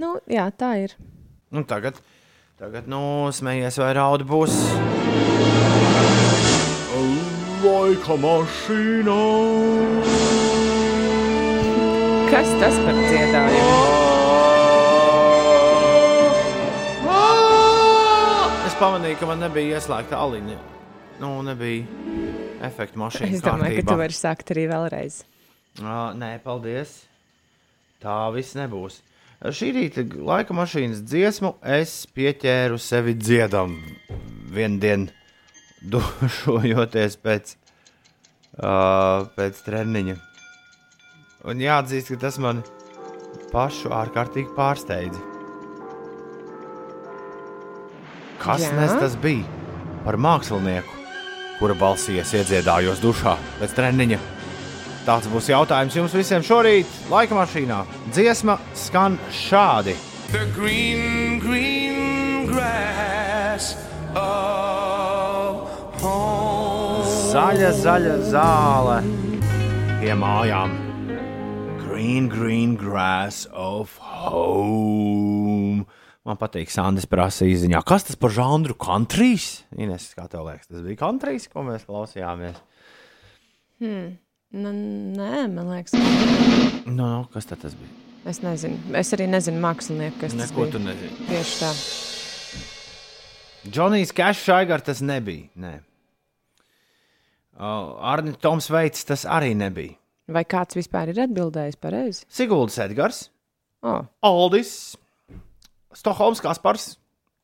Nu, 0.00 0.16
jā, 0.24 0.48
tā 0.56 0.72
ir. 0.86 0.96
Nu, 1.52 1.66
tagad, 1.68 2.00
tagad 2.56 2.88
nu, 2.88 3.28
smējies 3.36 3.76
vai 3.84 3.92
raudi 4.00 4.24
būs. 4.32 4.56
Lai 6.94 7.34
laika 7.64 8.16
mašīnā. 8.20 9.20
Kas 12.34 12.48
tas 12.58 12.74
par 12.82 12.96
dziedājumu? 12.98 13.74
Es 18.66 18.74
pamanīju, 18.80 19.18
ka 19.20 19.28
man 19.30 19.38
nebija 19.44 19.78
ieslēgta 19.78 20.18
aliņa. 20.18 20.56
Nu, 21.22 21.30
nebija 21.46 21.86
efekta 22.66 22.98
mašīna. 22.98 23.30
Es 23.38 23.44
domāju, 23.44 23.78
ka 23.78 23.86
tu 23.92 23.96
vari 24.02 24.18
sākt 24.18 24.50
arī 24.50 24.66
vēlreiz. 24.72 25.20
Uh, 25.78 26.10
nē, 26.18 26.32
paldies. 26.42 26.96
Tā 28.02 28.18
viss 28.34 28.58
nebūs. 28.58 28.98
Šī 29.54 29.70
rīta 29.78 30.02
laika 30.02 30.58
mašīnas 30.58 31.06
dziesmu 31.06 31.54
es 31.78 32.00
pieķēru 32.18 32.82
sevi 32.82 33.14
dziedam 33.14 33.78
vienu 34.58 34.82
dienu, 34.82 35.10
dušojoties 35.86 37.20
pēc, 37.22 37.54
uh, 38.58 39.30
pēc 39.38 39.66
treniņa. 39.70 40.22
Un 41.44 41.60
jāatzīst, 41.60 42.08
ka 42.14 42.22
tas 42.22 42.38
man 42.40 42.62
pašu 43.52 43.90
ārkārtīgi 43.92 44.54
pārsteidza. 44.56 45.20
Kas 48.40 48.64
Jā? 48.64 48.70
nes 48.78 48.92
tas 48.96 49.16
bija 49.20 49.44
par 50.06 50.16
mākslinieku, 50.16 51.02
kura 51.58 51.76
balsī 51.76 52.16
es 52.22 52.32
iedziedājos 52.36 53.02
dušā 53.04 53.34
pēc 53.60 53.74
treniņa? 53.76 54.20
Tāds 55.04 55.28
būs 55.28 55.50
jautājums 55.52 55.96
jums 55.98 56.14
visiem 56.16 56.44
šorīt, 56.44 56.88
laika 57.12 57.36
mašīnā. 57.36 57.82
Dziesma 58.08 58.56
skan 58.72 59.18
šādi. 59.28 59.98
The 60.32 60.46
green, 60.56 61.36
green 61.44 62.48
grass 62.48 63.76
of 64.16 65.68
home. 66.00 67.04
Zaļa, 67.34 67.74
zaļa 67.84 68.16
zāle 68.32 68.98
pie 70.00 70.16
mājām. 70.16 70.83
Green, 72.04 72.28
green 72.28 72.74
grass 72.76 73.46
of 73.50 73.96
home. 73.96 75.86
Man 76.28 76.36
patīk, 76.36 76.68
Sandis 76.68 77.06
prasa 77.08 77.46
īsiņā, 77.48 77.80
kas 77.88 78.04
tas 78.04 78.18
par 78.20 78.28
žanru 78.34 78.76
country's? 78.76 79.62
Ines, 79.72 80.10
kā 80.12 80.26
tev 80.28 80.44
liekas, 80.50 80.68
tas 80.68 80.82
bija 80.84 80.98
country's, 81.00 81.46
ko 81.48 81.64
mēs 81.64 81.86
klausījāmies? 81.88 82.58
Nu, 83.80 84.72
nē, 85.16 85.46
man 85.48 85.72
liekas, 85.72 85.96
ka 85.96 86.02
Nu, 86.92 87.08
nu, 87.08 87.22
kas 87.32 87.48
tad 87.48 87.64
tas 87.64 87.72
bija? 87.80 87.88
es 88.28 88.42
nezinu. 88.44 88.76
Es 89.00 89.16
arī 89.16 89.30
nezinu 89.32 89.64
mākslinieku, 89.64 90.20
kas 90.26 90.36
tas 90.36 90.44
Neko 90.52 90.60
bija. 90.68 90.72
tu 90.76 90.84
nezini. 90.84 91.26
Tieši 91.32 91.58
tā. 91.64 91.72
Džonijs 93.72 94.12
Kešs 94.12 94.44
Šaigar 94.44 94.84
tas 94.84 95.00
nebija. 95.00 95.48
Nē. 95.56 95.74
Uh, 97.56 97.96
Arni 98.12 98.36
Toms 98.36 98.68
Veits 98.68 99.08
tas 99.08 99.24
arī 99.24 99.54
nebija. 99.56 99.96
Vai 100.28 100.44
kāds 100.48 100.76
vispār 100.78 101.10
ir 101.12 101.18
atbildējis 101.26 101.76
pareizi? 101.80 102.24
Siguldas 102.32 102.78
Edgars, 102.80 103.26
Oh, 103.84 104.06
Aldis, 104.24 104.94
Stokholms 105.92 106.40
Kaspars, 106.40 106.94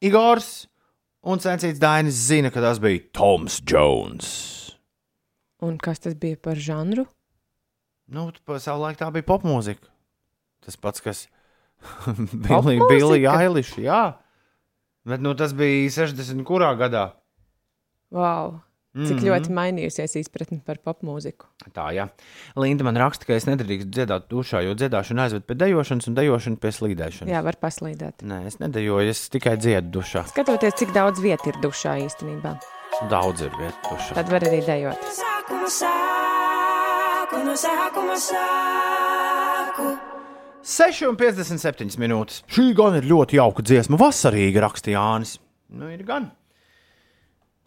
Igors 0.01 0.67
un 1.29 1.37
Censīts 1.45 1.77
Dainis 1.83 2.17
zina, 2.31 2.49
ka 2.49 2.63
tas 2.65 2.79
bija 2.81 3.03
Toms 3.13 3.59
Jones. 3.69 4.31
un 5.61 5.77
kas 5.77 6.01
tas 6.01 6.15
bija 6.17 6.39
par 6.41 6.57
žanru? 6.57 7.05
Nu, 8.09 8.31
pa 8.49 8.57
savu 8.59 8.81
laiku 8.87 9.03
tā 9.03 9.11
bija 9.13 9.27
popmūzika. 9.29 9.85
Tas 10.65 10.77
pats, 10.81 11.05
kas 11.05 11.27
bija 12.89 13.37
Eiliša. 13.45 13.85
Jā, 13.85 14.01
bet 15.05 15.21
nu, 15.21 15.35
tas 15.37 15.53
bija 15.53 15.93
60. 15.93 16.41
kurā 16.49 16.73
gadā. 16.81 17.11
Wow! 18.11 18.63
Cik 18.91 19.05
mm. 19.05 19.19
-hmm. 19.19 19.27
ļoti 19.31 19.53
mainījusies 19.55 20.17
izpratne 20.19 20.57
par 20.67 20.81
popmūziku. 20.83 21.47
Tā, 21.71 21.93
jā. 21.95 22.09
Linda 22.59 22.83
man 22.83 22.97
raksta, 22.99 23.23
ka 23.29 23.37
es 23.39 23.47
nedrīkstu 23.47 23.87
dziedāt 23.87 24.27
dušā, 24.27 24.65
jo 24.67 24.75
dziedāšana 24.75 25.29
aizved 25.29 25.47
pie 25.47 25.55
dejošanas 25.55 26.09
un 26.11 26.17
dejošana 26.19 26.59
pie 26.59 26.73
slīdēšanas. 26.75 27.31
Jā, 27.31 27.43
var 27.47 27.55
paslīdēt. 27.63 28.27
Nē, 28.27 28.47
es 28.51 28.59
nedejoju, 28.59 29.09
es 29.15 29.29
tikai 29.31 29.55
dziedu 29.63 29.95
dušā. 30.01 30.25
Skatoties, 30.33 30.75
cik 30.75 30.91
daudz 30.97 31.23
vietas 31.23 31.47
ir 31.47 31.63
dušā 31.63 31.95
īstenībā, 32.03 32.57
Daudz 33.11 33.47
ir 33.47 33.55
vietu 33.55 33.79
dušā. 33.95 34.15
tad 34.19 34.29
var 34.29 34.43
arī 34.43 34.59
saco, 34.59 35.55
no 35.63 37.45
no 37.47 38.17
saco. 38.19 39.95
6,57 40.67 41.97
minūtes. 41.97 42.43
Šī 42.51 42.75
gan 42.75 42.99
ir 42.99 43.07
ļoti 43.07 43.39
jauka 43.39 43.63
dziesma, 43.63 43.97
vasarīga 43.97 44.67
rakstīja 44.67 44.99
Jānis. 44.99 45.39
Nu, 45.71 45.89
ir 45.89 46.03
gan. 46.03 46.33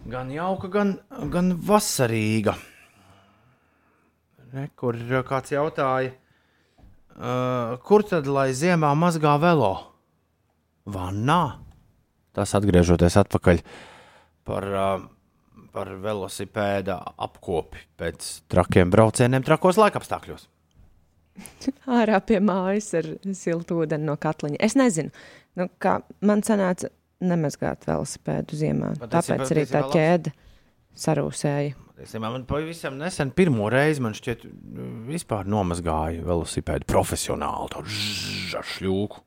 Gan 0.03 0.31
jauka, 0.35 0.67
gan, 0.67 0.97
gan 1.31 1.53
vasarīga. 1.63 2.57
Re, 4.51 4.65
kur 4.75 4.97
uh, 4.99 5.21
kāds 5.23 5.53
jautāja, 5.53 6.11
uh, 7.15 7.77
kur 7.87 8.03
tad 8.03 8.27
lai 8.27 8.49
ziemā 8.51 8.91
mazgā 8.99 9.37
velo? 9.39 9.71
Vannā. 10.83 11.55
Tas 12.35 12.51
atgriežoties 12.57 13.15
atpakaļ 13.21 13.61
par, 14.43 14.67
uh, 14.67 15.05
par 15.71 15.93
velosipēda 16.03 16.97
apkopi 17.23 17.85
pēc 17.95 18.27
trakiem 18.51 18.91
braucieniem, 18.91 19.45
trakos 19.47 19.79
laikapstākļos. 19.79 20.49
Ārā 22.01 22.19
pie 22.27 22.41
mājas 22.43 22.91
ar 22.99 23.07
siltu 23.39 23.79
ūdeni 23.85 24.11
no 24.11 24.17
katliņa. 24.19 24.59
Es 24.67 24.75
nezinu, 24.75 25.15
nu, 25.55 25.69
kā 25.79 26.01
man 26.19 26.43
sanāca 26.43 26.91
nemazgāt 27.23 27.87
velosipēdu 27.89 28.59
ziemā. 28.59 28.93
Patiesībā- 28.99 29.39
Tāpēc 29.39 29.53
arī 29.55 29.65
tā 29.71 29.81
ķēde 29.93 30.33
sarūsēja. 30.95 31.73
Patiesībā 31.93 32.31
man 32.33 32.45
pavisam 32.49 32.97
nesen, 32.99 33.31
pirmo 33.31 33.69
reizi, 33.71 34.01
man 34.01 34.13
šķiet, 34.17 34.45
vispār 35.09 35.45
nomazgāja 35.49 36.23
velosipēdu 36.25 36.87
profesionāli, 36.89 37.69
to 37.73 37.83
žžž 37.85 38.55
ar 38.61 38.63
šļūku. 38.73 39.21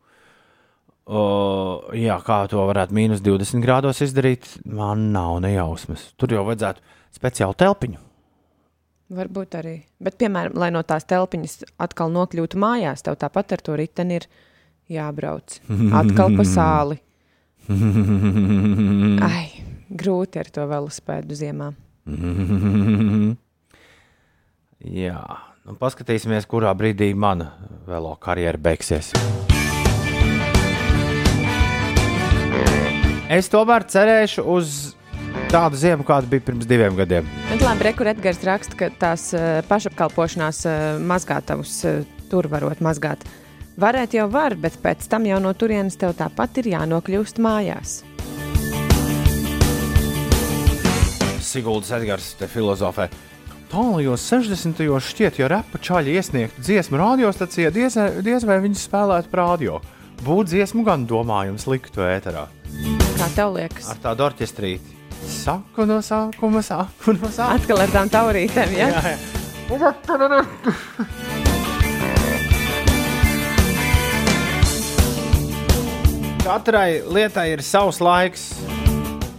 Uh, 1.06 1.84
jā, 1.94 2.16
kā 2.26 2.40
to 2.50 2.58
varētu 2.66 2.90
mīnus 2.96 3.20
20 3.22 3.62
grādos 3.62 4.00
izdarīt, 4.02 4.48
man 4.66 5.12
nav 5.14 5.36
nejausmas. 5.44 6.08
Tur 6.18 6.34
jau 6.34 6.42
vajadzētu 6.48 6.82
speciālu 7.14 7.54
telpiņu. 7.62 8.00
Varbūt 9.14 9.54
arī. 9.54 9.76
Bet, 10.02 10.16
piemēram, 10.18 10.56
lai 10.58 10.72
no 10.74 10.82
tās 10.82 11.06
telpiņas 11.06 11.60
atkal 11.78 12.10
nokļūtu 12.10 12.58
mājās, 12.58 13.04
tev 13.06 13.14
tāpat 13.22 13.54
ar 13.54 13.62
to 13.62 13.76
riteni 13.78 14.18
ir 14.18 14.26
jābrauc. 14.90 15.60
Atkal 16.00 16.34
pa 16.34 16.42
sāli. 16.50 16.98
Ai, 19.26 19.46
grūti 19.90 20.38
ar 20.42 20.50
to 20.54 20.66
velospēdu 20.70 21.34
ziemā. 21.38 21.72
Jā, 25.02 25.18
nu, 25.66 25.74
paskatīsimies, 25.80 26.46
kurā 26.46 26.70
brīdī 26.78 27.10
mana 27.16 27.52
velo 27.88 28.14
karjera 28.22 28.60
beigsies. 28.60 29.10
Es 33.26 33.50
tomēr 33.50 33.82
cerēšu 33.90 34.44
uz 34.46 34.94
tādu 35.50 35.78
ziemu, 35.80 36.04
kāda 36.06 36.30
bija 36.30 36.44
pirms 36.46 36.68
diviem 36.70 36.94
gadiem. 36.94 37.26
Bet 37.50 37.64
labi, 37.64 37.88
rekur 37.88 38.06
Edgars 38.12 38.38
raksta, 38.46 38.78
ka 38.78 38.90
tās 39.00 39.32
uh, 39.34 39.58
pašapkalpošanās 39.66 40.62
uh, 40.68 40.76
mazgātavus 41.02 41.80
uh, 41.88 42.04
tur 42.30 42.46
varot 42.52 42.78
mazgāt. 42.84 43.26
Varēt 43.76 44.14
jau 44.16 44.24
var, 44.32 44.54
bet 44.56 44.78
pēc 44.80 45.04
tam 45.12 45.26
jau 45.28 45.36
no 45.42 45.50
turienes 45.52 45.98
tev 46.00 46.14
tāpat 46.16 46.62
ir 46.62 46.70
jānokļūst 46.72 47.40
mājās. 47.44 47.98
Siguldas 51.44 51.92
Edgars, 51.96 52.30
te 52.40 52.48
filozofē. 52.50 53.08
Tālajos 53.70 54.22
60. 54.30 54.78
gados 54.80 55.10
šķiet, 55.10 55.38
ja 55.42 55.48
repa 55.50 55.78
čaļi 55.82 56.14
iesniegtu 56.16 56.62
dziesmu 56.64 56.96
radiostacijā, 57.00 57.70
diez, 57.74 57.96
diez 58.24 58.46
vai 58.48 58.56
viņi 58.64 58.78
spēlētu 58.80 59.28
prādio. 59.32 59.80
Būtu 60.24 60.54
dziesmu 60.54 60.84
gan 60.86 61.04
domājums 61.04 61.66
liktu 61.68 62.00
ēterā 62.06 62.46
Kā 63.18 63.26
tev 63.36 63.52
liekas? 63.58 63.90
ar 63.92 63.98
tādu 64.00 64.24
orķestrīti. 64.30 64.94
Saku 65.28 65.84
no 65.88 65.98
sākuma, 66.04 66.62
saku 66.64 67.12
no 67.18 67.28
sākuma. 67.28 67.58
Atkal 67.58 67.82
ar 67.84 67.92
tām 67.92 68.08
taurītēm, 68.12 68.72
ja? 68.78 68.88
Jā, 68.94 69.16
jā. 69.16 71.44
Katrai 76.46 77.02
lietai 77.02 77.48
ir 77.56 77.62
savs 77.66 77.98
laiks, 77.98 78.52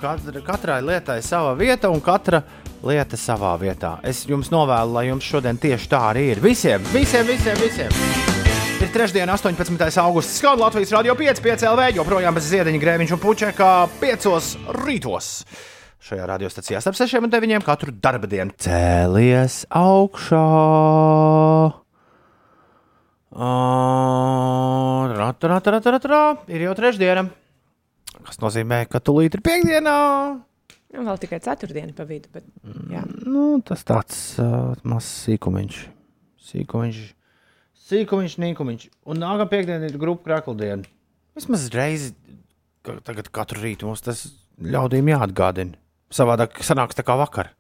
katra, 0.02 0.42
katrai 0.44 0.82
lietai 0.84 1.22
sava 1.24 1.54
vieta 1.56 1.88
un 1.88 2.02
katra 2.04 2.42
lieta 2.84 3.16
savā 3.16 3.54
vietā. 3.62 3.94
Es 4.04 4.26
jums 4.28 4.52
novēlu, 4.52 4.92
lai 4.98 5.06
jums 5.08 5.24
šodien 5.24 5.56
tieši 5.56 5.88
tā 5.94 6.02
arī 6.10 6.26
ir. 6.34 6.44
Visiem, 6.44 6.84
visiem, 6.92 7.24
visiem! 7.30 7.56
visiem. 7.64 7.96
Ir 8.84 8.92
trešdiena, 8.94 9.40
18. 9.40 9.88
augusts. 10.04 10.36
Skauts 10.42 10.62
Latvijas 10.62 10.92
Rādio 10.98 11.16
5, 11.16 11.42
5 11.48 11.66
LV, 11.72 11.88
joprojām 12.02 12.36
bez 12.36 12.52
ziediņa 12.52 12.84
grēmiņš 12.84 13.16
un 13.16 13.24
puķeka 13.24 13.72
5 14.04 14.30
rītos. 14.84 15.32
Šajā 16.12 16.28
radiostacijā 16.36 16.84
starp 16.84 17.00
6 17.00 17.24
un 17.24 17.32
9 17.40 17.64
katru 17.66 17.96
darba 18.04 18.28
dienu 18.28 18.52
cēlies 18.68 19.64
augšā. 19.72 20.46
Ā, 23.38 23.48
ra, 25.14 25.30
ra, 25.30 25.60
ra, 25.62 25.78
ra, 25.78 25.80
ra, 25.94 26.00
ra. 26.10 26.22
Ir 26.50 26.64
jau 26.66 26.74
trešdiena, 26.80 27.28
kas 28.26 28.42
nozīmē, 28.42 28.80
ka 28.90 28.98
tūlīt 28.98 29.38
ir 29.38 29.44
piekdiena. 29.46 29.94
Nu, 30.88 31.04
vēl 31.06 31.20
tikai 31.22 31.38
ceturtdiena 31.46 31.94
pa 31.94 32.08
vidu. 32.10 32.32
Bet, 32.34 32.48
jā. 32.90 33.04
Nu, 33.28 33.60
tas 33.62 33.86
tāds 33.86 34.18
uh, 34.42 34.74
mazs 34.88 35.12
sīkumiņš. 35.28 35.80
Sīkumiņš, 36.48 37.00
sīkumiņš, 37.92 38.38
nīkumiņš. 38.42 38.90
Un 39.06 39.22
nākamā 39.22 39.50
piekdiena 39.52 39.86
ir 39.86 40.02
grupa 40.02 40.32
krākldiena. 40.32 40.88
Vismaz 41.38 41.70
reizi, 41.76 42.16
ka 42.82 42.98
tagad 43.06 43.30
katru 43.36 43.62
rītu 43.62 43.86
mums 43.86 44.02
tas 44.02 44.26
ļaudīm 44.58 45.14
jāatgādina. 45.14 45.78
Savādāk 46.10 46.58
sanāks 46.66 46.98
tā 46.98 47.06
kā 47.06 47.20
vakar. 47.20 47.52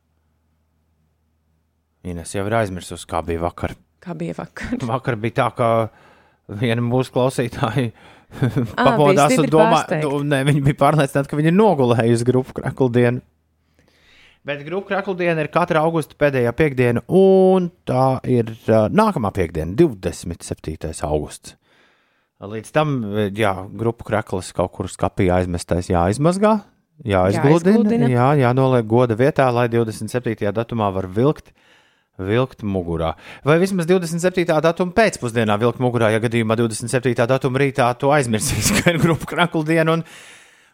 Ines 2.07 2.33
jau 2.33 2.47
ir 2.47 2.55
aizmirsusi, 2.63 3.05
kā 3.05 3.21
bija 3.27 3.45
vakar. 3.45 3.75
Kā 4.07 4.15
bija 4.15 4.37
vakar? 4.37 4.77
Vakar 4.93 5.17
bija 5.19 5.35
tā, 5.41 5.47
ka 5.57 5.69
viena 6.61 6.83
mūsu 6.83 7.11
klausītāja 7.11 7.89
pamodās 8.77 9.35
un 9.35 9.49
domāja, 9.51 9.99
nu, 10.05 10.21
ne, 10.23 10.45
viņa 10.47 10.63
bija 10.63 10.79
pārliecināta, 10.79 11.27
ka 11.27 11.39
viņa 11.39 11.51
ir 11.51 11.57
nogulējusi 11.57 12.27
grupu 12.27 12.55
krākldienu. 12.61 13.19
Bet 14.47 14.63
grupu 14.63 14.93
krākldiena 14.93 15.43
ir 15.43 15.51
katra 15.51 15.81
augusta 15.83 16.15
pēdējā 16.15 16.53
piekdiena, 16.55 17.03
un 17.11 17.67
tā 17.87 18.21
ir 18.31 18.53
uh, 18.69 18.85
nākamā 18.87 19.33
piekdiena, 19.35 19.75
27. 19.75 20.93
augusts. 21.03 21.57
Līdz 22.37 22.71
tam, 22.71 22.95
jā, 23.35 23.51
grupu 23.75 24.07
krāklis 24.07 24.53
kaut 24.55 24.71
kur 24.77 24.87
skapī 24.93 25.27
aizmestais 25.35 25.89
jāizmazgā, 25.91 26.53
jāizgludina, 27.11 28.07
jā, 28.07 28.29
jānoliek 28.45 28.87
goda 28.87 29.17
vietā, 29.19 29.49
lai 29.51 29.67
27. 29.73 30.47
datumā 30.55 30.93
var 30.95 31.09
vilkt. 31.11 31.51
Vilkt 32.17 32.63
mugurā. 32.65 33.11
Vai 33.45 33.59
vismaz 33.61 33.85
27. 33.89 34.47
datuma 34.65 34.95
pēcpusdienā 34.97 35.57
vilkt 35.61 35.81
mugurā, 35.83 36.09
ja 36.15 36.21
gadījumā 36.23 36.57
27. 36.57 37.13
datuma 37.29 37.61
rītā 37.61 37.91
to 38.01 38.09
aizmirsīs, 38.15 38.71
ka 38.79 38.95
ir 38.95 39.01
grupu 39.03 39.29
krakla 39.29 39.65
diena. 39.67 39.97
Un, 39.97 40.05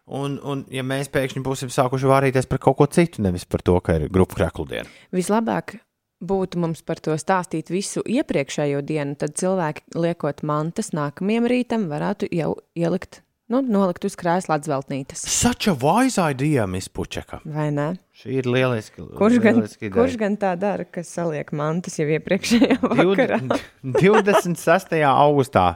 un, 0.07 0.37
un, 0.39 0.61
ja 0.71 0.85
mēs 0.87 1.11
pēkšņi 1.11 1.43
būsim 1.43 1.73
sākuši 1.73 2.11
vārīties 2.11 2.47
par 2.51 2.63
kaut 2.63 2.79
ko 2.79 2.87
citu, 2.87 3.23
nevis 3.25 3.43
par 3.43 3.65
to, 3.65 3.75
ka 3.83 3.99
ir 3.99 4.07
grupu 4.13 4.39
krakla 4.39 4.69
diena. 4.71 4.95
Vislabāk 5.15 5.77
būtu 6.23 6.61
mums 6.63 6.83
par 6.87 7.01
to 7.03 7.15
stāstīt 7.19 7.71
visu 7.73 8.03
iepriekšējo 8.07 8.79
dienu, 8.87 9.17
tad 9.19 9.35
cilvēki 9.39 9.99
liekot 9.99 10.43
mantas 10.47 10.93
nākamajam 10.95 11.49
rītam 11.51 11.89
varētu 11.91 12.31
jau 12.31 12.53
ielikt, 12.79 13.19
nu, 13.53 13.61
nolikt 13.61 14.05
uz 14.09 14.15
krēsla 14.19 14.57
atzveltnītes. 14.59 15.21
Such 15.29 15.69
a 15.69 15.75
wise 15.77 16.17
idea, 16.33 16.65
Miss 16.69 16.89
Pučeka. 16.89 17.39
Vai 17.45 17.69
ne? 17.75 17.91
Šī 18.17 18.39
ir 18.41 18.49
lieliski. 18.49 19.05
Kurš 19.17 19.39
gan, 19.43 19.59
lieliski 19.61 19.87
ideja. 19.87 19.95
kurš 19.99 20.17
gan 20.21 20.37
tā 20.41 20.53
dara, 20.59 20.85
kas 20.89 21.09
saliek 21.13 21.53
mantas 21.55 21.97
jau 22.01 22.07
iepriekšējā 22.17 22.79
vakarā? 22.99 23.39
Div- 23.83 24.21
26. 24.25 24.97
augustā 25.13 25.67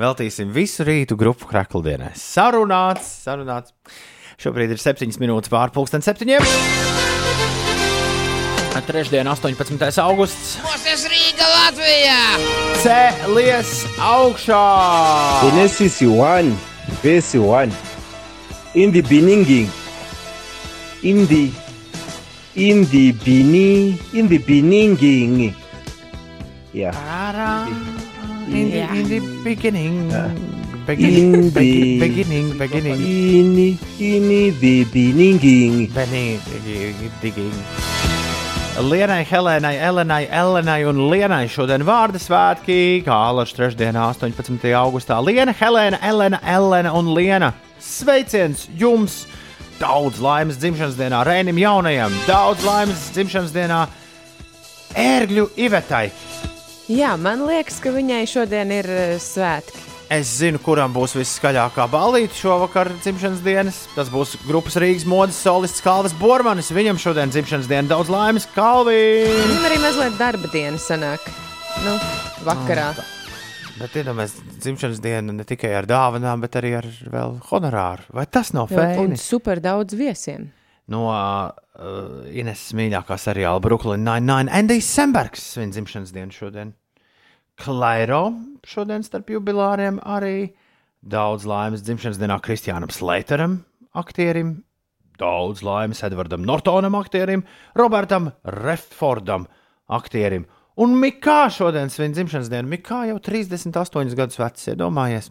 veltīsim 0.00 0.50
visu 0.54 0.84
rītu 0.86 1.16
grupu 1.18 1.48
krakla 1.50 1.82
Sarunāts, 2.18 3.08
sarunāts. 3.24 3.72
Šobrīd 4.40 4.72
ir 4.74 4.80
7 4.82 5.14
minūtes 5.22 5.52
pārpusdienas 5.52 6.08
septiņiem. 6.10 6.42
Trešdiena, 8.84 9.32
18. 9.32 10.02
augusts. 10.02 10.58
Moses 10.60 11.06
Rīga 11.08 11.46
Latvijā! 11.46 12.16
Cēlies 12.82 13.70
augšā! 14.02 14.58
Genesis 15.46 16.00
1, 16.04 16.50
verse 17.04 17.36
1. 17.36 17.68
In 18.74 18.88
the 18.90 19.02
beginning, 19.04 19.68
in 21.04 21.28
the 21.28 21.52
in 22.56 22.88
the 22.88 23.12
beginning, 23.12 24.00
in 24.16 24.24
the 24.26 24.38
beginning. 24.40 25.52
Yeah. 26.72 26.96
In 28.48 28.72
the, 28.72 28.80
in 28.88 29.04
the 29.12 29.20
beginning. 29.44 30.10
In 30.10 30.54
Beginning, 30.84 31.48
the- 31.52 31.96
beginning, 32.00 32.58
beginning. 32.58 33.00
In 33.00 33.56
in 34.00 34.28
the 34.60 34.84
beginning. 34.84 35.88
Benī, 35.92 36.36
digging. 37.20 38.13
Lienai, 38.74 39.22
Helēnai, 39.22 39.76
Elenai, 39.78 40.24
Elenai 40.34 40.80
un 40.90 41.04
Lienai 41.06 41.44
šodien 41.46 41.84
vārdu 41.86 42.18
svētki, 42.18 43.04
kā 43.06 43.14
Alaša 43.28 43.54
trešdienā, 43.54 44.08
18. 44.16 44.66
augustā. 44.74 45.20
Liena, 45.22 45.54
Helēna, 45.54 46.00
Elena, 46.02 46.40
Elena 46.42 46.90
un 46.98 47.12
Liena. 47.14 47.52
Sveiciens 47.78 48.66
jums! 48.74 49.28
Daudz 49.78 50.18
laimes 50.22 50.58
dzimšanas 50.58 50.98
dienā 50.98 51.22
Rēnim 51.26 51.58
jaunajam, 51.62 52.18
daudz 52.26 52.66
laimes 52.66 53.08
dzimšanas 53.14 53.54
dienā 53.54 53.80
Ērgļu 54.98 55.48
Ivetai. 55.54 56.08
Jā, 56.90 57.14
man 57.14 57.46
liekas, 57.46 57.78
ka 57.78 57.94
viņai 57.94 58.24
šodien 58.26 58.74
ir 58.74 58.90
eh, 58.90 59.16
svētki. 59.22 59.93
Es 60.14 60.28
zinu, 60.38 60.60
kuram 60.62 60.92
būs 60.94 61.16
viskaļākā 61.16 61.88
balīte 61.90 62.36
šovakar 62.38 62.86
dzimšanas 63.00 63.40
dienas. 63.42 63.80
Tas 63.96 64.12
būs 64.12 64.36
grupas 64.46 64.76
Rīgas 64.78 65.02
modes 65.10 65.40
solists 65.42 65.82
Kalvis 65.82 66.14
Bormanis. 66.20 66.68
Viņam 66.70 67.00
šodien 67.02 67.32
dzimšanas 67.34 67.66
diena 67.66 67.90
daudz 67.90 68.12
laimes, 68.12 68.46
Kalvī! 68.54 69.00
Viņam 69.26 69.66
arī 69.66 69.80
mazliet 69.82 70.14
darba 70.20 70.52
diena 70.52 70.78
sanāk. 70.78 71.26
Nu, 71.82 71.96
vakarā. 72.46 72.92
Bet 73.80 73.98
iedomājieties, 73.98 74.54
dzimšanas 74.62 75.02
diena 75.02 75.34
ne 75.34 75.48
tikai 75.48 75.72
ar 75.80 75.90
dāvanām, 75.90 76.46
bet 76.46 76.60
arī 76.62 76.76
ar 76.78 76.86
vēl 77.16 77.38
honorāru. 77.50 78.06
Vai 78.14 78.28
tas 78.30 78.54
nav 78.54 78.70
fēni? 78.70 79.18
super 79.18 79.58
daudz 79.64 79.98
viesiem. 79.98 80.46
No 80.94 81.08
uh, 81.10 81.50
Ines 82.30 82.68
mīļākā 82.76 83.18
seriāla 83.18 83.66
Brooklyn 83.66 84.06
Nine-Nine, 84.06 84.52
Andijs 84.62 84.94
Sembergs 84.94 85.54
svin 85.56 85.74
dzimšanas 85.74 86.14
dienu 86.14 86.38
šodien. 86.38 86.76
Klairo 87.58 88.28
šodien 88.68 89.04
starp 89.06 89.30
jubilāriem 89.34 90.00
arī 90.02 90.54
daudz 91.04 91.44
laimes 91.48 91.84
dzimšanas 91.84 92.20
dienā 92.20 92.38
Kristiānam 92.44 92.92
Sleiteram, 92.92 93.58
aktierim, 93.96 94.56
daudz 95.20 95.62
laimes 95.66 96.02
Edvardam 96.06 96.44
Nortonam, 96.46 96.96
aktierim, 96.98 97.44
Robertam 97.76 98.32
Redfordam, 98.44 99.46
aktierim. 99.86 100.48
Un 100.74 100.96
Mikā 100.98 101.46
šodien 101.54 101.92
svin 101.92 102.16
dzimšanas 102.16 102.50
dienu. 102.50 102.72
Mikā 102.72 103.04
jau 103.12 103.20
38 103.22 104.16
gadus 104.18 104.40
vecs, 104.40 104.66
iedomājies. 104.72 105.30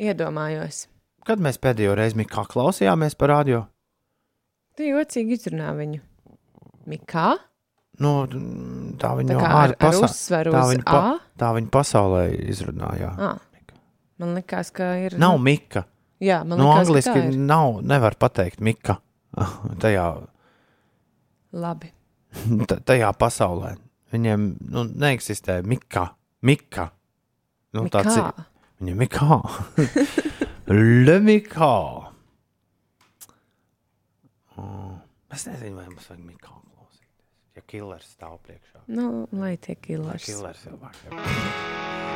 Iedomājos. 0.00 0.86
Kad 1.26 1.42
mēs 1.42 1.58
pēdējo 1.60 1.96
reizi 1.98 2.20
Mikā 2.20 2.46
klausījāmies 2.48 3.18
par 3.18 3.34
radio? 3.34 3.64
Tu 4.78 4.86
jocīgi 4.92 5.36
izrunā 5.36 5.74
viņu. 5.76 6.00
Mikā? 6.88 7.34
Nu, 8.00 8.10
tā 9.00 9.10
viņa 9.18 9.36
Tā 9.36 9.48
ar, 9.60 9.74
ar 9.76 9.98
uzsveru 10.06 10.52
tā 10.54 10.62
viņa, 10.70 10.84
pa, 10.88 11.00
tā 11.40 11.50
viņa 11.56 11.70
pasaulē 11.74 12.22
izrunāja. 12.48 13.10
Man 14.20 14.34
liekas, 14.36 14.70
ka 14.76 14.94
ir. 15.00 15.16
Nav 15.20 15.36
Mika. 15.40 15.84
Jā, 16.20 16.42
man 16.44 16.60
Nu, 16.60 16.68
liekas, 16.68 17.06
ka 17.08 17.16
angliski 17.16 17.40
nav, 17.40 17.80
nevar 17.84 18.16
pateikt 18.20 18.60
Mika. 18.64 18.98
Tajā, 19.84 20.06
Labi. 21.52 21.90
ta- 22.70 22.80
tajā 22.86 23.10
pasaulē. 23.18 23.74
Viņiem 24.14 24.46
nu, 24.70 24.84
neeksistē 24.88 25.60
Mika. 25.66 26.10
Mika. 26.42 26.88
Nu, 27.76 27.84
tāds 27.92 28.16
ir. 28.18 28.46
Viņam 28.80 29.02
ir 29.04 29.10
kā. 29.12 29.36
Le 30.70 31.18
Mikā. 31.20 31.74
Oh, 34.56 34.96
es 35.32 35.44
nezinu, 35.48 35.76
vai 35.76 35.86
mums 35.90 36.08
vajag 36.08 36.24
Mikā. 36.24 36.56
Ja 37.58 37.62
killers 37.66 38.06
stāv 38.14 38.36
priekšā. 38.46 38.84
Nu, 38.94 39.26
lai 39.34 39.56
tiek 39.58 39.80
killers. 39.82 40.22
Killers 40.22 40.62
jau 40.68 40.76
vakar. 40.78 41.16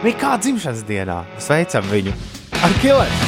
Mikā 0.05 0.37
dzimšanas 0.39 0.85
dienā. 0.87 1.25
Sveicam 1.43 1.87
viņu 1.91 2.15
ar 2.63 2.77
killers. 2.83 3.25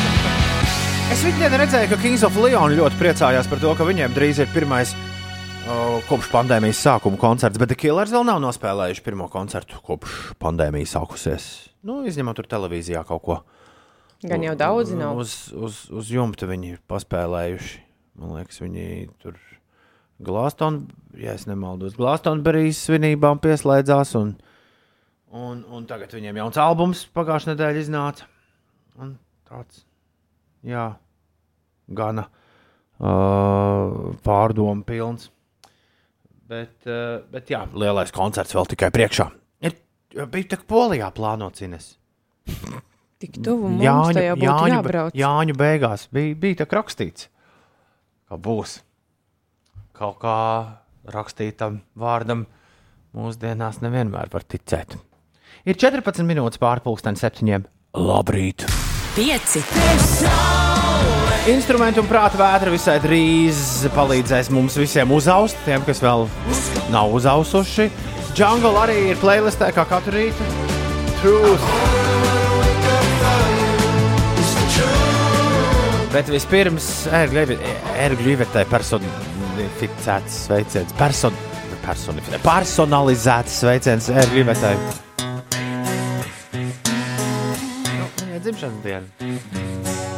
Es 1.10 1.22
viņu 1.26 1.50
redzēju, 1.50 1.90
ka 1.90 1.98
Kings 2.02 2.22
of 2.26 2.38
Leon 2.38 2.76
ļoti 2.78 2.98
priecājās 2.98 3.46
par 3.50 3.60
to, 3.62 3.74
ka 3.78 3.86
viņiem 3.86 4.14
drīz 4.14 4.40
ir 4.42 4.48
pirmais 4.54 4.94
uh, 4.94 5.98
kopš 6.08 6.30
pandēmijas 6.32 6.80
sākuma 6.82 7.18
koncerts, 7.20 7.58
bet 7.62 7.70
The 7.70 7.78
Killers 7.78 8.14
vēl 8.14 8.26
nav 8.26 8.40
nospēlējuši 8.42 9.04
pirmo 9.06 9.28
koncertu 9.30 9.82
kopš 9.86 10.34
pandēmijas 10.42 10.96
sākusies. 10.96 11.48
Nu, 11.86 12.00
izņemot 12.06 12.38
tur 12.38 12.50
televīzijā 12.50 13.02
kaut 13.06 13.22
ko. 13.26 13.40
Gan 14.26 14.42
jau 14.46 14.54
daudzi 14.58 14.98
nav. 14.98 15.18
Uz, 15.22 15.36
uz, 15.54 15.84
uz 15.94 16.10
jumta 16.10 16.48
viņi 16.50 16.74
ir 16.74 16.82
paspēlējuši. 16.90 17.82
Man 18.18 18.38
liekas, 18.38 18.62
viņi 18.62 18.86
tur 19.22 19.38
Glaston, 20.18 20.86
ja 21.20 21.34
nemaldos, 21.46 21.96
Glastonberijas 21.98 22.80
svinībām 22.86 23.40
pieslēdzās. 23.44 24.14
Un, 24.16 24.32
un, 25.36 25.60
un 25.68 25.84
tagad 25.88 26.14
viņiem 26.16 26.40
jauns 26.40 26.60
albums 26.60 27.04
pagājušajā 27.16 27.52
nedēļā 27.52 27.82
iznāca. 27.84 28.28
Un 28.96 29.12
tāds, 29.48 29.82
jā, 30.64 30.88
gana 32.00 32.26
uh, 32.30 34.16
pārdomu 34.24 34.86
pilns. 34.88 35.28
Bet, 36.46 36.78
uh, 36.88 37.20
bet 37.28 37.52
jā, 37.52 37.66
lielais 37.76 38.14
koncerts 38.14 38.56
vēl 38.56 38.70
tikai 38.72 38.88
priekšā. 38.94 39.28
Ir, 39.66 39.76
bija 40.32 40.54
tā 40.54 40.62
polijā 40.64 41.10
plānots 41.12 41.64
Ines. 41.66 41.92
Tik 43.20 43.38
tuvu 43.42 43.68
mums 43.72 43.84
Jāņu, 43.84 44.16
tajā 44.16 44.32
būtu 44.36 44.48
Jāņu, 44.48 44.72
jābrauc. 44.76 45.14
Jāņu 45.16 45.60
beigās 45.60 46.08
bija, 46.12 46.36
bija 46.40 46.62
tā 46.62 46.66
rakstīts, 46.76 47.28
ka 48.28 48.36
būs 48.40 48.78
kaut 49.96 50.20
kā 50.22 50.38
rakstītam 51.12 51.80
vārdam. 51.98 52.46
Mūsdienās 53.16 53.80
nevienmēr 53.80 54.28
var 54.32 54.44
ticēt. 54.44 54.98
Ir 55.66 55.78
14 55.80 56.26
minūtes 56.28 56.60
pārpusdienas 56.60 57.22
septiņiem. 57.24 57.64
Labrīt! 57.96 58.66
Pieci. 59.16 59.62
Saule 60.04 61.38
Instrumentu 61.48 62.02
un 62.02 62.08
prāta 62.10 62.36
vētra 62.40 62.72
visai 62.74 62.96
drīz 63.00 63.86
palīdzēs 63.94 64.50
mums 64.52 64.76
visiem 64.76 65.12
uzaust, 65.14 65.56
tiem, 65.64 65.84
kas 65.86 66.02
vēl 66.04 66.26
nav 66.90 67.14
uzausuši. 67.16 67.86
Jungle 68.36 68.74
arī 68.82 68.98
ir 69.12 69.20
playlistē, 69.22 69.70
kā 69.72 69.86
katru 69.88 70.18
rītu. 70.18 70.50
Truth. 71.22 71.70
Bet 76.12 76.28
vispirms 76.32 76.90
ērgļietai 77.14 78.66
personificēts 79.56 80.36
sveiciens. 80.46 80.92
Person, 80.98 81.32
personifi- 81.84 82.40
personalizēts 82.44 83.60
sveiciens 83.62 84.08
ērgļietai. 84.12 84.74
Nu, 87.96 88.08
viņai 88.20 88.40
dzimšanas 88.44 88.82
diena. 88.84 90.16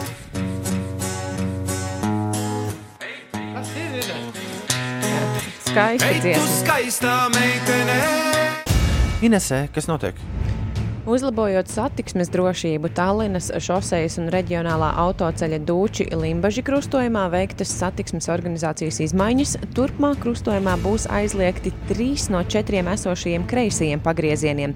Skaista 5.68 6.12
dziesma. 6.22 6.46
skaistā 6.62 7.14
meitene. 7.34 7.98
Inesē, 9.22 9.66
kas 9.74 9.88
notiek? 9.90 10.14
Uzlabojot 11.08 11.70
satiksmes 11.72 12.28
drošību 12.28 12.90
Tallinas 12.92 13.46
šosejas 13.64 14.18
un 14.20 14.26
reģionālā 14.28 14.90
autoceļa 15.06 15.56
Dūči 15.64 16.04
Limbaži 16.12 16.60
krustojumā 16.66 17.22
veiktas 17.32 17.70
satiksmes 17.78 18.26
organizācijas 18.28 18.98
izmaiņas, 19.06 19.54
turpmāk 19.72 20.20
krustojumā 20.20 20.74
būs 20.82 21.06
aizliegti 21.08 21.72
trīs 21.88 22.26
no 22.28 22.42
četriem 22.44 22.90
esošajiem 22.92 23.46
kreisajiem 23.48 24.02
pagriezieniem. 24.04 24.74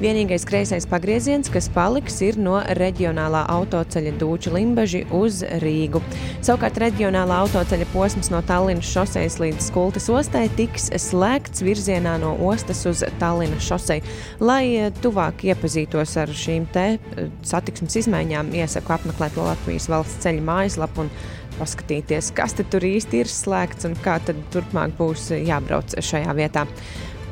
Vienīgais 0.00 0.46
kreisais 0.48 0.88
pagrieziens, 0.88 1.52
kas 1.52 1.68
paliks, 1.74 2.16
ir 2.24 2.40
no 2.40 2.62
reģionālā 2.80 3.44
autoceļa 3.52 4.14
Dūči 4.22 4.54
Limbaži 4.56 5.04
uz 5.12 5.42
Rīgu. 5.60 6.00
Savukārt 6.40 6.80
reģionālā 6.80 7.42
autoceļa 7.44 7.90
posms 7.92 8.32
no 8.32 8.40
Tallinas 8.48 8.88
šosejas 8.88 9.36
līdz 9.42 9.68
Skultas 9.68 10.08
ostai 10.08 10.46
tiks 10.56 10.88
slēgts 11.10 11.60
virzienā 11.68 12.16
no 12.24 12.32
ostas 12.48 12.86
uz 12.88 13.04
Tallinas 13.20 13.68
šoseju. 13.68 14.16
Lai 14.40 14.64
eh, 14.78 14.90
tuvāk 15.04 15.44
iepazītos 15.74 16.16
ar 16.20 16.30
šīm 16.30 16.66
te 16.72 16.84
eh, 16.94 17.30
satiksmes 17.42 17.96
izmaiņām, 18.04 18.52
iesaku 18.54 18.94
apmeklēt 18.94 19.36
Latvijas 19.36 19.88
valsts 19.90 20.22
ceļu 20.22 20.44
mājaslapu 20.46 21.04
un 21.04 21.10
paskatīties, 21.58 22.32
kas 22.34 22.54
tur 22.58 22.82
īsti 22.82 23.22
ir 23.22 23.30
slēgts 23.30 23.86
un 23.88 23.96
kā 24.02 24.18
tad 24.24 24.38
turpmāk 24.52 24.96
būs 24.98 25.30
jābrauc 25.34 25.94
šajā 25.98 26.34
vietā. 26.34 26.66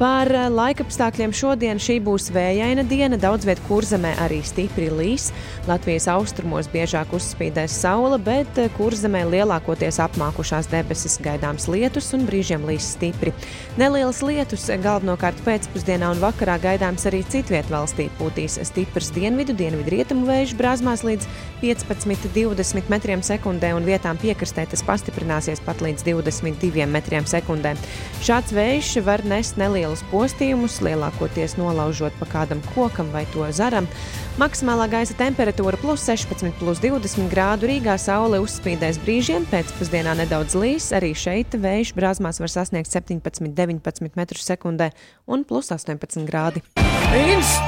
Par 0.03 0.27
eh, 0.35 0.49
laikapstākļiem 0.51 1.31
šodien 1.31 1.79
šī 1.79 2.01
būs 2.03 2.25
vējaina 2.35 2.83
diena. 2.91 3.15
Daudz 3.23 3.47
vietā 3.47 3.63
kurzemē 3.69 4.17
arī 4.25 4.41
stipri 4.43 4.89
līs. 4.91 5.29
Latvijas 5.69 6.09
austrumos 6.11 6.67
biežāk 6.73 7.13
uzspīdēs 7.15 7.77
saule, 7.85 8.19
bet 8.19 8.59
eh, 8.59 8.67
kurzemē 8.75 9.21
lielākoties 9.31 10.01
apmākušās 10.03 10.67
debesis 10.73 11.21
gaidāms 11.23 11.69
lietus 11.71 12.11
un 12.19 12.27
brīžiem 12.27 12.67
līs 12.67 12.89
stipri. 12.97 13.31
Nelielas 13.79 14.25
lietus 14.27 14.65
galvenokārt 14.83 15.39
pēcpusdienā 15.47 16.11
un 16.17 16.25
vakarā 16.25 16.59
gaidāms 16.65 17.07
arī 17.07 17.23
citvietā 17.23 17.71
valstī. 17.77 18.09
Pūtīs 18.19 18.59
stiprs 18.67 19.13
dienvidu, 19.15 19.55
dienvidu 19.55 19.95
rietumu 19.95 20.27
vējš 20.27 20.57
brāzmās 20.59 21.07
līdz 21.07 21.31
15-20 21.63 22.91
metriem 22.91 23.23
sekundē 23.23 23.71
un 23.79 23.87
vietām 23.87 24.19
piekrastē 24.19 24.67
tas 24.75 24.83
pastiprināsies 24.83 25.63
pat 25.63 25.79
līdz 25.87 26.09
22 26.11 26.91
metriem 26.91 27.31
sekundē. 27.31 27.77
Šāds 28.27 28.51
vējš 28.59 28.97
var 29.07 29.23
nest 29.31 29.63
nelielus 29.93 30.05
postījumus, 30.11 30.81
lielākoties 30.83 31.57
nolaužot 31.59 32.13
pa 32.19 32.27
kādam 32.27 32.61
kokam 32.75 33.11
vai 33.13 33.27
to 33.33 33.45
zaram. 33.53 33.87
Maksimālā 34.41 34.89
gaisa 34.89 35.15
temperatūra 35.15 35.77
plus 35.77 36.07
16, 36.09 36.53
plus 36.59 36.81
20 36.81 37.29
grādu 37.29 37.69
Rīgā 37.69 37.99
saule 38.01 38.41
uzspīdēs 38.41 39.01
brīžiem, 39.03 39.45
pēcpusdienā 39.51 40.15
nedaudz 40.17 40.57
līs. 40.57 40.93
Arī 40.97 41.13
šeit 41.15 41.53
vējš 41.53 41.93
brāzmās 41.95 42.41
var 42.41 42.49
sasniegt 42.49 42.89
17, 42.89 43.53
19 43.53 44.17
metrus 44.17 44.47
sekundē 44.49 44.93
un 45.27 45.45
plus 45.45 45.69
18 45.71 46.25
grādi. 46.25 46.63
Ins 47.13 47.59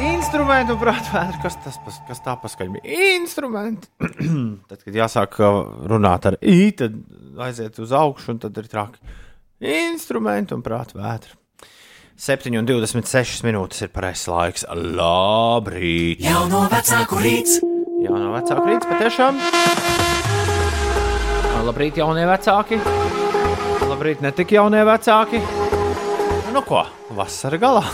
instrumentu 0.00 0.76
prātvētra. 0.78 1.40
Kas 1.42 1.58
tas 1.64 1.80
pas, 1.82 1.98
kas 2.06 2.22
tā 2.22 2.36
paskaļ? 2.38 2.78
Instrumenti. 3.16 3.90
tad, 4.70 4.84
kad 4.84 4.94
jāsāk 5.02 5.40
uh, 5.42 5.58
runāt 5.90 6.30
ar 6.30 6.38
I, 6.40 6.70
tad 6.78 6.94
aiziet 7.40 7.82
uz 7.82 7.90
augšu 7.96 8.36
un 8.36 8.40
tad 8.46 8.62
ir 8.62 8.70
traki. 8.70 9.02
Instrumentu 9.60 10.56
un 10.56 10.62
prātvētra. 10.64 11.39
7,26 12.20 13.46
minūtes 13.46 13.80
ir 13.86 13.88
pareizais 13.94 14.28
laiks. 14.28 14.64
Labrīt! 14.76 16.20
Jauno 16.20 16.66
vecāku 16.68 17.16
rīts. 17.16 17.54
Jā, 18.04 18.12
no 18.12 18.34
vecāka 18.34 18.66
rīta 18.66 18.90
patiešām. 18.90 19.38
Labrīt, 21.64 21.96
jaunie 21.96 22.26
vecāki. 22.28 22.76
Labrīt, 23.88 24.20
ne 24.20 24.34
tik 24.36 24.52
jaunie 24.52 24.82
vecāki. 24.84 25.40
Nu 26.52 26.60
ko, 26.66 26.84
vasara 27.16 27.56
galā. 27.62 27.86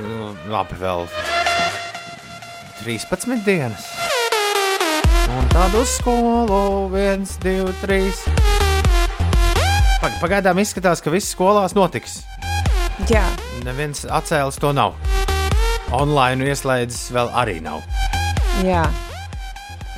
Nu, 0.00 0.32
Labi, 0.48 0.80
vēl 0.80 1.04
13 2.86 3.44
dienas. 3.44 3.92
Un 5.28 5.52
tad 5.52 5.76
uz 5.76 5.98
skolu 5.98 6.88
1, 6.96 7.28
2, 7.44 7.72
3. 7.84 8.55
Pag- 10.06 10.20
Pagaidām 10.22 10.60
izskatās, 10.62 11.00
ka 11.02 11.10
viss 11.10 11.32
skolās 11.34 11.72
notiks. 11.74 12.20
Jā, 13.10 13.24
Neviens 13.66 14.04
atcēlis 14.06 14.54
to 14.62 14.70
nav. 14.70 14.94
Online 15.90 16.46
ieslēdzis 16.52 17.08
vēl 17.16 17.32
arī 17.34 17.56
nav. 17.64 17.82
jā. 18.62 18.84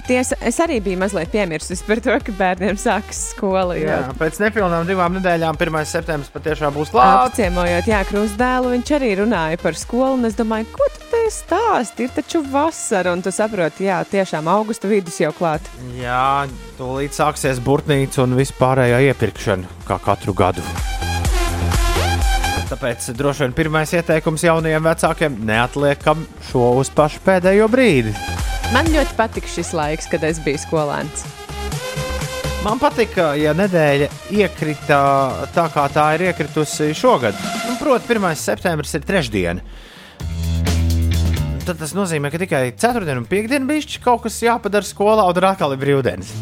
Tiesa, 0.09 0.39
es 0.41 0.57
arī 0.65 0.79
biju 0.81 1.03
mazliet 1.03 1.29
piemirsis 1.29 1.83
par 1.85 2.01
to, 2.01 2.15
ka 2.25 2.33
bērniem 2.33 2.79
sākas 2.81 3.19
skola. 3.35 3.75
Jo 3.77 3.91
Jā, 3.91 3.99
pēc 4.17 4.39
nepilnām 4.41 4.87
divām 4.89 5.19
nedēļām, 5.19 5.59
1. 5.61 5.77
septembris 5.91 6.31
patiešām 6.33 6.73
būs 6.73 6.95
klāts. 6.95 7.35
Apciemojot, 7.35 7.91
jā, 7.93 7.99
krustdēlu, 8.09 8.71
viņš 8.73 8.93
arī 8.97 9.11
runāja 9.21 9.59
par 9.61 9.77
skolu. 9.77 10.25
Es 10.25 10.39
domāju, 10.39 10.71
ko 10.73 10.87
tu 10.95 11.05
te 11.13 11.21
stāsti? 11.35 12.07
Ir 12.07 12.15
taču 12.17 12.41
vasara, 12.41 13.13
un 13.13 13.21
tu 13.21 13.29
saproti, 13.37 13.85
jā, 13.91 14.01
tiešām 14.09 14.49
augusta 14.49 14.89
vidus 14.89 15.21
jau 15.21 15.35
klāt. 15.37 15.69
Jā, 16.01 16.49
tūlīt 16.81 17.13
sāksies 17.13 17.61
burtnīca 17.61 18.25
un 18.25 18.39
vispārējā 18.41 19.05
iepirkšana, 19.11 19.69
kā 19.91 20.01
katru 20.09 20.33
gadu. 20.41 20.65
Tāpēc 22.73 23.13
droši 23.17 23.45
vien 23.45 23.61
pirmais 23.61 23.93
ieteikums 23.93 24.49
jaunajiem 24.49 24.89
vecākiem- 24.89 25.39
neatliekam 25.53 26.25
šo 26.49 26.73
uz 26.81 26.89
pašu 26.97 27.21
pēdējo 27.29 27.69
brīdi. 27.69 28.17
Man 28.69 28.85
ļoti 28.93 29.15
patika 29.17 29.49
šis 29.49 29.71
laiks, 29.73 30.07
kad 30.13 30.25
es 30.29 30.37
biju 30.45 30.59
skolēns. 30.61 31.23
Man 32.61 32.77
patīk, 32.77 33.15
ja 33.41 33.55
nedēļa 33.57 34.09
iekrita 34.35 34.99
tā, 35.55 35.63
kā 35.73 35.87
tā 35.95 36.05
ir 36.19 36.27
iekritusi 36.27 36.91
šogad. 36.93 37.39
Nu, 37.65 37.79
Proti, 37.81 38.11
1. 38.13 38.27
septembris 38.37 38.93
ir 38.99 39.07
trešdiena. 39.09 39.63
Tad 41.65 41.81
tas 41.81 41.95
nozīmē, 41.97 42.29
ka 42.29 42.41
tikai 42.43 42.61
ceturtdiena 42.77 43.23
un 43.23 43.29
piekdiena 43.31 43.65
bija 43.69 44.03
kaut 44.05 44.27
kas 44.27 44.37
jāpadara 44.45 44.85
skolā, 44.85 45.25
un 45.25 45.37
tur 45.39 45.47
atkal 45.49 45.73
ir 45.73 45.81
brīvdienas. 45.81 46.35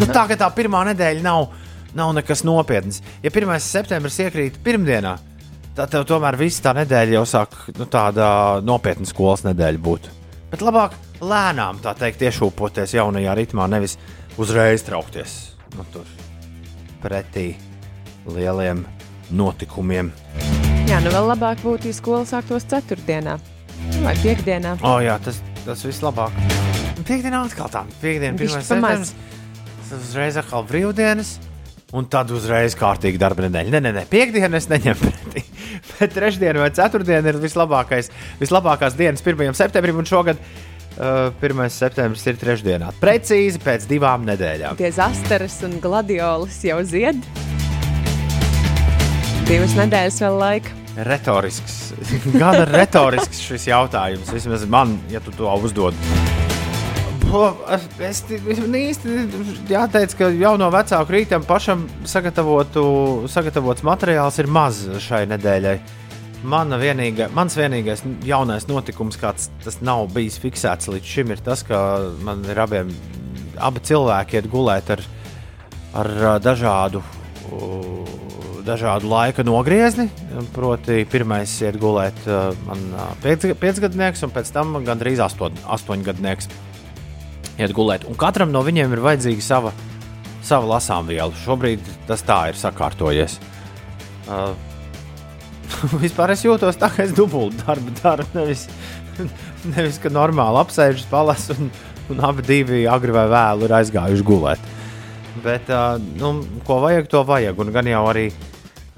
Nu, 0.00 0.08
tā 0.10 0.24
kā 0.26 0.38
tā 0.40 0.48
pirmā 0.56 0.80
nedēļa 0.88 1.22
nav, 1.22 1.52
nav 1.94 2.10
nekas 2.18 2.42
nopietns. 2.48 2.98
Ja 3.22 3.30
1. 3.30 3.52
septembris 3.62 4.18
iekrīt 4.24 4.58
pirmdienā, 4.66 5.14
tad 5.78 5.94
tev 5.94 6.08
tomēr 6.10 6.38
viss 6.40 6.64
tā 6.66 6.74
nedēļa 6.80 7.14
jau 7.20 7.22
sāk 7.36 7.54
nu, 7.78 7.86
tāda 7.86 8.32
nopietna 8.66 9.06
skolas 9.06 9.46
nedēļa 9.46 9.84
būt. 9.86 10.10
Bet 10.50 10.66
labāk 10.66 10.98
lēnām 11.20 11.80
tā 11.84 11.94
teikt, 11.98 12.24
iešūpoties 12.28 12.96
jaunajā 12.96 13.36
ritmā, 13.38 13.68
nevis 13.70 13.96
uzreiz 14.40 14.84
traukties 14.86 15.38
nu, 15.76 15.84
tur 15.92 16.06
pretī 17.02 17.54
lieliem 18.28 18.84
notikumiem. 19.30 20.10
Jā, 20.90 20.98
nu 21.04 21.12
vēl 21.14 21.28
labāk 21.30 21.62
būtu, 21.62 21.90
ja 21.90 21.96
skola 21.96 22.26
sāktos 22.28 22.66
ceturtdienā 22.70 23.36
vai 24.04 24.14
piekdienā. 24.22 24.76
O, 24.86 24.98
jā, 25.04 25.16
tas, 25.24 25.38
tas 25.64 25.84
viss 25.86 26.02
labāk. 26.04 26.34
Piektdienā 27.06 27.44
atkal 27.46 27.70
tā. 27.72 27.84
Piektdiena, 28.02 28.36
Bišķi 28.38 28.58
pirmā 28.58 28.66
septembris. 28.66 29.14
Tas 29.88 30.02
uzreiz 30.02 30.36
atkal 30.40 30.66
brīvdienas. 30.68 31.38
Un 31.96 32.06
tad 32.06 32.30
uzreiz 32.30 32.76
kārtīgi 32.78 33.18
darba 33.18 33.48
nedēļa. 33.48 33.72
Nē, 33.74 33.80
nē, 33.82 33.92
nē 33.96 34.02
piekdienu 34.10 34.58
es 34.60 34.68
neņemu 34.70 35.00
pretī. 35.00 35.42
Bet 35.96 36.12
trešdiena 36.14 36.62
vai 36.62 36.68
ceturtdiena 36.74 37.32
ir 37.32 37.38
vislabākais, 37.42 38.12
vislabākās 38.38 38.98
dienas 38.98 39.24
1. 39.26 39.56
septembrim. 39.58 39.98
Un 39.98 40.06
šogad 40.06 40.38
1. 41.00 41.68
septembris 41.72 42.26
ir 42.28 42.36
trešdienā. 42.40 42.90
Precīzi 43.00 43.60
pēc 43.62 43.86
divām 43.88 44.26
nedēļām. 44.28 44.76
Tie 44.76 44.90
zastaras 44.92 45.56
un 45.64 45.78
gladiolas 45.80 46.60
jau 46.66 46.80
zied. 46.84 47.16
Divas 49.48 49.72
nedēļas 49.78 50.20
vēl 50.26 50.36
laika. 50.42 50.76
Retorisks. 51.08 51.78
Gan 52.40 52.66
retorisks 52.68 53.40
šis 53.46 53.70
jautājums. 53.70 54.28
Vismaz 54.34 54.66
man, 54.68 54.98
ja 55.10 55.22
tu 55.24 55.32
to 55.34 55.48
uzdod. 55.64 55.96
Po, 57.30 57.44
es 58.02 58.24
īsti 58.26 59.16
jāteic, 59.70 60.16
ka 60.18 60.28
jau 60.34 60.52
no 60.58 60.66
vecāku 60.74 61.14
rītam 61.14 61.44
pašam 61.46 61.84
sagatavotu, 62.08 62.82
sagatavots 63.30 63.86
materiāls 63.86 64.40
ir 64.42 64.50
maz 64.50 64.82
šai 65.06 65.24
nedēļai. 65.30 65.76
Mana 66.40 66.78
vienīga, 66.80 67.26
mans 67.36 67.52
vienīgais 67.58 68.00
jaunais 68.24 68.64
notikums, 68.64 69.18
kāds 69.20 69.50
tas 69.60 69.76
nav 69.84 70.06
bijis 70.14 70.38
fiksēts 70.40 70.88
līdz 70.88 71.10
šim, 71.14 71.32
ir 71.34 71.42
tas, 71.44 71.60
ka 71.68 71.78
man 72.24 72.40
ir 72.48 72.56
abiem, 72.62 72.92
abi 73.60 73.82
cilvēki 73.84 74.38
iet 74.38 74.48
gulēt 74.48 74.88
ar, 74.94 75.02
ar 76.00 76.10
dažādu, 76.40 77.02
dažādu 78.64 79.10
laika 79.10 79.44
nogriezni. 79.44 80.08
Proti, 80.56 81.02
pirmais 81.12 81.58
iet 81.60 81.76
gulēt 81.82 82.24
man 82.64 82.88
piecgadnieks, 83.20 84.24
un 84.24 84.32
pēc 84.32 84.54
tam 84.56 84.78
gandrīz 84.86 85.20
astoņ, 85.26 85.60
astoņgadnieks 85.76 86.48
iet 87.60 87.76
gulēt. 87.76 88.08
Un 88.08 88.16
katram 88.16 88.48
no 88.54 88.64
viņiem 88.64 88.96
ir 88.96 89.04
vajadzīga 89.04 89.44
sava, 89.44 89.74
sava 90.40 90.72
lasāmviela. 90.72 91.36
Šobrīd 91.44 91.84
tas 92.08 92.24
tā 92.24 92.46
ir 92.48 92.60
sakārtojies. 92.64 93.36
Uh, 94.30 94.54
Vispār 96.04 96.34
es 96.34 96.44
jūtos 96.44 96.78
tā, 96.80 96.90
ka 96.92 97.04
es 97.06 97.14
dubultu 97.16 97.62
darbu 97.64 97.94
daru. 98.00 98.26
Nevis, 98.36 98.66
nevis 99.76 99.98
ka 100.02 100.12
normāli 100.12 100.60
apsēžos, 100.62 101.08
palasu, 101.10 101.56
un, 101.58 101.72
un 102.12 102.22
abi 102.30 102.44
divi 102.46 102.84
agri 102.90 103.14
vai 103.14 103.26
vēlu 103.30 103.68
ir 103.68 103.76
aizgājuši 103.80 104.26
gulēt. 104.26 104.70
Bet, 105.44 105.70
uh, 105.72 105.96
nu, 106.20 106.34
ko 106.66 106.80
vajag, 106.84 107.10
to 107.10 107.24
vajag. 107.26 107.60
Un 107.62 107.72
gan 107.74 107.88
jau 107.88 108.02
arī, 108.10 108.26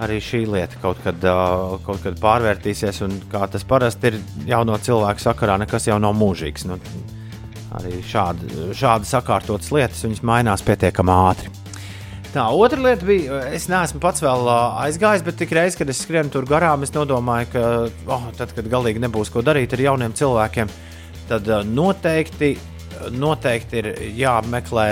arī 0.03 0.19
šī 0.25 0.45
lieta 0.51 0.81
kaut 0.83 1.03
kad, 1.05 1.19
uh, 1.29 1.79
kaut 1.87 2.03
kad 2.05 2.19
pārvērtīsies, 2.23 3.03
un 3.07 3.19
kā 3.33 3.47
tas 3.53 3.67
parasti 3.69 4.13
ir 4.13 4.21
jauno 4.49 4.79
cilvēku 4.81 5.23
sakarā, 5.23 5.59
nekas 5.63 5.91
jau 5.91 5.99
nav 6.03 6.17
mūžīgs. 6.19 6.67
Nu, 6.71 6.81
arī 7.79 8.01
šādi, 8.07 8.73
šādi 8.77 9.09
sakārtotas 9.09 9.73
lietas, 9.75 10.05
viņas 10.07 10.25
mainās 10.27 10.65
pietiekami 10.67 11.15
ātri. 11.15 11.62
Tā 12.33 12.47
otra 12.57 12.81
lieta 12.81 13.05
bija, 13.05 13.43
es 13.53 13.67
neesmu 13.69 13.99
pats 14.01 14.23
vēl 14.25 14.47
aizgājis, 14.81 15.25
bet 15.27 15.37
tik 15.37 15.51
reiz, 15.53 15.75
kad 15.77 15.91
es 15.93 15.99
skrienu 16.01 16.33
tur 16.33 16.47
garām, 16.49 16.81
es 16.81 16.93
domāju, 16.95 17.51
ka, 17.53 17.65
oh, 18.09 18.25
tad, 18.39 18.55
kad 18.57 18.71
galīgi 18.73 19.03
nebūs 19.05 19.29
ko 19.35 19.43
darīt 19.45 19.75
ar 19.77 19.83
jauniem 19.85 20.15
cilvēkiem, 20.17 20.73
tad 21.29 21.51
noteikti, 21.69 22.55
noteikti 23.13 23.83
ir 23.83 23.91
jāapmeklē 24.23 24.87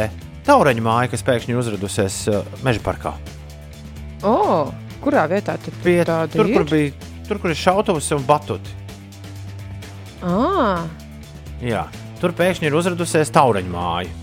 taureņa 0.45 0.84
māja, 0.84 1.14
kas 1.14 1.24
pēkšņi 1.24 1.57
ir 1.57 1.62
uzradusies 1.62 2.20
meža 2.66 2.84
parkā. 2.84 3.16
O, 4.20 4.68
kurā 5.01 5.24
vietā 5.32 5.57
tad 5.57 5.80
Pie, 5.80 6.03
tāda 6.05 6.28
tur, 6.36 6.53
kur 6.53 6.68
bija, 6.68 6.93
tur, 7.24 7.41
kur 7.41 7.55
ir 7.55 7.61
šautavas 7.64 8.12
un 8.20 8.28
batuti. 8.28 8.76
À, 10.20 10.84
Jā, 11.64 11.86
tur 12.20 12.36
pēkšņi 12.36 12.68
ir 12.68 12.76
uzradusies 12.76 13.32
taureņa 13.32 13.72
māja. 13.72 14.18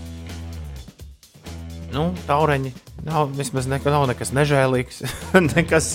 Nu, 1.90 2.12
taureņi 2.28 2.78
nav 3.08 3.30
vismaz 3.36 3.66
neko, 3.70 3.90
nav 3.94 4.06
nekas 4.10 4.30
nežēlīgs. 4.36 5.02
nekas, 5.56 5.88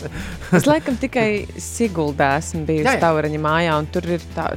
es 0.58 0.68
laikam 0.70 0.98
tikai 1.02 1.46
Siguldā 1.62 2.36
esmu 2.42 2.66
bijusi 2.68 2.90
Jā, 2.90 2.98
jā. 2.98 3.04
Tauraņa 3.06 3.42
mājā, 3.44 3.78
un 3.82 3.90
tur 3.94 4.10
ir 4.18 4.24
tā 4.36 4.52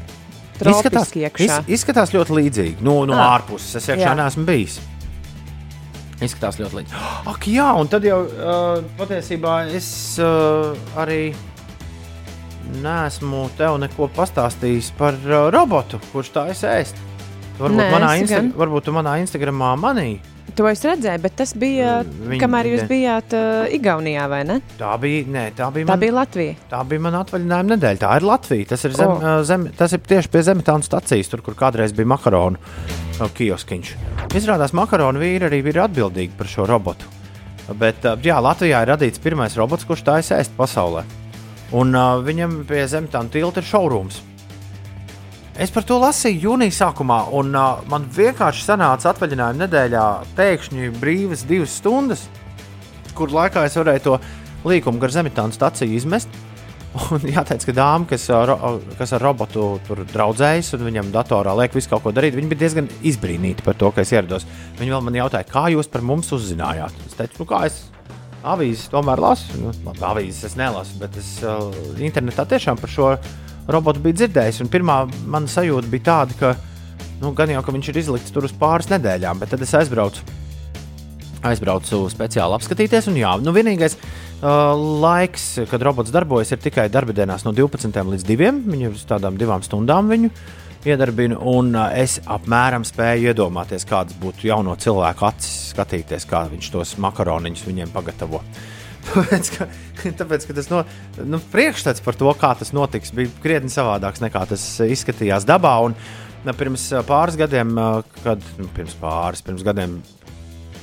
Izskatās, 0.57 1.11
iz, 1.13 1.53
izskatās 1.69 2.15
ļoti 2.17 2.33
līdzīgi. 2.39 2.77
No, 2.81 3.03
no 3.05 3.13
Ah. 3.13 3.35
ārpuses 3.37 3.77
es 3.77 3.91
iekšā 3.93 4.07
Jā. 4.09 4.15
neesmu 4.17 4.47
bijis. 4.49 4.79
Izskatās 6.25 6.57
ļoti 6.63 6.79
līdzīgi. 6.79 7.03
Ak, 7.33 7.45
jā, 7.53 7.67
un 7.77 7.91
tad 7.93 8.07
jau 8.09 8.23
uh, 8.25 8.81
patiesībā 8.97 9.59
es 9.77 9.89
uh, 10.17 10.73
arī 10.97 11.35
neesmu 12.83 13.47
tev 13.59 13.77
neko 13.85 14.09
pastāstījis 14.17 14.89
par 14.99 15.19
uh, 15.29 15.47
robotu, 15.55 16.01
kurš 16.13 16.33
tā 16.35 16.47
es 16.55 16.65
ēst. 16.67 17.05
Varbūt, 17.61 17.79
Nē, 17.79 17.91
manā, 17.93 18.15
Insta 18.21 18.41
gan. 18.41 18.49
varbūt 18.57 18.91
manā 18.97 19.15
Instagramā 19.23 19.75
manī. 19.81 20.09
To 20.57 20.65
es 20.71 20.81
redzēju, 20.81 21.21
bet 21.21 21.35
tas 21.37 21.51
bija, 21.53 21.99
Viņi- 22.07 22.39
kamēr 22.41 22.69
jūs 22.71 22.83
ne. 22.83 22.89
bijāt 22.89 23.35
uh, 23.37 23.67
Igaunijā, 23.77 24.23
vai 24.33 24.39
ne? 24.49 24.55
Tā 24.79 24.95
bija, 25.03 25.27
nē, 25.29 25.43
tā 25.59 25.67
bija, 25.75 25.85
Tā 25.85 25.91
man, 25.91 26.01
bija 26.01 26.15
Latvija. 26.17 26.55
tā 26.71 26.81
bija 26.89 27.03
mana 27.05 27.21
atvaļinājuma 27.25 27.75
nedēļa. 27.75 28.01
Tā 28.01 28.13
ir 28.17 28.25
Latvija. 28.25 28.69
Tas 28.71 28.85
ir, 28.89 28.95
zem, 28.97 29.11
oh. 29.13 29.43
zem, 29.45 29.67
tas 29.77 29.93
ir 29.93 30.01
tieši 30.01 30.31
pie 30.33 30.43
Zemetāna 30.47 30.87
stācijas, 30.87 31.29
tur, 31.29 31.43
kur 31.45 31.59
kādreiz 31.59 31.93
bija 31.93 32.09
makaronu 32.09 32.57
kioskiņš. 33.37 33.93
Izrādās, 34.37 34.73
makaronu 34.77 35.21
vīri 35.21 35.45
arī 35.51 35.61
ir 35.61 35.83
atbildīgi 35.85 36.33
par 36.39 36.49
šo 36.49 36.65
robotu. 36.69 37.05
Bet 37.77 38.05
jā, 38.25 38.41
Latvijā 38.41 38.81
ir 38.85 38.93
radīts 38.95 39.21
pirmais 39.21 39.57
robots, 39.61 39.85
kurš 39.85 40.05
tā 40.09 40.19
ir 40.23 40.33
ēst 40.41 40.57
pasaulē. 40.57 41.05
Un 41.77 41.93
uh, 41.99 42.17
viņam 42.25 42.63
pie 42.69 42.85
Zemetāna 42.89 43.29
tilta 43.29 43.61
ir 43.61 43.67
šaurums. 43.69 44.23
Es 45.57 45.71
par 45.73 45.87
to 45.89 45.97
lasīju 45.97 46.51
jūnija 46.51 46.75
sākumā, 46.77 47.23
un 47.33 47.55
uh, 47.57 47.79
man 47.89 48.05
vienkārši 48.13 48.61
sanāca 48.67 49.09
atvaļinājuma 49.15 49.63
nedēļā 49.63 50.03
pēkšņi 50.37 50.91
brīvas 51.01 51.47
divas 51.49 51.79
stundas, 51.81 52.27
kur 53.17 53.33
laikā 53.33 53.63
es 53.65 53.79
varēju 53.81 54.03
to 54.05 54.19
līkumu 54.69 55.01
gar 55.01 55.15
Zemetāna 55.15 55.57
staciju 55.57 55.97
izmest. 55.97 56.29
Un 57.17 57.25
jāteic, 57.29 57.65
ka 57.65 57.73
dāma, 57.77 58.05
kas, 58.11 58.27
ā, 58.33 58.43
ro- 58.51 58.75
kas 58.99 59.15
ar 59.17 59.25
robotu 59.25 59.65
tur 59.89 60.03
draudzējas 60.13 60.75
un 60.77 60.85
viņam 60.91 61.09
datorā 61.15 61.57
liek 61.63 61.73
visu 61.77 61.91
kaut 61.93 62.05
ko 62.05 62.13
darīt, 62.17 62.37
viņa 62.37 62.53
bija 62.53 62.63
diezgan 62.67 62.93
izbrīnīta 63.09 63.65
par 63.65 63.81
to, 63.81 63.91
ka 63.97 64.05
es 64.05 64.13
ierados. 64.13 64.45
Viņa 64.77 64.93
vēl 64.93 65.09
man 65.09 65.19
jautāja, 65.23 65.49
kā 65.49 65.67
jūs 65.73 65.89
par 65.93 66.05
mums 66.05 66.33
uzzinājāt. 66.37 67.01
Es 67.09 67.17
teicu, 67.17 67.41
nu 67.41 67.49
kā 67.49 67.65
es 67.69 67.81
avīzes 68.45 68.93
tomēr 68.93 69.25
lasu. 69.25 69.57
Nu, 69.61 69.73
labi, 69.89 70.05
avīzes 70.13 70.51
es 70.51 70.61
nelasu, 70.61 71.01
bet 71.01 71.17
es 71.21 71.33
uh, 71.45 71.73
internetā 71.97 72.45
tiešām 72.49 72.81
par 72.81 72.93
šo 72.93 73.11
robotu 73.71 74.03
biju 74.05 74.21
dzirdējis. 74.23 74.65
Pirmā 74.73 75.03
mana 75.27 75.51
sajūta 75.51 75.91
bija 75.93 76.09
tāda, 76.11 76.39
ka 76.41 76.55
nu, 77.23 77.33
gan 77.37 77.53
jau 77.53 77.63
ka 77.65 77.75
viņš 77.75 77.93
ir 77.93 78.03
izlikts 78.03 78.35
tur 78.35 78.49
uz 78.49 78.55
pāris 78.57 78.91
nedēļām, 78.93 79.41
bet 79.43 79.55
tad 79.55 79.65
es 79.65 79.75
aizbraucu 79.79 80.25
aizbraucu 81.47 82.07
speciāli 82.11 82.57
apskatīties. 82.57 83.09
Un, 83.11 83.19
jā, 83.21 83.33
nu, 83.43 83.55
vienīgais 83.55 83.97
uh, 83.97 84.75
laiks, 85.03 85.49
kad 85.71 85.85
robots 85.85 86.15
darbojas, 86.15 86.53
ir 86.55 86.63
tikai 86.63 86.89
darba 86.93 87.15
dienās 87.17 87.47
no 87.47 87.55
12 87.57 88.01
līdz 88.13 88.29
2. 88.29 88.53
Viņu 88.67 88.95
uz 88.95 89.05
tādām 89.09 89.39
divām 89.41 89.65
stundām 89.67 90.11
viņu 90.13 90.33
iedarbina. 90.87 91.39
Un 91.53 91.75
uh, 91.75 91.91
es 91.99 92.19
apmēram 92.23 92.87
spēju 92.87 93.33
iedomāties, 93.33 93.87
kādas 93.89 94.17
būtu 94.21 94.51
jauno 94.51 94.77
cilvēku 94.81 95.29
acis, 95.29 95.71
skatīties, 95.75 96.29
kā 96.31 96.47
viņš 96.53 96.73
tos 96.75 96.97
makaroniņus 97.03 97.67
viņiem 97.69 97.95
pagatavo. 97.95 98.43
Tāpēc, 99.07 99.51
ka, 99.55 99.67
tāpēc, 100.19 100.47
ka 100.49 100.57
tas 100.57 100.69
no, 100.73 100.83
nu, 101.25 101.41
priekšstats 101.53 102.03
par 102.05 102.19
to, 102.19 102.31
kā 102.39 102.53
tas 102.59 102.73
notiks, 102.77 103.13
bija 103.17 103.33
krietni 103.43 103.73
savādāks 103.73 104.23
nekā 104.25 104.47
tas 104.51 104.65
izskatījās 104.85 105.47
dabā. 105.49 105.75
Un, 105.87 105.97
pirms 106.57 106.89
pāris 107.09 107.39
gadiem, 107.39 107.75
kad 108.23 108.43
nu, 108.61 108.71
pirms 108.77 108.97
pāris 109.01 109.45
pirms 109.47 109.67
gadiem, 109.67 110.01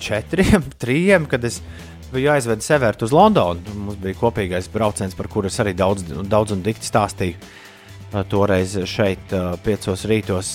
četriem, 0.03 0.69
trijiem, 0.83 1.27
kad 1.31 1.43
es 1.47 1.61
biju 2.13 2.33
aizvedis 2.35 2.69
Severtu 2.69 3.07
uz 3.07 3.15
Londonu. 3.15 3.75
Mums 3.87 3.99
bija 4.03 4.19
kopīgais 4.19 4.69
brauciens, 4.73 5.15
par 5.17 5.29
kuru 5.31 5.51
es 5.51 5.59
arī 5.63 5.75
daudz, 5.77 6.05
daudz 6.29 6.55
un 6.55 6.63
dikti 6.65 6.89
stāstīju. 6.89 7.51
Toreiz 8.29 8.75
šeit, 8.85 9.31
piecos 9.65 10.03
rītos. 10.05 10.49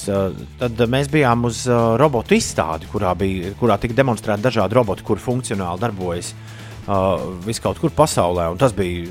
Tad 0.60 0.82
mēs 0.86 1.08
bijām 1.10 1.42
uz 1.48 1.64
robotu 1.98 2.36
izstādi, 2.36 2.86
kurā, 2.92 3.16
bija, 3.18 3.50
kurā 3.58 3.74
tika 3.82 3.96
demonstrēti 3.98 4.44
dažādi 4.44 4.78
roboti, 4.78 5.02
kuri 5.08 5.24
funkcionāli 5.24 5.82
darbojas 5.82 6.28
uh, 6.30 6.57
viskaut 7.44 7.80
kur 7.80 7.92
pasaulē. 7.94 8.50
Tas 8.60 8.74
bija, 8.76 9.10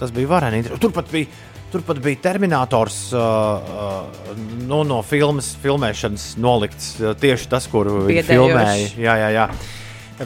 tas 0.00 0.12
bija 0.14 0.30
vareni. 0.30 0.62
Turpat 0.80 1.10
bija, 1.12 1.28
turpat 1.72 2.00
bija 2.04 2.22
Terminators 2.24 2.98
uh, 3.12 3.20
uh, 3.20 4.34
nu, 4.64 4.82
no 4.88 5.02
filmas 5.06 5.54
filmēšanas 5.62 6.34
nolikts 6.42 6.94
uh, 7.02 7.14
tieši 7.18 7.50
tas, 7.52 7.68
kuru 7.70 8.04
viņi 8.08 8.28
filmēja. 8.30 8.92
Jā, 8.96 9.16
jā, 9.24 9.32
jā. 9.38 9.48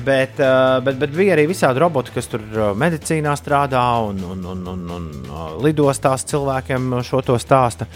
Bet, 0.04 0.36
uh, 0.36 0.78
bet, 0.84 0.98
bet 1.00 1.14
bija 1.16 1.32
arī 1.32 1.46
visādi 1.48 1.80
roboti, 1.80 2.12
kas 2.12 2.28
tur 2.28 2.44
uh, 2.52 2.70
medicīnā 2.76 3.32
strādā 3.40 3.86
un, 4.04 4.20
un, 4.34 4.44
un, 4.52 4.66
un, 4.74 4.86
un 4.98 5.08
uh, 5.24 5.50
lidostās 5.64 6.26
cilvēkiem 6.28 7.00
šo 7.08 7.24
to 7.24 7.38
stāsta. 7.40 7.88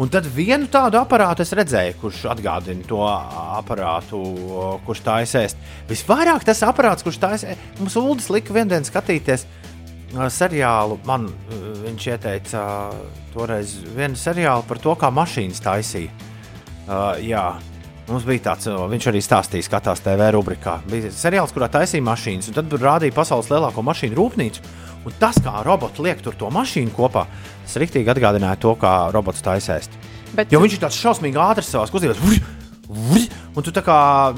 Un 0.00 0.08
tad 0.08 0.24
vienu 0.32 0.64
tādu 0.72 0.96
aparātu 0.96 1.44
es 1.44 1.52
redzēju, 1.52 1.98
kurš 2.00 2.22
atgādina 2.32 2.86
to 2.88 3.02
aparātu, 3.04 4.20
kurš 4.86 5.02
tā 5.04 5.18
aizsēst. 5.20 5.60
Visvairāk 5.90 6.46
tas 6.48 6.62
aparāts, 6.64 7.04
kurš 7.04 7.18
tā 7.20 7.34
aizsēst, 7.36 7.66
mums 7.82 7.98
Uldis 8.00 8.30
lika 8.32 8.56
vienu 8.56 8.72
dienu 8.72 8.88
skatīties 8.88 9.44
seriālu. 10.32 10.96
Man 11.04 11.28
viņš 11.84 12.06
ieteica 12.14 12.62
toreiz 13.34 13.76
vienu 13.92 14.16
seriālu 14.16 14.64
par 14.68 14.80
to, 14.80 14.96
kā 14.96 15.12
mašīnas 15.12 15.60
taisīja. 15.68 16.28
Uh, 16.90 17.20
jā, 17.22 17.44
mums 18.10 18.26
bija 18.28 18.50
tāds, 18.50 18.66
viņš 18.66 19.08
arī 19.10 19.22
stāstīja, 19.24 19.66
skatās 19.66 20.02
TV 20.04 20.30
rubrikā. 20.34 20.80
Bija 20.90 21.10
seriāls, 21.14 21.54
kurā 21.54 21.68
taisīja 21.72 22.04
mašīnas, 22.06 22.50
un 22.50 22.58
tad 22.58 22.76
rādīja 22.82 23.16
pasaules 23.16 23.50
lielāko 23.52 23.84
mašīnu 23.86 24.18
rūpnīcu. 24.18 24.64
Un 25.08 25.14
tas, 25.20 25.38
kā 25.40 25.62
robots 25.64 26.02
liek 26.04 26.20
tur 26.20 26.34
to 26.36 26.50
mašīnu 26.52 26.92
kopā, 26.96 27.24
tas 27.64 27.78
rīktīgi 27.80 28.10
atgādināja 28.12 28.60
to, 28.60 28.74
kā 28.80 28.94
robots 29.14 29.40
taisēst. 29.46 29.94
Bet, 30.36 30.52
Jo 30.52 30.60
viņš 30.62 30.76
ir 30.76 30.82
tāds 30.84 30.98
šausmīgi 31.00 31.40
ātrs 31.40 31.70
savā 31.72 31.88
kustībās. 31.90 32.20
Un 33.50 33.64
tu 33.66 33.72
tā 33.74 33.82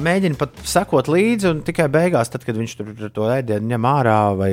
mēģini 0.01 0.39
pat 0.41 0.55
sekot 0.65 1.09
līdzi, 1.13 1.49
un 1.51 1.59
tikai 1.67 1.85
beigās, 1.93 2.31
tad, 2.33 2.47
kad 2.49 2.57
viņš 2.57 2.75
tur 2.79 3.11
to 3.13 3.27
ēdienu 3.29 3.69
ņem 3.75 3.85
ārā, 3.91 4.17
vai, 4.39 4.49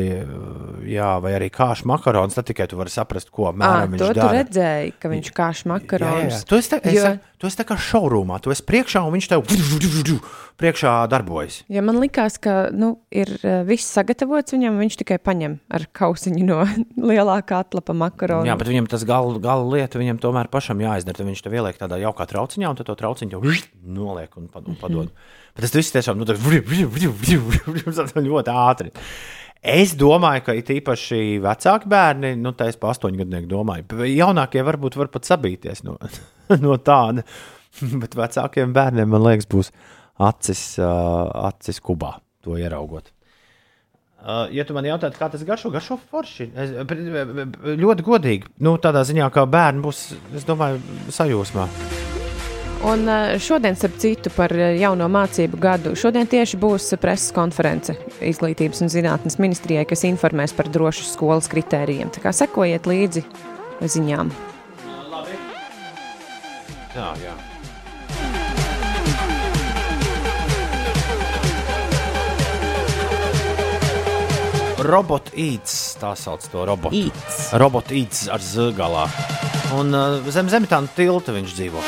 jā, 0.91 1.14
vai 1.24 1.32
arī 1.38 1.47
kāšu 1.55 1.88
makaronus, 1.88 2.36
tad 2.36 2.49
tikai 2.49 2.68
tu 2.68 2.76
vari 2.80 2.91
saprast, 2.91 3.32
ko 3.32 3.47
à, 3.47 3.53
apmēram 3.53 3.95
to 3.95 4.10
viņš 4.10 4.12
tu 4.12 4.20
dara. 4.20 4.34
redzēji, 4.41 4.93
ka 4.99 5.14
viņš 5.16 5.32
kāš 5.32 5.62
Jā, 5.62 5.64
jā, 5.64 5.72
makaronus. 5.72 6.36
jā. 6.41 6.43
Tu, 6.51 6.60
esi 6.60 6.76
es, 6.76 6.93
Jo- 6.93 7.07
jo... 7.07 7.18
Tu 7.39 7.47
esi 7.47 7.55
tā 7.55 7.64
kā 7.64 7.78
šaurumā, 7.80 8.36
tu 8.43 8.51
esi 8.51 8.66
priekšā 8.68 8.99
un 9.07 9.14
viņš 9.16 9.28
tev 9.32 9.45
priekšā 10.60 10.91
darbojas. 11.07 11.62
Ja 11.72 11.80
man 11.80 11.95
likās, 12.03 12.36
ka 12.36 12.68
nu, 12.76 12.97
ir 13.16 13.32
eh, 13.39 13.62
viss 13.64 13.88
sagatavots 13.95 14.51
viņam, 14.51 14.76
viņš 14.84 14.97
tikai 14.99 15.22
paņem 15.24 15.55
ar 15.72 15.86
kausiņu 15.95 16.43
no 16.43 16.57
lielākā 17.14 17.62
atlapa 17.64 17.95
makaronu. 17.95 18.43
Jā, 18.43 18.57
bet 18.60 18.68
viņam 18.68 18.89
tas 18.91 19.07
gala, 19.07 19.39
gala 19.39 19.64
lieta, 19.72 20.01
viņam 20.01 20.20
tomēr 20.20 20.51
pašam 20.51 20.84
jāizdara. 20.84 21.24
Viņš 21.30 21.45
to 21.47 21.53
ieliek 21.55 21.80
tādā 21.80 22.01
jaukā 22.03 22.28
trauciņā, 22.28 22.74
un 22.74 22.82
tad 22.82 22.89
to 22.91 22.97
trauciņu 22.99 23.38
jau 23.38 23.55
noliek 23.88 24.36
un 24.36 24.49
pad- 24.54 24.68
un 24.72 24.78
padod. 24.80 25.12
Bet 25.56 25.66
tas 25.66 25.76
viss 25.76 25.93
tiešām 25.95 26.18
nu, 26.20 26.28
ļoti 28.30 28.54
ātri. 28.56 28.91
Es 29.60 29.91
domāju, 30.00 30.45
ka 30.45 30.54
it 30.56 30.70
īpaši 30.72 31.22
vecāki 31.43 31.89
bērni, 31.91 32.34
nu, 32.39 32.54
tā 32.56 32.70
es 32.72 32.78
pa 32.80 32.93
astoņgadnieku 32.93 33.50
domāju, 33.52 33.84
p- 33.91 34.08
jaunākie 34.14 34.64
varbūt 34.64 34.95
var 35.02 35.10
pat 35.12 35.28
sabīties 35.28 35.84
no, 35.84 35.97
no 36.64 36.78
tāda. 36.80 37.26
Bet 38.02 38.16
vecākiem 38.18 38.72
bērniem, 38.76 39.10
man 39.12 39.26
liekas, 39.28 39.45
būs 39.52 39.70
acis, 40.20 40.62
acis 40.80 41.80
kubā 41.84 42.16
to 42.43 42.56
ieraugot. 42.60 43.12
Ja 44.52 44.66
tu 44.68 44.74
man 44.76 44.84
jautā, 44.84 45.08
kā 45.16 45.30
tas 45.32 45.43
garšo, 45.47 45.70
garšo 45.72 45.95
forši. 46.10 46.50
Es, 46.60 46.74
ļoti 47.80 48.04
godīgi. 48.04 48.50
Nu, 48.68 48.74
tādā 48.84 49.06
ziņā, 49.08 49.30
ka 49.32 49.45
bērni 49.47 49.84
būs, 49.86 50.02
es 50.36 50.43
domāju, 50.50 50.82
sajūsmā. 51.16 51.70
Un 52.80 53.10
eh, 53.10 53.40
šodien, 53.40 53.76
starp 53.76 53.98
citu, 54.00 54.32
par 54.32 54.54
eh, 54.56 54.78
jauno 54.80 55.10
mācību 55.12 55.60
gadu, 55.60 55.92
šodien 56.00 56.28
tieši 56.32 56.60
būs 56.62 56.94
preses 57.02 57.34
konference 57.36 57.98
Izglītības 58.24 58.80
un 58.86 58.92
zinātnes 58.94 59.36
ministrijai, 59.42 59.84
kas 59.90 60.06
informēs 60.08 60.56
par 60.56 60.72
drošu 60.72 61.04
skolas 61.10 61.52
kritērijiem. 61.52 62.14
Tā 62.16 62.24
kā 62.24 62.32
sekojiet 62.32 62.88
līdzi 62.88 63.26
ziņām. 63.84 64.32
Jā, 66.96 67.12
jā. 67.20 67.36
Robot 74.80 75.34
eats, 75.36 75.98
tā 76.00 76.14
sauc 76.16 76.48
to 76.48 76.64
robotu. 76.64 76.96
Eats. 76.96 77.50
Robot 77.60 77.92
eats 77.92 78.30
ar 78.32 78.40
zāgalā. 78.40 79.10
Un 79.76 79.92
uh, 79.92 80.32
zem 80.32 80.48
zemetāna 80.50 80.88
tilta 80.96 81.36
viņš 81.36 81.58
dzīvo. 81.60 81.84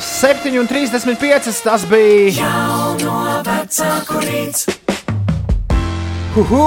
Septiņi 0.00 0.58
un 0.60 0.68
trīsdesmit 0.68 1.18
piecas 1.20 1.60
tas 1.64 1.84
bija. 1.88 2.32
Jauno 2.42 3.40
vecāku 3.46 4.20
rīts. 4.24 4.66
Uhu! 6.40 6.64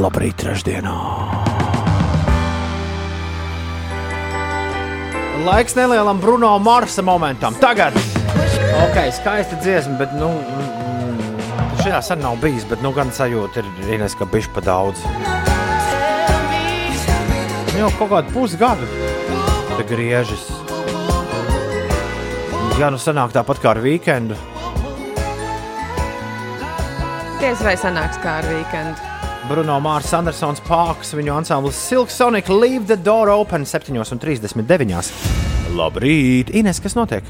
Labrīt, 0.00 0.36
trešdienā! 0.40 0.94
Laiks 5.44 5.76
nelielam 5.78 6.20
Bruno 6.20 6.52
Marsa 6.62 7.02
momentam. 7.02 7.56
Tagad! 7.60 7.96
Ok, 8.84 8.98
skaista 9.16 9.56
dziesma, 9.64 9.96
bet 10.00 10.12
nu. 10.20 10.30
mm, 10.36 11.76
Šajā 11.80 12.00
sen 12.04 12.20
nav 12.22 12.36
bijis, 12.42 12.66
bet 12.68 12.84
nu 12.84 12.92
gan 12.96 13.10
sajūta 13.12 13.64
ir 13.64 13.94
Ines, 13.96 14.14
ka 14.14 14.28
bišķi 14.28 14.52
pa 14.56 14.64
daudz. 14.68 15.00
Jau 17.80 17.88
kaut 17.96 18.10
kādu 18.10 18.32
pusgadu 18.34 18.84
te 19.78 19.84
griežas. 19.88 20.42
Jā, 22.76 22.90
nu 22.92 22.98
sanāk 23.00 23.32
tāpat 23.32 23.62
kā 23.62 23.70
ar 23.72 23.80
weekendu. 23.80 24.36
Diez 27.40 27.62
vai 27.64 27.72
sanāks 27.80 28.20
kā 28.20 28.34
ar 28.42 28.48
weekendu. 28.52 29.08
Bruno 29.48 29.78
Mārs, 29.80 30.12
Andersons, 30.12 30.60
Pārks, 30.68 31.14
viņu 31.16 31.32
ansamblis 31.38 31.80
Silk 31.80 32.12
Sonic, 32.12 32.52
Leave 32.52 32.84
the 32.84 33.00
Door 33.00 33.32
Open 33.32 33.64
7,39. 33.64 35.14
Labrīt, 35.72 36.52
Ines, 36.52 36.84
kas 36.84 37.00
notiek? 37.00 37.24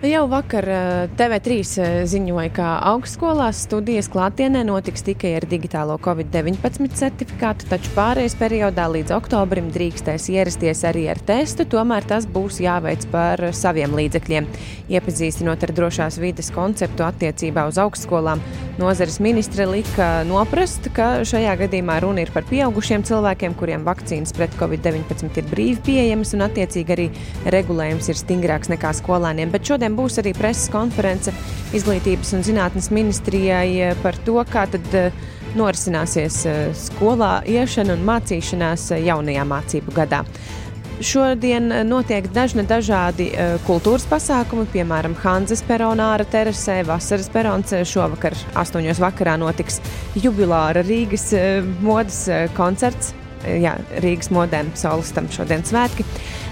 Jau 0.00 0.22
vakar 0.32 0.64
eh, 0.64 1.10
TV3 1.12 1.56
eh, 1.60 1.96
ziņoja, 2.08 2.48
ka 2.56 2.68
augstskolās 2.88 3.58
studijas 3.66 4.06
klātienē 4.08 4.62
notiks 4.64 5.04
tikai 5.04 5.34
ar 5.36 5.44
digitālo 5.44 5.98
Covid-19 6.00 6.88
certifikātu, 6.96 7.66
taču 7.68 7.92
pārējais 7.92 8.38
periodā 8.40 8.86
līdz 8.88 9.12
oktobrim 9.12 9.68
drīkstēs 9.74 10.30
ierasties 10.32 10.86
arī 10.88 11.02
ar 11.12 11.20
testu, 11.28 11.66
tomēr 11.68 12.08
tas 12.08 12.24
būs 12.24 12.62
jāveic 12.64 13.04
par 13.12 13.44
saviem 13.52 13.92
līdzekļiem. 13.98 14.48
Iepazīstinot 14.88 15.68
ar 15.68 15.74
drošās 15.76 16.16
vides 16.22 16.48
konceptu 16.56 17.04
attiecībā 17.04 17.66
uz 17.68 17.76
augstskolām, 17.84 18.40
nozares 18.80 19.20
ministre 19.20 19.68
lika 19.68 20.22
noprast, 20.24 20.88
ka 20.96 21.26
šajā 21.28 21.58
gadījumā 21.66 21.98
runa 22.06 22.24
ir 22.24 22.32
par 22.32 22.48
pieaugušiem 22.48 23.04
cilvēkiem, 23.04 23.58
kuriem 23.60 23.84
vakcīnas 23.84 24.32
pret 24.32 24.56
Covid-19 24.56 25.42
ir 25.44 25.52
brīvi 25.52 25.78
pieejamas 25.90 26.32
un 26.38 26.48
attiecīgi 26.48 26.96
arī 26.96 27.08
regulējums 27.52 28.08
ir 28.08 28.20
stingrāks 28.24 28.72
nekā 28.72 28.96
skolēniem. 29.02 29.52
Bet 29.52 29.68
šodien 29.68 29.89
būs 29.98 30.20
arī 30.22 30.32
preses 30.36 30.70
konference 30.72 31.32
Izglītības 31.76 32.32
un 32.34 32.46
zinātnes 32.46 32.90
ministrijai 32.94 33.68
eh, 33.78 33.98
par 34.02 34.18
to, 34.26 34.40
kā 34.50 34.66
tad 34.70 34.86
eh, 34.98 35.12
norisināsies 35.58 36.40
eh, 36.46 36.62
skolā 36.74 37.40
iešana 37.46 37.94
un 37.94 38.02
mācīšanās 38.08 38.90
jaunajā 38.98 39.44
mācību 39.52 39.94
gadā. 39.94 40.24
Šodien 41.00 41.70
notiek 41.88 42.26
dažni 42.34 42.66
dažādi 42.68 43.30
kultūras 43.64 44.04
pasākumi, 44.04 44.66
piemēram, 44.68 45.14
Hanzas 45.22 45.62
peronāra 45.64 46.26
terasē, 46.28 46.82
vasaras 46.84 47.30
perons. 47.32 47.72
Šovakar, 47.88 48.36
8. 48.52 48.90
vakarā, 49.00 49.38
notiks 49.40 49.80
jubilāra 50.20 50.84
Rīgas 50.84 51.30
modes 51.80 52.26
koncerts. 52.58 53.14
Eh, 53.44 53.60
Jā, 53.64 53.76
Rīgas 54.02 54.30
modēm 54.34 54.72
solistam 54.78 55.28
šodien 55.32 55.64
svētki. 55.66 56.04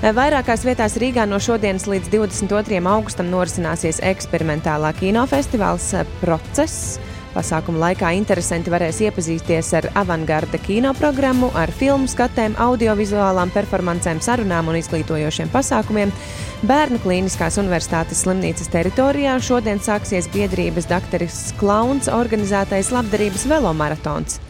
Eh, 0.03 0.13
Vairākās 0.17 0.65
vietās 0.67 0.97
Rīgā 1.01 1.27
no 1.29 1.41
šodienas 1.43 1.89
līdz 1.91 2.11
22. 2.15 2.81
augustam 2.87 3.31
norisināsies 3.33 4.01
eksperimentālā 4.05 4.95
kinofestivāls 5.01 5.93
eh, 5.99 6.09
Process. 6.23 6.99
Pasākuma 7.29 7.83
laikā 7.83 8.09
interesanti 8.17 8.73
varēs 8.73 9.03
iepazīties 9.05 9.69
ar 9.77 9.87
avangarda 10.01 10.59
kino 10.59 10.95
programmu, 10.97 11.51
ar 11.55 11.71
filmu 11.71 12.09
skatēm, 12.09 12.57
audiovizuālām 12.59 13.53
performancēm, 13.55 14.23
sarunām 14.25 14.73
un 14.73 14.81
izglītojošiem 14.81 15.53
pasākumiem. 15.53 16.11
Bērnu 16.67 16.99
Kliniskās 17.05 17.61
Universitātes 17.61 18.25
slimnīcas 18.25 18.73
teritorijā 18.73 19.37
šodien 19.45 19.79
sāksies 19.85 20.27
biedrības 20.35 20.89
doktoris 20.91 21.41
Klauns 21.61 22.11
organizētais 22.11 22.91
labdarības 22.97 23.47
velomaratons. 23.53 24.41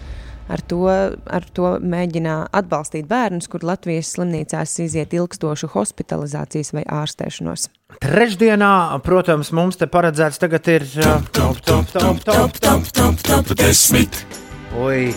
Ar 0.48 0.62
to, 0.64 0.84
ar 0.88 1.44
to 1.52 1.74
mēģina 1.84 2.38
atbalstīt 2.56 3.04
bērnus, 3.08 3.50
kur 3.52 3.66
Latvijas 3.68 4.14
slimnīcās 4.14 4.78
iziet 4.80 5.12
ilgstošu 5.12 5.68
hospitalizācijas 5.74 6.72
vai 6.72 6.86
ārstēšanos. 6.88 7.68
Trešdienā, 8.00 8.72
protams, 9.04 9.52
mums 9.56 9.76
te 9.80 9.88
paredzēts 9.92 10.40
tagad 10.40 10.70
ir 10.72 10.86
uh, 11.02 11.18
top, 11.36 11.60
top, 11.66 11.92
top, 11.92 12.22
top, 12.24 12.56
top, 12.64 12.88
top, 12.96 13.20
top, 13.28 13.52
desmit. 13.60 14.22
Oi, 14.80 15.10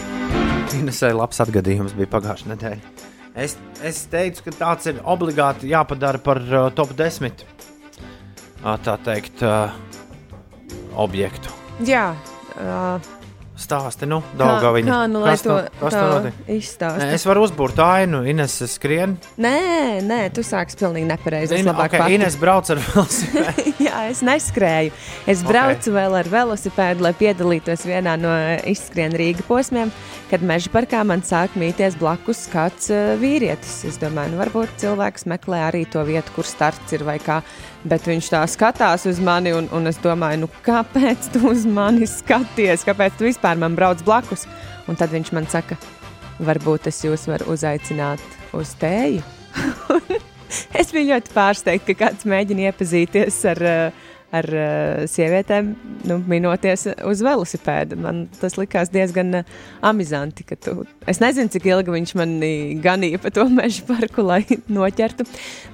Inesai 0.75 1.13
labs 1.15 1.39
atgadījums 1.43 1.95
bija 1.95 2.11
pagājušajā 2.11 2.51
nedēļā. 2.51 3.07
Es, 3.39 3.55
es 3.87 4.03
teicu, 4.11 4.49
ka 4.49 4.55
tāds 4.57 4.89
ir 4.91 4.99
obligāti 5.07 5.71
jāpadara 5.71 6.19
par 6.19 6.41
uh, 6.43 6.67
top 6.75 6.91
10. 6.99 7.45
Uh, 8.61 8.75
tā 8.83 8.97
teikt, 9.05 9.39
uh, 9.47 9.71
objektu. 10.99 11.55
Jā, 11.87 12.11
uh, 12.59 13.11
Stāsti, 13.61 14.07
nu, 14.09 14.17
kā, 14.31 14.37
Daugaviņa. 14.41 14.89
kā 14.91 14.99
nu 15.11 15.19
lai 15.21 15.31
Kas 15.35 15.43
to 15.45 15.53
nu- 15.53 15.69
kas 15.79 15.93
tā 15.93 16.01
nu 16.01 16.13
notiek? 16.15 16.39
izstāsta? 16.57 17.05
Nē, 17.05 17.13
Es 17.13 17.25
varu 17.29 17.43
uzbūrt 17.45 17.77
ainu, 17.85 18.23
Ines 18.27 18.55
skrien. 18.73 19.17
Nē, 19.37 20.01
nē, 20.01 20.19
tu 20.33 20.41
sāksi 20.41 20.79
pilnīgi 20.79 21.05
nepareizi. 21.11 21.53
Es 21.59 21.65
labāk 21.65 21.91
okay, 21.93 21.99
pati. 21.99 22.13
Ines 22.17 22.35
brauc 22.41 22.69
ar 22.73 22.81
velosipēdu. 22.87 23.73
Jā, 23.85 24.01
es 24.09 24.21
neskrēju. 24.25 24.91
Es 25.27 25.43
braucu 25.45 25.93
vēl 25.93 26.17
ar 26.23 26.25
velosipēdu, 26.31 27.01
lai 27.05 27.13
piedalītos 27.13 27.85
vienā 27.85 28.17
no 28.19 28.33
izskrien 28.65 29.13
Rīga 29.13 29.45
posmiem, 29.47 29.91
kad 30.31 30.41
meža 30.41 30.69
parkā 30.73 31.03
man 31.05 31.21
sāk 31.21 31.53
mīties 31.59 31.97
blakus 31.99 32.47
kāds 32.51 32.89
uh, 32.89 33.13
vīrietis. 33.21 33.83
Es 33.89 33.97
domāju, 34.01 34.33
nu, 34.33 34.41
varbūt 34.41 34.77
cilvēks 34.81 35.27
meklē 35.29 35.67
arī 35.69 35.85
to 35.91 36.01
vietu, 36.07 36.31
kur 36.35 36.43
starts 36.49 36.93
ir 36.97 37.03
vai 37.03 37.19
kā. 37.19 37.41
Bet 37.83 38.05
viņš 38.05 38.27
tā 38.29 38.43
skatās 38.45 39.07
uz 39.09 39.17
mani, 39.19 39.49
un, 39.57 39.65
un 39.73 39.87
es 39.89 39.97
domāju, 39.97 40.43
nu, 40.43 40.49
kāpēc 40.63 41.31
tu 41.33 41.39
uz 41.49 41.63
mani 41.65 42.05
skaties? 42.05 42.83
Kāpēc 42.85 43.17
tu 43.17 43.25
vispār 43.25 43.50
man 43.59 43.75
brauc 43.75 44.03
blakus? 44.07 44.47
Un 44.87 44.99
tad 44.99 45.11
viņš 45.13 45.31
man 45.35 45.47
saka, 45.51 45.77
varbūt 46.41 46.89
es 46.91 47.03
jūs 47.05 47.27
varu 47.31 47.51
uzaicināt 47.55 48.23
uz 48.57 48.75
tēju. 48.81 49.23
Es 50.75 50.91
biju 50.91 51.13
ļoti 51.13 51.31
pārsteigta, 51.31 51.93
ka 51.93 52.07
kāds 52.07 52.27
mēģina 52.27 52.65
iepazīties 52.69 53.37
ar, 53.53 53.61
uh, 53.63 54.09
ar 54.35 54.47
uh, 54.51 55.03
sievietēm, 55.07 55.69
nu, 56.09 56.17
minoties 56.27 56.89
uz 57.07 57.21
velosipēda. 57.23 57.95
Man 57.99 58.25
tas 58.39 58.57
likās 58.59 58.91
diezgan 58.91 59.41
uh, 59.41 59.53
amizanti. 59.87 60.43
Tu, 60.51 60.73
es 61.11 61.21
nezinu, 61.23 61.51
cik 61.53 61.69
ilgi 61.71 61.95
viņš 61.95 62.13
man 62.19 62.35
ganīja 62.83 63.21
pa 63.23 63.31
to 63.31 63.47
meža 63.59 63.85
parku, 63.87 64.25
lai 64.27 64.41
noķertu. 64.71 65.27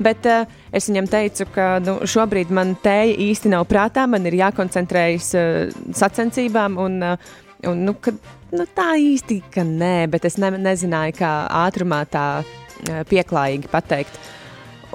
Bet 0.03 0.30
uh, 0.30 0.45
es 0.69 0.91
viņam 0.91 1.09
teicu, 1.09 1.49
ka 1.55 1.71
nu, 1.86 1.99
šobrīd 2.05 2.53
man 2.53 2.75
tēja 2.84 3.17
īsti 3.32 3.53
nav 3.55 3.65
prātā, 3.71 4.05
man 4.09 4.30
ir 4.30 4.38
jākoncentrējas 4.43 5.34
uh, 5.38 5.84
sacensībām. 5.97 6.78
Un, 6.86 7.01
uh, 7.15 7.43
un, 7.66 7.84
nu, 7.88 7.95
ka, 7.97 8.14
nu, 8.53 8.66
tā 8.78 8.93
īsti 9.01 9.41
ka 9.53 9.66
nē, 9.68 10.08
bet 10.14 10.28
es 10.30 10.38
ne, 10.41 10.51
nezināju, 10.62 11.18
kā 11.18 11.34
ātrumā 11.66 12.03
tā 12.12 12.28
uh, 12.43 13.05
pieklājīgi 13.10 13.72
pateikt. 13.72 14.20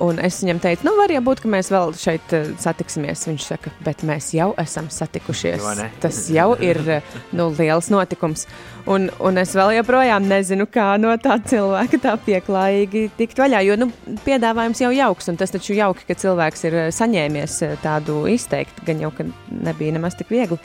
Un 0.02 0.16
es 0.24 0.38
viņam 0.40 0.58
teicu, 0.62 0.86
nu, 0.86 0.94
var 0.96 1.12
jau 1.12 1.20
būt, 1.22 1.42
ka 1.44 1.50
mēs 1.52 1.68
vēl 1.70 1.92
šeit 2.00 2.32
uh, 2.34 2.48
satiksimies. 2.58 3.26
Viņš 3.28 3.44
saka, 3.50 3.70
bet 3.84 4.00
mēs 4.08 4.30
jau 4.34 4.48
esam 4.58 4.88
satikušies. 4.90 5.66
Tas 6.02 6.20
jau 6.32 6.54
ir 6.64 6.80
uh, 6.86 7.16
nu, 7.36 7.50
liels 7.58 7.90
notikums. 7.92 8.46
Un, 8.90 9.10
un 9.22 9.38
es 9.38 9.52
vēl 9.54 9.76
joprojām 9.76 10.26
nezinu, 10.30 10.66
kā 10.72 10.94
no 10.98 11.12
tā 11.22 11.36
cilvēka 11.50 12.00
tā 12.02 12.14
pieklājīgi 12.24 13.04
tikt 13.18 13.42
vaļā. 13.44 13.60
Jo 13.68 13.76
nu, 13.78 13.90
piedāvājums 14.24 14.80
jau 14.82 14.94
jauks, 14.96 15.28
un 15.30 15.38
tas 15.38 15.52
taču 15.54 15.76
jauki, 15.76 16.08
ka 16.08 16.16
cilvēks 16.24 16.66
ir 16.70 16.78
saņēmies 16.96 17.60
tādu 17.84 18.24
izteikt, 18.32 18.80
gan 18.88 19.04
jau, 19.04 19.12
ka 19.14 19.28
nebija 19.52 19.98
nemaz 19.98 20.16
tik 20.18 20.32
viegli. 20.32 20.58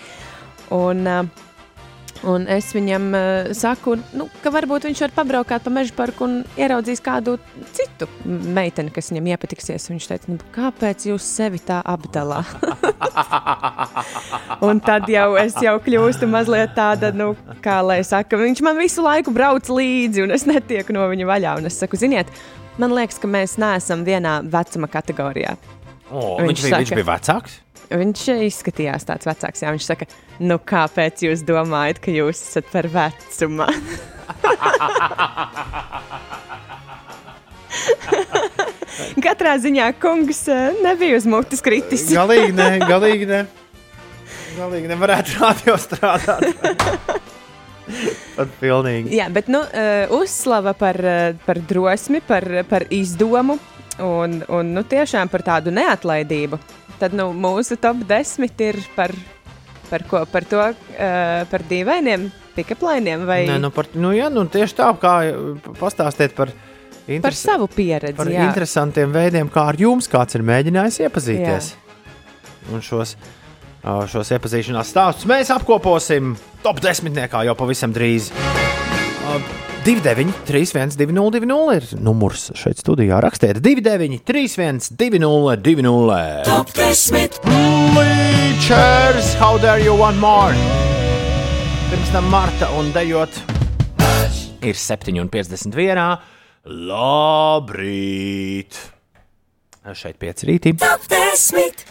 Un, 0.74 1.04
uh, 1.04 1.47
Un 2.26 2.48
es 2.50 2.72
viņam 2.74 3.04
uh, 3.14 3.50
saku, 3.58 3.98
nu, 4.18 4.26
ka 4.42 4.50
varbūt 4.54 4.88
viņš 4.88 5.02
var 5.06 5.12
pabraukāt 5.20 5.66
pa 5.68 5.74
meža 5.74 5.94
parku 5.98 6.26
un 6.26 6.40
ieraudzīs 6.58 7.02
kādu 7.04 7.36
citu 7.78 8.08
meiteni, 8.26 8.90
kas 8.96 9.12
viņam 9.12 9.30
iepatiksies. 9.36 9.86
Viņš 9.92 10.08
teica, 10.10 10.32
nu, 10.34 10.40
kāpēc 10.56 11.06
jūs 11.12 11.28
sevi 11.38 11.62
tā 11.62 11.78
apdalā? 11.86 12.42
un 14.68 14.80
tad 14.84 15.08
jau 15.12 15.36
es 15.40 15.56
jau 15.62 15.76
kļūstu 15.84 16.30
mazliet 16.32 16.74
tāda, 16.78 17.12
nu, 17.16 17.34
kā 17.64 17.80
lai 17.86 18.00
saka, 18.08 18.40
viņš 18.42 18.64
man 18.66 18.80
visu 18.82 19.06
laiku 19.06 19.34
brauc 19.36 19.70
līdzi 19.70 20.26
un 20.26 20.34
es 20.36 20.48
netieku 20.50 20.96
no 20.98 21.06
viņa 21.12 21.30
vaļā. 21.30 21.56
Un 21.62 21.70
es 21.70 21.78
saku, 21.80 22.00
ziniet, 22.00 22.32
man 22.82 22.94
liekas, 22.98 23.22
ka 23.22 23.30
mēs 23.30 23.58
neesam 23.62 24.06
vienā 24.08 24.40
vecuma 24.50 24.90
kategorijā. 24.92 25.58
O, 26.08 26.38
Viņš 26.40 26.48
viņš, 26.48 26.48
viņš, 26.48 26.62
bija, 26.64 26.78
viņš 26.80 26.90
saka- 26.92 27.02
bija 27.02 27.10
vecāks. 27.14 27.56
Viņš 27.88 28.22
izskatījās 28.50 29.08
tāds 29.08 29.28
vecāks, 29.30 29.62
jā. 29.64 29.72
Viņš 29.76 29.86
saka, 29.88 30.06
nu 30.44 30.60
kāpēc 30.60 31.24
jūs 31.28 31.46
domājat, 31.48 32.02
ka 32.04 32.12
jūs 32.12 32.42
esat 32.50 32.66
par 32.74 32.86
vecumu? 32.92 33.68
Katrā 39.24 39.56
ziņā 39.62 39.92
kungs 40.02 40.44
eh, 40.52 40.76
nebija 40.84 41.18
uz 41.20 41.28
mutes 41.30 41.64
kritis. 41.64 42.08
Galīgi 42.18 42.54
ne, 42.58 42.70
galīgi 42.84 43.30
ne. 43.30 43.46
Galīgi 44.58 44.90
nevarētu 44.90 45.40
radio 45.42 45.78
strādāt. 45.80 46.48
Tad 48.38 48.50
pilnīgi. 48.60 49.16
Jā, 49.16 49.30
bet 49.32 49.48
nu, 49.48 49.62
uh, 49.64 50.12
uzslava 50.18 50.74
par, 50.78 50.98
par 51.46 51.60
drosmi, 51.70 52.20
par, 52.26 52.44
par 52.68 52.84
izdomu 52.92 53.56
un, 54.04 54.42
un 54.52 54.74
nu, 54.76 54.84
tiešām 54.84 55.32
par 55.32 55.46
tādu 55.46 55.72
neatlaidību. 55.74 56.60
Tad 56.98 57.14
nu, 57.14 57.30
mūsu 57.38 57.78
top 57.78 58.00
10 58.10 58.64
ir 58.66 58.80
par, 58.96 59.14
par, 59.92 60.06
ko, 60.10 60.24
par 60.32 60.48
to, 60.50 60.64
uh, 60.64 61.44
par 61.52 61.66
dīvainiem 61.70 62.30
pikaplainiem 62.58 63.26
vai 63.30 63.44
Nē, 63.50 63.60
nu, 63.62 63.70
par, 63.74 63.92
nu, 63.94 64.12
jā, 64.18 64.32
nu, 64.34 64.48
tieši 64.50 64.80
tā, 64.80 64.90
kā 64.98 65.14
pastāstiet 65.78 66.34
par, 66.38 66.50
par 66.50 67.14
interes- 67.20 67.44
savu 67.46 67.70
pieredzi. 67.70 68.18
par 68.18 68.34
jā. 68.34 68.48
interesantiem 68.50 69.14
veidiem, 69.14 69.52
kā 69.54 69.68
ar 69.70 69.78
jums 69.78 70.10
kāds 70.10 70.40
ir 70.40 70.46
mēģinājis 70.48 71.02
iepazīties. 71.06 71.72
Un 72.74 72.82
šos, 72.84 73.14
ā, 73.86 74.00
šos 74.10 74.34
iepazīšanās 74.36 74.90
stāstus 74.92 75.30
mēs 75.30 75.54
apkoposim 75.54 76.34
top 76.66 76.82
desmitniekā 76.84 77.46
jau 77.48 77.56
pavisam 77.56 77.94
drīz. 77.94 78.34
Ā, 79.88 79.90
29, 79.90 80.34
31, 80.44 80.98
202, 81.00 81.76
ir 81.78 81.86
numurs 82.04 82.50
šeit 82.60 82.76
studijā. 82.82 83.22
Rakstiet, 83.24 83.62
29, 83.64 84.20
31, 84.28 84.90
202. 85.00 86.44
Top 86.44 86.74
10. 86.76 87.40
Bleachers, 87.96 89.32
how 89.40 89.56
dare 89.58 89.80
you 89.80 89.96
want 89.96 90.20
more? 90.20 90.52
Pirms 91.88 92.12
tam 92.12 92.28
Marta 92.28 92.68
un 92.76 92.92
Dejot 92.92 93.32
ir 94.60 94.76
7,51. 94.76 96.20
Labrīt! 96.92 98.76
Šeit 99.96 100.20
5 100.20 100.44
rītī. 100.52 100.76
Top 100.84 101.00
10. 101.08 101.88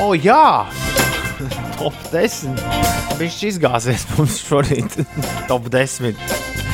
O, 0.00 0.16
jā! 0.16 0.64
Top 1.76 1.92
10. 2.08 2.56
Viņš 3.20 3.36
izgāzies 3.52 4.08
mums 4.16 4.40
šorīt. 4.48 4.96
Top 5.52 5.68
10. 5.68 6.71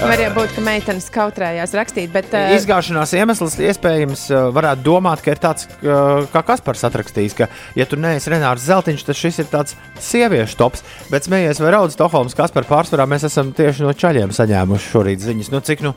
Var 0.00 0.20
jau 0.22 0.30
būt, 0.32 0.52
ka 0.56 0.62
meitenes 0.64 1.10
kautrējās 1.12 1.74
rakstīt, 1.76 2.08
bet 2.14 2.32
uh, 2.32 2.54
Izgāšanās 2.56 3.12
iemesls 3.18 3.58
iespējams 3.60 4.22
uh, 4.32 4.46
varētu 4.56 4.84
domāt, 4.86 5.20
ka 5.24 5.34
ir 5.34 5.40
tāds, 5.42 5.66
uh, 5.84 6.24
kā 6.32 6.40
Kaspars 6.48 6.86
atrakstījis, 6.88 7.36
ka, 7.36 7.50
ja 7.76 7.84
tu 7.88 7.98
neesi 8.00 8.32
Renārs 8.32 8.64
Zeltiņš, 8.64 9.04
tad 9.04 9.18
šis 9.20 9.42
ir 9.44 9.50
tāds 9.52 9.76
sieviešu 10.00 10.56
tops. 10.56 10.84
Bet 11.12 11.28
smējies 11.28 11.60
vai 11.60 11.74
raudz 11.76 11.98
Stokholmas 11.98 12.36
Kaspar 12.38 12.64
pārsvarā, 12.70 13.04
mēs 13.10 13.28
esam 13.28 13.52
tieši 13.56 13.84
no 13.84 13.92
čaļiem 13.92 14.32
saņēmuši 14.36 14.92
šorīt 14.94 15.24
ziņas. 15.26 15.52
Nu, 15.52 15.60
cik 15.68 15.84
nu, 15.84 15.94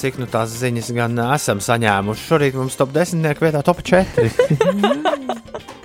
cik 0.00 0.22
nu 0.22 0.30
tās 0.32 0.56
ziņas 0.56 0.92
gan 0.96 1.20
esam 1.28 1.60
saņēmuši? 1.64 2.28
Šorīt 2.32 2.56
mums 2.56 2.80
top 2.80 2.96
10 2.96 3.44
vietā 3.44 3.64
top 3.68 3.84
4. 3.84 4.32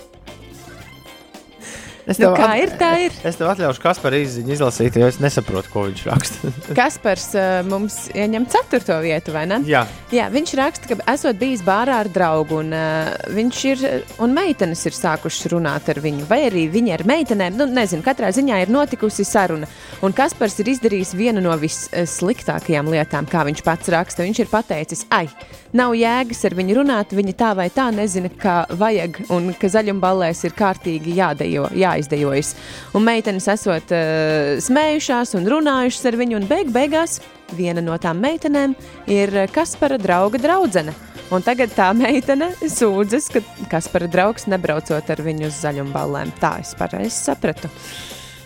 Es 2.03 2.17
nu, 2.19 2.25
tev 2.27 2.33
kā 2.35 2.47
at- 2.51 2.59
ir, 2.59 2.71
tā 2.79 2.89
ir. 3.05 3.13
Es 3.23 3.37
tev 3.39 3.47
atļaušu 3.53 3.79
Kaspara 3.79 4.17
izziņu 4.19 4.51
izlasīt, 4.57 4.97
jo 4.99 5.07
es 5.07 5.21
nesaprotu, 5.23 5.69
ko 5.71 5.85
viņš 5.87 6.01
raksta. 6.09 6.51
Kaspars 6.79 7.29
uh, 7.39 7.61
mums 7.67 7.95
ieņem 8.11 8.47
ceturto 8.51 8.97
vietu, 9.03 9.31
vai 9.35 9.45
ne? 9.47 9.61
Jā, 9.69 9.85
Jā, 10.13 10.27
viņš 10.33 10.51
raksta, 10.59 10.89
ka 10.91 10.97
esot 11.13 11.39
bijis 11.39 11.63
bārā 11.65 12.01
ar 12.03 12.09
draugu, 12.11 12.59
un, 12.59 12.73
uh, 12.75 13.13
viņš 13.33 13.61
ir, 13.71 13.85
un 14.21 14.35
meitenes 14.35 14.83
ir 14.89 14.97
sākušas 14.97 15.47
runāt 15.55 15.87
ar 15.93 16.01
viņu, 16.03 16.27
vai 16.29 16.41
arī 16.49 16.65
viņa 16.73 16.97
ar 16.97 17.05
meitenēm. 17.09 17.55
Nu, 17.57 17.69
nezinu, 17.71 18.03
katrā 18.05 18.29
ziņā 18.35 18.59
ir 18.65 18.73
notikusi 18.73 19.23
saruna. 19.25 19.69
Un 20.03 20.11
Kaspars 20.13 20.59
ir 20.59 20.73
izdarījis 20.75 21.15
vienu 21.15 21.41
no 21.41 21.55
vissliktākajām 21.61 22.91
lietām, 22.91 23.27
kā 23.31 23.45
viņš 23.47 23.63
pats 23.65 23.91
raksta. 23.93 24.25
Viņš 24.27 24.43
ir 24.43 24.51
pateicis, 24.51 25.05
ai, 25.13 25.25
nav 25.73 25.95
jēgas 25.97 26.43
ar 26.45 26.55
viņu 26.59 26.77
runāt, 26.81 27.15
viņa 27.15 27.33
tā 27.39 27.53
vai 27.57 27.69
tā 27.73 27.87
nezina, 27.95 28.29
kā 28.29 28.57
vajag, 28.77 29.23
un 29.33 29.49
ka 29.57 29.71
zaļumballēs 29.73 30.43
ir 30.47 30.55
kārtīgi 30.57 31.15
jādejo, 31.17 31.69
jāizdejojas. 31.93 32.53
Un 32.97 33.07
meitenes 33.07 33.47
esot 33.53 33.93
uh, 33.93 34.57
smējušās 34.63 35.37
un 35.39 35.47
runājušas 35.53 36.11
ar 36.11 36.19
viņu, 36.19 36.41
un 36.41 36.49
beig 36.49 36.73
beigās 36.73 37.21
viena 37.53 37.81
no 37.85 37.95
tām 38.01 38.21
meitenēm 38.23 38.75
ir 39.11 39.45
Kaspara 39.53 40.01
drauga 40.01 40.41
draudzene. 40.41 40.93
Un 41.33 41.41
tagad 41.41 41.71
tā 41.73 41.87
meitene 41.97 42.51
sūdzas, 42.59 43.29
ka 43.33 43.41
Kaspara 43.71 44.09
draugs 44.11 44.45
nebraucot 44.51 45.07
ar 45.09 45.21
viņu 45.23 45.47
uz 45.49 45.61
zaļumballēm. 45.63 46.33
Tā 46.41 46.59
es 46.61 46.75
pareizi 46.77 47.15
sapratu. 47.15 47.71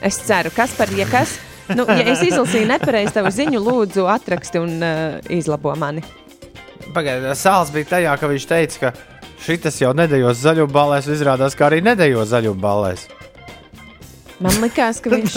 Es 0.04 0.22
ceru, 0.28 0.54
Kaspar, 0.56 0.94
ja 0.96 1.08
kas. 1.10 1.40
Nu, 1.76 1.84
ja 1.90 2.06
es 2.14 2.22
izlasīju 2.24 2.70
nepareizi 2.70 3.18
tavu 3.18 3.32
ziņu, 3.34 3.60
lūdzu, 3.60 4.06
atraksti 4.08 4.62
un 4.62 4.78
uh, 4.80 5.18
izlabo 5.34 5.76
mani. 5.76 6.06
pagaidiet, 6.96 7.36
sāls 7.36 7.74
bija 7.74 7.90
tajā, 7.92 8.14
ka 8.20 8.30
viņš 8.32 8.46
teica, 8.48 8.80
ka 8.80 8.94
šis 9.44 9.82
jau 9.82 9.92
nedējos 9.98 10.40
zaļuma 10.46 10.74
balēs, 10.74 11.10
izrādās, 11.12 11.58
ka 11.58 11.68
arī 11.68 11.82
nedējos 11.84 12.32
zaļuma 12.32 12.62
balēs. 12.64 13.08
Man 14.44 14.60
liekas, 14.62 15.00
ka 15.02 15.10
viņš 15.10 15.36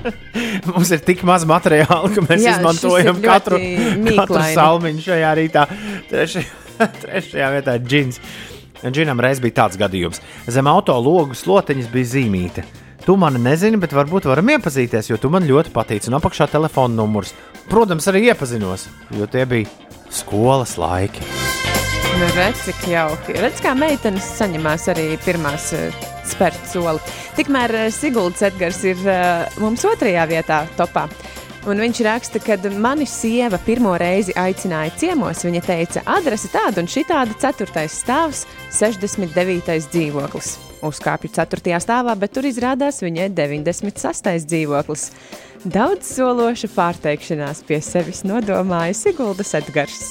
Mums 0.70 0.92
ir 0.94 1.02
tik 1.04 1.20
maz 1.28 1.44
materiāla, 1.48 2.08
ka 2.14 2.24
mēs 2.24 2.44
Jā, 2.46 2.56
izmantojam 2.56 3.20
katru, 3.24 3.58
katru 4.06 4.44
salmiņu 4.54 5.04
šajā 5.04 5.32
rītā. 5.36 5.66
Trešajā, 6.08 6.46
trešajā 7.02 7.50
vietā 7.56 7.76
ir 7.76 7.84
džins. 7.84 8.22
Džinam 8.82 9.20
reiz 9.22 9.38
bija 9.42 9.60
tāds 9.60 9.78
gadījums. 9.78 10.22
Zem 10.50 10.70
auto 10.70 10.96
logu 10.98 11.36
slotiņas 11.38 11.90
bija 11.92 12.12
zīmīta. 12.16 12.64
Tu 13.02 13.14
mani 13.18 13.40
nezini, 13.42 13.78
bet 13.82 13.94
varbūt 13.94 14.26
varam 14.30 14.50
iepazīties, 14.54 15.10
jo 15.10 15.18
tu 15.20 15.30
man 15.30 15.46
ļoti 15.46 15.74
patīc. 15.74 16.06
Un 16.08 16.18
apakšā 16.18 16.48
telefona 16.50 16.94
numurs. 17.02 17.34
Protams, 17.70 18.06
arī 18.10 18.28
iepazinos, 18.30 18.88
jo 19.14 19.28
tie 19.30 19.44
bija 19.46 19.70
skolas 20.10 20.76
laiki. 20.80 21.26
Nu, 22.12 22.30
redz, 22.36 22.64
cik 22.66 22.88
jauki. 22.92 23.36
Redz, 23.42 23.62
kā 23.64 23.74
meitenes 23.78 24.26
saņemās 24.38 24.88
arī 24.92 25.06
pirmās 25.24 25.70
uh, 25.78 26.11
spērt 26.28 26.70
soli. 26.70 27.02
Tikmēr 27.38 27.76
uh, 27.78 27.86
Siguldas 27.94 28.44
Edgars 28.48 28.82
ir 28.86 28.98
uh, 29.06 29.46
mums 29.62 29.84
otrajā 29.88 30.26
vietā 30.30 30.64
topā. 30.78 31.08
Un 31.62 31.78
viņš 31.78 32.00
raksta, 32.02 32.40
ka 32.42 32.56
mani 32.82 33.04
sieva 33.06 33.58
pirmo 33.62 33.92
reizi 34.00 34.34
aicināja 34.34 34.96
ciemos. 34.98 35.44
Viņa 35.46 35.60
teica, 35.62 36.02
adrese 36.10 36.50
tāda 36.50 36.82
un 36.82 36.90
šī 36.90 37.04
tāda, 37.06 37.36
4. 37.38 37.84
stāvs, 37.86 38.42
69. 38.74 39.76
dzīvoklis. 39.92 40.56
Uzkāpju 40.82 41.30
4. 41.30 41.78
stāvā, 41.84 42.16
bet 42.18 42.34
tur 42.34 42.48
izrādās 42.50 42.98
viņai 43.04 43.28
96. 43.38 44.32
dzīvoklis. 44.50 45.06
Daudz 45.62 46.10
sološa 46.16 46.72
pārteikšanās 46.74 47.62
pie 47.68 47.78
sevis 47.78 48.24
nodomāja 48.26 48.98
Siguldas 48.98 49.54
Edgars. 49.54 50.02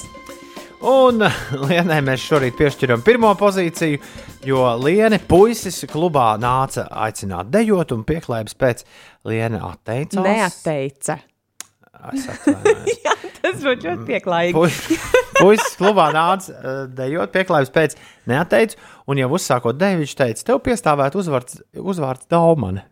Un 0.80 1.20
Lienai 1.68 2.00
mēs 2.02 2.24
šorīt 2.24 2.56
piešķiram 2.56 3.04
pirmo 3.04 3.34
pozīciju, 3.36 4.00
jo 4.46 4.62
Liene 4.82 5.18
puisis 5.28 5.82
klubā 5.90 6.32
nāca 6.42 6.86
aicināt 7.04 7.50
dejot, 7.54 7.92
un 7.96 8.04
pieklājības 8.08 8.56
pēc 8.58 8.84
Liene 9.28 9.60
atteicās. 9.62 10.24
Neatteica. 10.26 11.18
Es 12.12 12.24
atvainojos. 12.32 12.98
Tas 13.42 13.58
būtu 13.62 13.88
ļoti 13.88 14.06
pieklājīgi. 14.06 14.54
Pu- 14.54 15.20
Puisis 15.42 15.74
klubā 15.78 16.08
nāca 16.14 16.52
uh, 16.54 16.80
dejot, 16.94 17.32
pieklājības 17.34 17.72
pēc 17.74 17.94
neatteicu, 18.30 18.76
un 19.10 19.18
jau 19.18 19.28
uzsākot 19.34 19.78
deju, 19.80 19.98
viņš 20.02 20.12
teica, 20.20 20.44
tev 20.50 20.60
piestāvēt 20.62 21.16
uzvārds, 21.18 21.58
uzvārds 21.82 22.28
Daumane. 22.30 22.84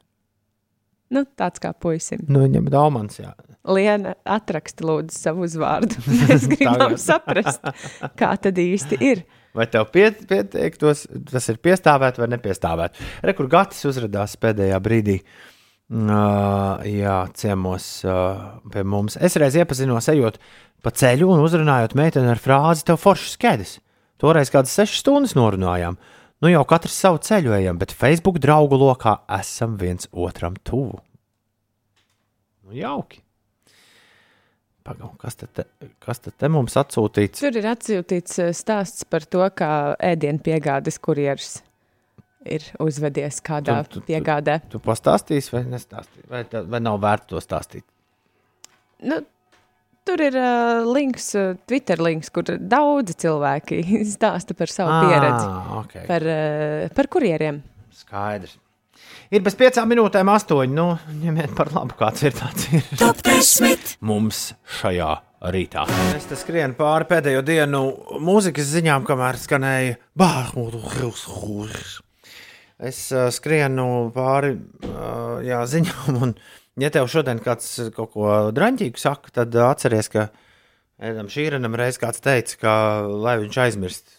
Nu, 1.14 1.22
tāds 1.38 1.62
kā 1.62 1.70
puisim. 1.74 2.22
Nu, 2.30 2.42
viņam 2.46 2.66
ir 2.66 2.74
Daumans, 2.74 3.18
jā. 3.22 3.30
Liena 3.70 4.14
atraksta 4.30 4.86
lūdzu 4.88 5.14
savu 5.14 5.46
uzvārdu. 5.46 5.98
Mēs 6.24 6.46
gribam 6.50 6.94
saprast, 6.98 7.62
kā 8.18 8.32
tad 8.42 8.58
īsti 8.62 8.98
ir. 9.04 9.22
Vai 9.56 9.66
tev 9.66 9.88
pie, 9.90 10.10
pieteiktos, 10.30 11.06
tas 11.30 11.48
ir 11.50 11.58
piestāvēt 11.62 12.20
vai 12.22 12.28
nepiestāvēt? 12.30 12.98
Rekur 13.26 13.48
Gatis 13.50 13.82
uzrādījās 13.90 14.36
pēdējā 14.42 14.78
brīdī. 14.82 15.16
Uh, 15.90 16.78
jā, 16.86 17.16
ciemos 17.34 17.86
uh, 18.06 18.60
pie 18.70 18.84
mums. 18.86 19.16
Es 19.18 19.34
reiz 19.42 19.56
iepazinos, 19.58 20.06
ejot 20.12 20.38
pa 20.84 20.92
ceļu 20.94 21.32
un 21.34 21.42
uzrunājot 21.42 21.96
meiteni 21.98 22.30
ar 22.30 22.38
frāzi: 22.38 22.86
Tev 22.86 23.00
foršs 23.02 23.34
skedis. 23.34 23.78
Toreiz 24.22 24.52
kādas 24.54 24.76
sešas 24.76 25.02
stundas 25.02 25.34
norunājām. 25.34 25.98
Nu 26.40 26.52
jau 26.52 26.62
katrs 26.68 26.94
savu 26.96 27.18
ceļu 27.24 27.56
ejam, 27.58 27.80
bet 27.80 27.92
Facebook 27.96 28.38
draugu 28.40 28.78
lokā 28.78 29.18
esam 29.40 29.74
viens 29.80 30.06
otram 30.12 30.54
tuvu. 30.64 31.00
Nu, 32.62 32.76
jauki. 32.76 33.24
Pagaidām, 34.84 35.16
kas, 35.20 35.34
tad 35.36 35.50
te, 35.54 35.64
kas 36.00 36.22
tad 36.24 36.34
te 36.40 36.48
mums 36.48 36.74
atsūtīts? 36.80 37.42
Tur 37.42 37.56
ir 37.60 37.66
atsūtīts 37.68 38.38
eh, 38.46 38.52
stāsts 38.56 39.04
par 39.04 39.26
to, 39.28 39.42
kā 39.54 39.68
ēdienu 40.00 40.40
piegādes 40.46 40.96
kurjeris 41.04 41.58
ir 42.48 42.64
uzvedies 42.80 43.42
kādā 43.44 43.82
Tu- 43.84 43.98
tu- 43.98 44.00
tu- 44.00 44.06
piegādē. 44.08 44.60
Tu 44.72 44.78
pastāstīsi, 44.80 45.52
vai 45.52 45.60
nestāstīsi? 45.68 46.24
Vai, 46.32 46.44
tā- 46.48 46.64
vai 46.72 46.80
nav 46.80 46.96
vērts 47.02 47.28
to 47.34 47.42
stāstīt? 47.44 47.84
Nu, 49.04 49.18
tur 50.08 50.20
ir 50.24 50.34
uh, 50.40 50.80
links, 50.88 51.28
uh, 51.36 51.52
Twitter 51.68 52.00
links, 52.00 52.32
kur 52.32 52.48
daudzi 52.56 53.14
cilvēki 53.20 53.82
stāsta 54.16 54.56
par 54.56 54.72
savu 54.72 54.96
pieredzi, 55.04 55.44
Ah, 55.44 55.70
okay. 55.82 56.06
par, 56.08 56.24
uh, 56.24 56.88
par 56.96 57.08
kurjeriem. 57.12 57.60
Skaidrs. 58.00 58.56
Ir 59.30 59.44
bez 59.46 59.54
piecām 59.54 59.86
minūtēm, 59.92 60.26
astoņi. 60.26 60.72
Nu, 60.74 60.84
ņemiet 61.22 61.52
par 61.54 61.68
labu, 61.70 61.94
kāds 62.00 62.24
ir 62.26 62.32
tāds 62.34 62.64
ir 62.74 62.82
Top 62.98 63.20
10. 63.22 63.92
mums 64.02 64.40
šajā 64.80 65.10
rītā. 65.54 65.84
Es 66.16 66.26
te 66.26 66.34
skrienu 66.34 66.74
pāri 66.74 67.06
pēdējo 67.12 67.44
dienu 67.46 67.84
mūzikas 68.26 68.72
ziņām, 68.72 69.06
kamēr 69.06 69.38
skanēja 69.38 70.00
bārmuļs. 70.18 71.22
Es 72.90 73.00
uh, 73.14 73.28
skrienu 73.30 73.86
pāri 74.18 74.56
uh, 74.56 75.38
jā, 75.46 75.62
ziņām, 75.76 76.20
un, 76.26 76.34
ja 76.82 76.90
tev 76.90 77.06
šodien 77.14 77.38
kāds 77.46 77.76
kaut 77.94 78.16
ko 78.16 78.36
draņķīgu 78.56 78.98
saka, 78.98 79.30
tad 79.44 79.54
atceries, 79.62 80.10
ka 80.10 80.32
Edam 80.98 81.30
Šīrenam 81.30 81.78
reiz 81.78 82.02
kāds 82.02 82.18
teica, 82.18 82.58
ka 82.66 82.78
lai 83.06 83.38
viņš 83.46 83.62
aizmirst, 83.62 84.16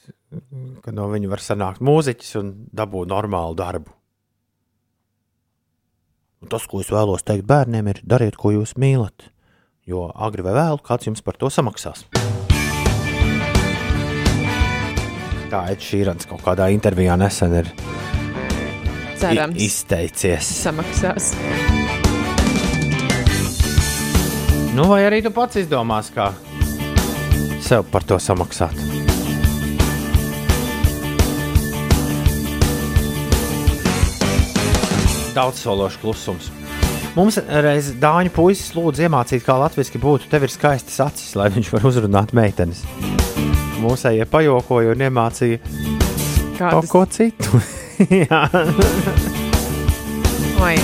ka 0.87 0.95
no 0.95 1.11
viņa 1.11 1.35
var 1.35 1.43
sanākt 1.43 1.83
mūziķis 1.83 2.37
un 2.39 2.61
dabūt 2.71 3.11
normālu 3.11 3.59
darbu. 3.59 3.99
Un 6.41 6.49
tas, 6.49 6.65
ko 6.67 6.81
es 6.81 6.89
vēlos 6.89 7.21
teikt 7.25 7.45
bērniem, 7.49 7.87
ir 7.91 7.99
dariet, 8.07 8.37
ko 8.39 8.51
jūs 8.55 8.73
mīlat. 8.81 9.27
Jo 9.87 10.07
agri 10.15 10.43
vai 10.45 10.53
vēlu 10.57 10.81
kāds 10.85 11.07
jums 11.09 11.21
par 11.25 11.37
to 11.37 11.49
samaksās. 11.53 12.05
Tā 15.51 15.61
Ed 15.73 15.83
Šīrans 15.83 16.27
kaut 16.29 16.41
kādā 16.45 16.69
intervijā 16.71 17.17
nesen 17.19 17.53
ir 17.59 17.71
Cerams, 19.21 19.59
izteicies. 19.61 20.47
samaksās. 20.63 21.33
Nu, 24.73 24.85
vai 24.87 25.01
arī 25.03 25.19
tu 25.25 25.33
pats 25.35 25.59
izdomās, 25.59 26.09
kā 26.15 26.31
sev 27.61 27.83
par 27.91 28.03
to 28.07 28.17
samaksāt? 28.19 29.00
Daudz 35.31 35.61
sološu 35.63 35.99
klusums. 36.01 36.49
Mums 37.15 37.37
reiz 37.63 37.91
Dāņu 37.99 38.31
puisis 38.35 38.73
lūdza 38.75 39.05
iemācīt, 39.07 39.43
kā 39.45 39.55
latviešu 39.59 39.99
būtu. 40.03 40.27
Tev 40.31 40.43
ir 40.47 40.51
skaistas 40.51 40.99
acis, 41.03 41.33
lai 41.39 41.47
viņš 41.51 41.71
var 41.71 41.87
uzrunāt 41.87 42.33
meitenes. 42.35 42.83
Mūsējie 43.79 44.27
pajokoja 44.31 44.91
un 44.91 45.03
iemācīja 45.07 45.61
kaut 46.59 46.59
Kādas 46.59 46.91
ko 46.91 47.05
citu. 47.09 47.61
Jā, 48.21 48.43
Oi, 50.61 50.75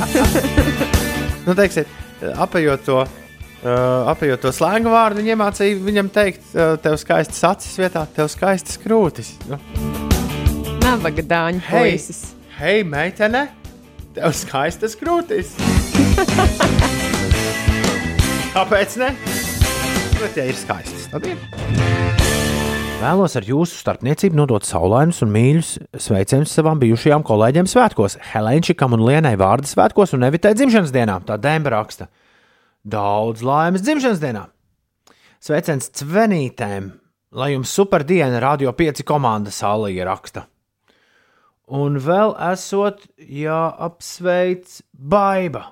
nu, 1.46 1.54
teiksim, 1.54 1.86
apējot 2.40 2.86
to. 2.88 3.04
Uh, 3.60 4.08
apējot 4.08 4.40
to 4.40 4.50
slēgu 4.56 4.88
vārdu, 4.88 5.20
viņa 5.20 5.34
iemācīja 5.34 5.80
viņam 5.84 6.08
teikt, 6.14 6.46
uh, 6.54 6.78
tev 6.80 6.96
skaistas 6.96 7.44
acis 7.44 7.76
vietā, 7.76 8.06
tev 8.16 8.30
skaistas 8.32 8.80
krūtis. 8.80 9.34
Nu, 9.50 9.60
nabaga 10.80 11.20
dāņu 11.20 11.60
puisis. 11.68 12.22
Hei, 12.60 12.82
meitene, 12.84 13.46
tev 14.12 14.34
skaistas 14.36 14.92
krūtis. 15.00 15.54
Kāpēc 18.54 18.96
ne? 19.00 19.14
Bet, 20.20 20.36
ja 20.36 20.44
ir 20.44 20.58
skaistas, 20.58 21.06
tad 21.08 21.24
ir. 21.30 21.40
Vēlos 23.00 23.38
ar 23.40 23.46
jūsu 23.48 23.78
starpniecību 23.80 24.36
nodot 24.36 24.66
saulainus 24.68 25.22
un 25.24 25.32
mīļus 25.32 25.70
sveicienus 26.04 26.52
savām 26.52 26.82
bijušajām 26.82 27.24
kolēģiem 27.24 27.70
svētkos, 27.70 28.18
Helēnčikam 28.34 28.92
un 28.92 29.06
Lienai 29.08 29.38
vārdu 29.40 29.70
svētkos 29.70 30.12
un 30.18 30.28
Evitē 30.28 30.52
dzimšanas 30.52 30.92
dienā. 30.92 31.16
Tā 31.24 31.40
dēmba 31.40 31.72
raksta. 31.78 32.10
Daudz 32.84 33.40
laimes 33.46 33.86
dzimšanas 33.86 34.20
dienā! 34.20 34.44
Sveiciens 35.40 35.88
Cvenītēm, 35.96 36.92
lai 37.32 37.54
jums 37.54 37.72
super 37.72 38.04
diena, 38.04 38.36
Radio 38.44 38.76
5 38.76 39.00
komanda 39.08 39.48
Sālija 39.48 40.04
raksta. 40.12 40.44
Un 41.70 42.00
vēl 42.02 42.32
esot 42.50 43.04
jāapsveic 43.22 44.80
Baiba. 44.90 45.68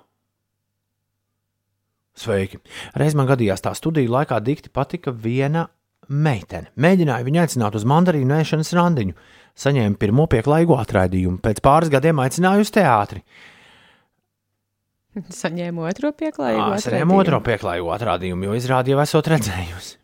Sveiki! 2.19 2.61
Reiz 2.99 3.17
man 3.19 3.27
gadījās 3.31 3.63
tā 3.63 3.73
studiju 3.79 4.11
laikā 4.15 4.39
dikti 4.43 4.71
patika 4.75 5.11
viena 5.11 5.67
meitene. 6.09 6.71
Mēģināju 6.79 7.27
viņu 7.29 7.43
aicināt 7.43 7.77
uz 7.79 7.87
mandarīnu 7.89 8.39
ēšanas 8.39 8.73
randiņu. 8.79 9.15
Saņēmu 9.59 9.99
pirmo 9.99 10.27
pieklājīgu 10.31 10.77
atraidījumu, 10.79 11.41
pēc 11.43 11.63
pāris 11.65 11.91
gadiem 11.91 12.21
aicināju 12.23 12.67
uz 12.67 12.73
teātri. 12.75 13.25
Saņēmu 15.19 15.87
otro 15.89 16.13
pieklājīgu. 16.15 16.69
Es 16.77 16.87
saņēmu 16.87 17.17
otro 17.19 17.41
pieklājīgu 17.43 17.91
atrādījumu, 17.95 18.47
jo 18.47 18.59
izrādīju, 18.59 19.01
esot 19.03 19.31
redzējusi. 19.35 19.97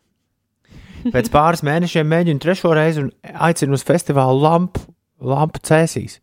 Pēc 1.13 1.29
pāris 1.31 1.63
mēnešiem 1.63 2.07
mēģinu 2.09 2.41
trešo 2.41 2.73
reizi 2.75 3.03
un 3.03 3.11
aicinu 3.47 3.77
uz 3.77 3.85
festivālu 3.85 4.41
lampu, 4.41 4.81
lampu 5.21 5.61
cēsīs. 5.65 6.19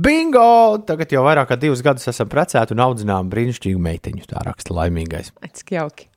Bingo! 0.00 0.78
Tagad 0.86 1.12
jau 1.12 1.24
vairāk 1.26 1.50
kā 1.50 1.58
divus 1.60 1.82
gadus 1.84 2.08
esam 2.10 2.30
precēti 2.30 2.74
un 2.76 2.84
audzinām 2.86 3.30
brīnišķīgu 3.32 3.82
meiteņu. 3.84 4.28
Tā 4.30 4.44
raksta 4.46 4.76
laimīgais. 4.76 5.32
Cik 5.58 5.74
jauki. 5.76 6.08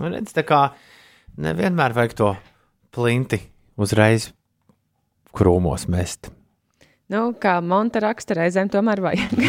Un 0.00 0.14
redz, 0.14 0.32
tā 0.36 0.44
kā 0.46 0.62
nevienmēr 1.42 1.96
vajag 1.96 2.16
to 2.16 2.32
plinti 2.94 3.40
uzreiz 3.76 4.30
krūmos 5.36 5.88
mest. 5.92 6.30
Nu, 7.12 7.28
kā 7.38 7.60
Monta 7.62 8.00
raksta, 8.02 8.34
reizēm 8.34 8.70
tomēr 8.72 9.02
vajag. 9.04 9.36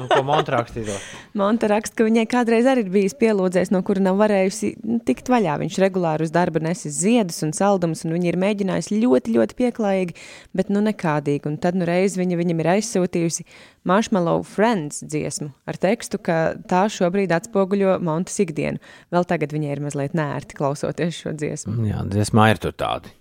Nu, 0.00 0.06
ko 0.08 0.22
montrakstīto? 0.24 0.94
Monta 1.36 1.68
raksta, 1.68 1.98
ka 1.98 2.04
viņai 2.06 2.22
kādreiz 2.30 2.64
arī 2.70 2.86
ir 2.86 2.92
bijis 2.94 3.14
pielūdzējis, 3.20 3.72
no 3.74 3.82
kura 3.84 4.00
nav 4.00 4.16
varējusi 4.20 4.70
tikt 5.04 5.28
vaļā. 5.28 5.58
Viņš 5.60 5.76
regulāri 5.82 6.24
uz 6.24 6.32
darba 6.32 6.62
nesis 6.62 6.94
ziedus 7.02 7.42
un 7.44 7.52
saldumus, 7.56 8.06
un 8.06 8.14
viņi 8.14 8.30
ir 8.30 8.38
mēģinājusi 8.40 9.00
ļoti, 9.02 9.34
ļoti 9.36 9.58
pieklājīgi, 9.58 10.16
bet 10.56 10.72
nu 10.72 10.80
nekādīgi. 10.86 11.50
Un 11.50 11.58
tad 11.60 11.76
nu 11.76 11.90
reiz 11.90 12.16
viņa 12.16 12.40
viņam 12.40 12.64
ir 12.64 12.72
aizsūtījusi 12.78 13.46
Marshmallow 13.90 14.46
Friends 14.48 15.04
dziesmu 15.04 15.50
ar 15.68 15.82
tekstu, 15.82 16.22
ka 16.22 16.40
tā 16.70 16.86
šobrīd 16.88 17.34
atspoguļo 17.36 17.98
Montas 18.06 18.40
ikdienu. 18.40 18.80
Vēl 19.12 19.28
tagad 19.28 19.52
viņai 19.52 19.76
ir 19.76 19.84
mazliet 19.84 20.16
nērti 20.16 20.56
klausoties 20.56 21.24
šo 21.26 21.36
dziesmu. 21.36 21.76
Jā, 21.90 22.06
dziesmā 22.08 22.54
ir 22.54 22.62
tur 22.62 22.78
tādi. 22.78 23.19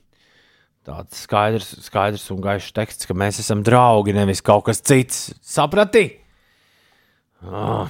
Tāds 0.90 1.20
skaidrs, 1.22 1.68
skaidrs 1.86 2.24
un 2.34 2.40
gaišs 2.42 2.74
teksts, 2.74 3.06
ka 3.06 3.14
mēs 3.14 3.38
esam 3.44 3.62
draugi, 3.66 4.16
nevis 4.16 4.42
kaut 4.42 4.64
kas 4.66 4.82
cits. 4.82 5.28
Saprati? 5.46 6.08
Oh. 7.46 7.86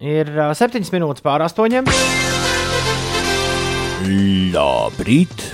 Ir 0.00 0.30
uh, 0.32 0.54
septiņas 0.56 0.92
minūtes 0.94 1.24
pār 1.26 1.44
astoņiem. 1.44 1.90
Labrīt! 4.54 5.44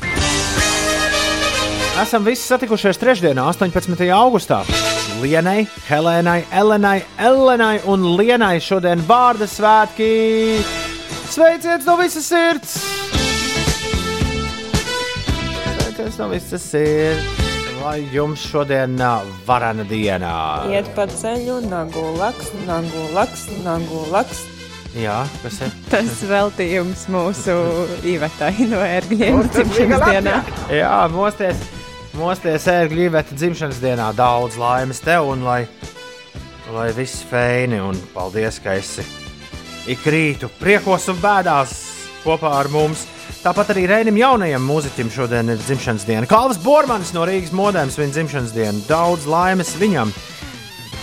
Esam 2.05 2.23
visi 2.27 2.47
satikušies 2.47 3.03
trešdienā, 3.03 3.49
18. 3.51 4.07
augustā. 4.15 4.63
Lienai, 5.25 5.65
Helēnai, 5.89 6.41
Elenai, 6.55 7.01
Elenai 7.19 7.77
un 7.91 8.13
Lienai 8.15 8.61
šodien 8.63 9.03
vārda 9.09 9.51
svētki. 9.51 10.63
Sveiciens 11.35 11.87
no 11.89 11.99
visas 11.99 12.31
sirds! 12.31 13.24
Sveiciens 16.05 16.19
no 16.19 16.29
visas 16.29 16.63
sirds. 16.63 17.25
Lai 17.83 18.01
jums 18.13 18.41
šodien 18.49 18.97
ā, 19.01 19.25
varana 19.47 19.85
dienā. 19.85 20.71
Iet 20.73 20.89
pa 20.97 21.07
ceļu, 21.11 21.61
nagu 21.69 22.15
laks, 22.17 22.51
nagu 22.67 23.09
laks, 23.13 23.47
nagu 23.65 24.05
laks. 24.13 24.45
Jā, 24.95 25.25
kas 25.43 25.59
ir? 25.65 25.73
Tas 25.91 26.23
veltījums 26.29 27.07
mūsu 27.13 27.57
īvetai 28.07 28.69
no 28.71 28.81
ērgļiem 28.81 29.43
dzimšanas 29.49 30.05
dienā. 30.07 30.37
Jā, 30.73 30.93
mosties, 31.13 31.61
mosties 32.17 32.69
ērgļu 32.71 33.09
īveta 33.09 33.37
dzimšanas 33.37 33.83
dienā. 33.83 34.13
Daudz 34.17 34.57
laimes 34.61 35.03
tev 35.05 35.29
un 35.35 35.45
lai, 35.45 35.65
lai 36.73 36.89
viss 36.97 37.25
feini 37.29 37.83
un 37.83 37.99
paldies, 38.15 38.63
ka 38.65 38.79
esi 38.79 39.05
ik 39.91 40.07
rītu 40.09 40.49
priekos 40.61 41.11
un 41.13 41.21
bēdās 41.21 41.75
kopā 42.25 42.55
ar 42.63 42.73
mums. 42.73 43.05
Tāpat 43.45 43.75
arī 43.75 43.83
Reinim 43.85 44.17
jaunajam 44.17 44.63
mūziķim 44.65 45.11
šodien 45.13 45.53
ir 45.53 45.59
dzimšanas 45.61 46.07
diena. 46.09 46.25
Kalvs 46.25 46.57
Bormans 46.65 47.11
no 47.13 47.27
Rīgas 47.29 47.51
modēm 47.53 47.91
svin 47.93 48.09
dzimšanas 48.09 48.55
dienu. 48.57 48.79
Daudz 48.89 49.27
laimes 49.29 49.75
viņam. 49.77 50.09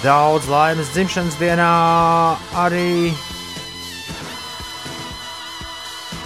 Daudz 0.02 0.48
laimes 0.50 0.90
dzimšanas 0.96 1.38
dienā 1.38 1.68
arī 2.58 3.12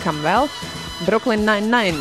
Kam 0.06 0.22
vēl? 0.24 0.48
Brooklyn 1.04 1.44
Nine-Nine. 1.44 2.00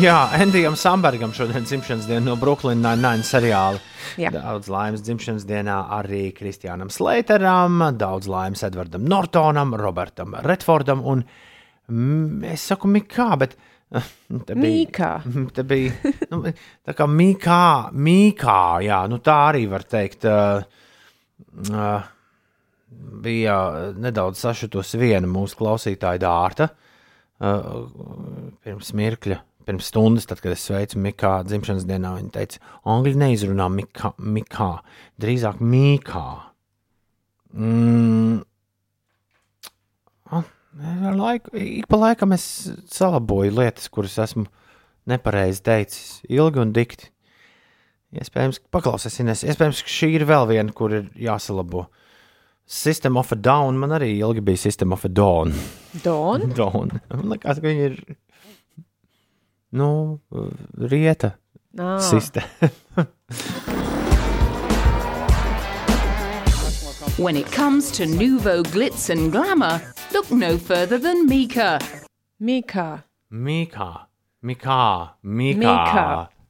Jā, 0.00 0.16
Endijam 0.40 0.80
Sambergam 0.80 1.36
šodien 1.36 1.68
dzimšanas 1.68 2.08
diena 2.08 2.30
no 2.30 2.38
Brooklyn 2.40 2.80
Nine-Nine 2.80 3.28
seriāla. 3.28 3.84
Jā. 4.16 4.32
Daudz 4.38 4.72
laimes 4.72 5.04
dzimšanas 5.04 5.44
dienā 5.44 5.82
arī 5.98 6.30
Kristiānam 6.32 6.88
Sleiteram, 6.88 7.90
daudz 8.00 8.24
laimes 8.24 8.64
Edvardam 8.64 9.04
Nortonam, 9.04 9.76
Robertam 9.76 10.40
Redfordam 10.48 11.04
un 11.04 11.26
mm, 11.26 11.49
es 12.50 12.68
saku 12.70 12.90
Mikā, 12.90 13.28
bet 13.40 13.56
eh, 13.90 14.12
te 14.46 14.54
bija, 14.54 14.64
Mīkā. 14.64 15.10
te 15.56 15.64
bija 15.66 16.12
nu, 16.32 16.54
tā 16.86 16.94
kā 16.96 17.08
Mikā, 17.10 17.64
Mikā, 17.92 18.62
jā, 18.86 19.02
nu 19.10 19.20
tā 19.24 19.36
arī 19.50 19.66
var 19.70 19.86
teikt. 19.88 20.26
Uh, 20.28 20.62
uh, 21.70 22.08
bija 23.20 23.56
nedaudz 23.98 24.40
sašutusi 24.42 24.98
viena 25.00 25.28
mūsu 25.30 25.58
klausītāja 25.60 26.20
dārta 26.22 26.68
uh, 26.70 27.86
pirms 28.64 28.92
mirkļa, 28.98 29.38
pirms 29.68 29.90
stundas, 29.92 30.26
tad, 30.30 30.42
kad 30.42 30.54
es 30.54 30.64
sveicu 30.66 31.00
Mikā 31.02 31.40
dzimšanas 31.46 31.86
dienā. 31.88 32.14
Viņa 32.18 32.34
teica, 32.34 32.62
angļu 32.90 33.16
neizrunā 33.22 33.70
Mikā, 33.72 34.14
Mikā 34.18 34.70
drīzāk 35.22 35.62
Mīkā. 35.62 36.28
Mm. 37.56 38.40
Ar 40.80 41.16
Laiku, 41.18 41.52
ik 41.60 41.86
pa 41.90 41.98
laikam 42.00 42.32
es 42.32 42.44
salaboju 42.94 43.52
lietas, 43.58 43.88
kuras 43.92 44.14
esmu 44.24 44.46
nepareizi 45.10 45.60
teicis, 45.66 46.20
ilgi 46.30 46.60
un 46.62 46.72
dikti. 46.76 47.10
Iespējams, 48.16 48.58
paklausīsimies, 48.74 49.44
iespējams, 49.46 49.82
ka 49.86 49.92
šī 49.92 50.08
ir 50.16 50.24
vēl 50.26 50.48
viena, 50.50 50.72
kur 50.74 50.94
ir 50.96 51.04
jāsalabo. 51.20 51.84
System 52.70 53.16
of 53.18 53.30
a 53.34 53.36
Down 53.38 53.78
man 53.82 53.92
arī 53.96 54.12
ilgi 54.18 54.42
bija 54.46 54.58
System 54.64 54.92
of 54.94 55.04
a 55.04 55.10
Dawn. 55.10 55.52
Don? 56.04 56.48
Dawn. 56.58 56.90
Man 57.12 57.28
liekas, 57.34 57.60
ka 57.62 57.66
viņi 57.68 57.86
ir. 57.90 58.00
Nu, 59.78 59.90
rieta 60.90 61.36
Ah, 61.78 62.00
sistēma. 62.02 62.70
When 67.20 67.36
it 67.36 67.50
comes 67.52 67.90
to 67.92 68.06
nouveau 68.06 68.62
glitz 68.62 69.10
and 69.10 69.30
glamour, 69.30 69.80
look 70.12 70.30
no 70.30 70.56
further 70.56 70.98
than 70.98 71.26
Mika. 71.28 71.78
Mīkā. 72.40 73.02
Mikā, 73.32 73.88
Mikā, 74.42 74.84
Mikā. 75.24 75.60
Mikā. 75.60 76.06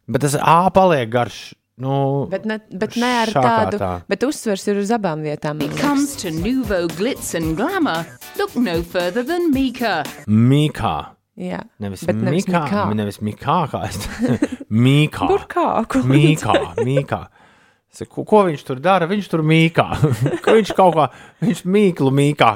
Bet 0.09 0.23
tas 0.23 0.37
A 0.41 0.71
paliek 0.71 1.11
garš. 1.11 1.41
Nu, 1.81 2.27
Bet 2.31 2.45
ne, 2.47 2.59
bet 2.71 2.95
ne 3.01 3.11
ar 3.23 3.29
šā 3.33 3.43
tādu. 3.43 3.79
kārtā. 3.81 3.91
Bet 4.09 4.23
uzsvers 4.27 4.67
ir 4.69 4.79
uz 4.83 4.91
abām 4.95 5.25
vietām. 5.25 5.59
man 5.59 5.69
liekas. 5.71 5.81
Comes 5.81 6.15
to 6.23 6.31
nouveau 6.31 6.87
glitz 6.89 7.35
and 7.35 7.57
glamour, 7.57 8.07
look 8.39 8.55
no 8.55 8.83
further 8.83 9.23
than 9.25 9.51
Mika. 9.51 10.05
Mikā. 10.29 10.95
Jā, 11.41 11.63
Nevis 11.81 12.05
bet 12.05 12.17
nevis 12.17 12.47
Mikā. 12.47 12.63
Mikā. 12.69 12.95
Nevis 12.95 13.19
Mikā, 13.19 13.59
kā 13.73 13.85
es 13.89 13.97
Mikā. 14.71 15.27
Burkāku. 15.27 16.03
Mīkā, 16.05 16.77
mīkā. 16.85 17.27
Saku, 17.91 18.23
Ko 18.25 18.45
viņš 18.47 18.63
tur 18.67 18.79
dara? 18.83 19.09
Viņš 19.11 19.29
tur 19.33 19.43
mīkā. 19.47 19.87
Viņš 20.47 20.75
kaut 20.79 20.95
kā, 20.95 21.09
viņš 21.43 21.65
mīklu 21.67 22.13
mīkā. 22.15 22.53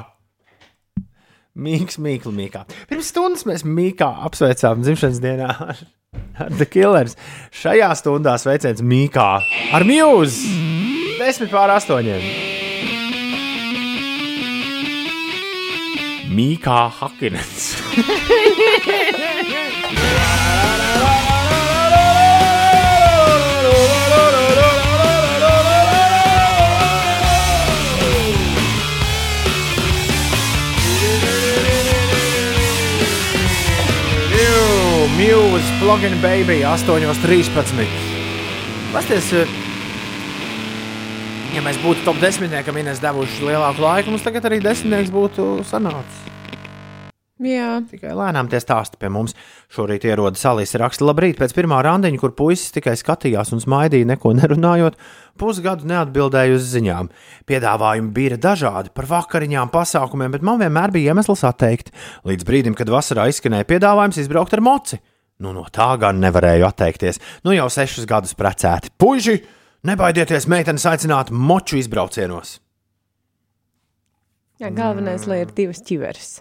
Mīks, 1.55 1.95
mīklu 2.03 2.33
mīkā. 2.35 2.65
Pirms 2.89 3.13
stundas 3.13 3.45
mēs 3.47 3.63
mīkā 3.63 4.09
apsveicām 4.27 4.81
dzimšanas 4.83 5.21
dienā 5.23 5.47
ar, 5.63 5.77
ar 6.43 6.51
The 6.51 6.67
Killers. 6.67 7.15
Šajā 7.55 7.93
stundā 7.95 8.35
sveiciens 8.39 8.83
mīkā 8.83 9.27
ar 9.75 9.87
mūzu. 9.87 10.51
Desmit 11.19 11.51
pār 11.55 11.71
astoņiem. 11.77 12.23
Mīkā 16.35 16.79
Hakinens. 16.99 17.71
Muse, 35.25 35.65
Plugin 35.79 36.21
Baby, 36.21 36.61
8.13. 36.61 37.85
Pasties, 38.93 39.31
eh, 39.33 39.53
ja 41.55 41.63
mēs 41.65 41.79
būtu 41.81 42.05
top 42.05 42.19
desmitniekam, 42.21 42.77
Ines 42.77 43.01
devuši 43.01 43.47
lielāku 43.47 43.81
laiku, 43.81 44.13
mums 44.13 44.21
tagad 44.21 44.45
arī 44.45 44.59
desmitnieks 44.61 45.09
būtu 45.09 45.47
sanācis. 45.65 46.19
Jā, 47.41 47.81
Tikai 47.89 48.13
lēnām 48.13 48.51
tie 48.51 48.61
stāsta 48.61 48.99
pie 49.01 49.09
mums. 49.09 49.33
Šorīt 49.73 50.05
ierodas 50.05 50.45
Alisa 50.45 50.77
raksta, 50.83 51.07
labrīt, 51.09 51.39
pēc 51.41 51.57
pirmā 51.57 51.81
randiņa, 51.83 52.21
kur 52.21 52.35
puisis 52.37 52.69
tikai 52.77 52.93
skatījās 52.93 53.49
un 53.57 53.63
smaidīja, 53.65 54.11
neko 54.13 54.35
nerunājot, 54.37 54.93
pusgadu 55.41 55.89
neatbildēja 55.89 56.53
uz 56.53 56.69
ziņām. 56.69 57.09
Piedāvājumi 57.49 58.13
bija 58.13 58.37
dažādi 58.37 58.93
par 58.93 59.09
vakariņām, 59.09 59.73
pasākumiem, 59.73 60.37
bet 60.37 60.45
man 60.45 60.61
vienmēr 60.61 60.93
bija 60.93 61.15
iemesls 61.15 61.43
atteikt. 61.49 61.89
Līdz 62.29 62.45
brīdim, 62.45 62.77
kad 62.77 62.93
vasarā 62.93 63.25
izskanēja 63.33 63.67
piedāvājums 63.73 64.21
izbraukt 64.21 64.53
ar 64.53 64.63
moci. 64.69 65.01
Nu, 65.43 65.51
no 65.51 65.65
tā 65.71 65.89
gan 65.99 66.21
nevarēju 66.23 66.67
atteikties. 66.67 67.19
Nu, 67.43 67.51
jau 67.55 67.67
sešus 67.71 68.07
gadus 68.07 68.37
precēti. 68.39 68.93
Puiši, 68.95 69.41
nebaidieties 69.87 70.47
meitenes 70.51 70.87
aicināt 70.87 71.33
moču 71.33 71.79
izbraucienos! 71.81 72.59
jā 74.61 74.71
galvenais, 74.71 75.27
lai 75.27 75.43
ir 75.43 75.53
divas 75.55 75.81
ķiveres. 75.85 76.39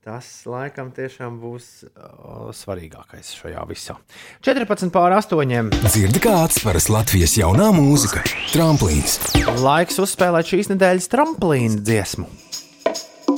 Tas 0.00 0.26
laikam 0.48 0.88
tiešām 0.96 1.36
būs 1.42 1.66
o, 1.84 2.48
svarīgākais 2.56 3.34
šajā 3.36 3.64
visā. 3.68 3.98
14 4.46 4.88
pār 4.94 5.12
8. 5.18 5.68
Dzirdi, 5.84 6.22
kā 6.24 6.38
atspērs 6.46 6.88
Latvijas 6.88 7.36
jaunā 7.36 7.68
mūzika- 7.76 8.24
tramplīns. 8.54 9.18
Laiks 9.60 10.00
uzspēlēt 10.00 10.54
šīs 10.54 10.72
nedēļas 10.72 11.10
tramplīna 11.12 11.84
dziesmu. 11.84 12.30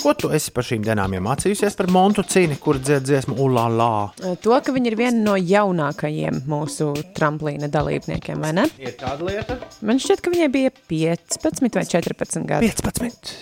Ko 0.02 0.10
tu 0.18 0.32
esi 0.34 0.50
par 0.50 0.66
šīm 0.66 0.82
dienām 0.82 1.12
iemācījusies 1.14 1.76
par 1.78 1.86
Montu 1.94 2.24
Cīni, 2.26 2.56
kur 2.58 2.80
dzied 2.82 3.04
dziesmu 3.06 3.36
Ulala? 3.44 4.10
To, 4.42 4.54
ka 4.58 4.74
viņi 4.74 4.90
ir 4.90 4.96
viena 4.98 5.20
no 5.28 5.36
jaunākajiem 5.38 6.40
mūsu 6.50 6.88
tramplīna 7.14 7.68
dalībniekiem, 7.70 8.42
vai 8.42 8.50
ne? 8.56 8.64
Ir 8.82 8.96
tāda 8.98 9.28
lieta. 9.28 9.60
Man 9.86 10.02
šķiet, 10.02 10.24
ka 10.24 10.34
viņai 10.34 10.50
bija 10.50 10.74
15 10.90 11.78
vai 11.78 11.86
14 11.86 12.48
gadi. 12.50 12.72
15. 12.82 13.32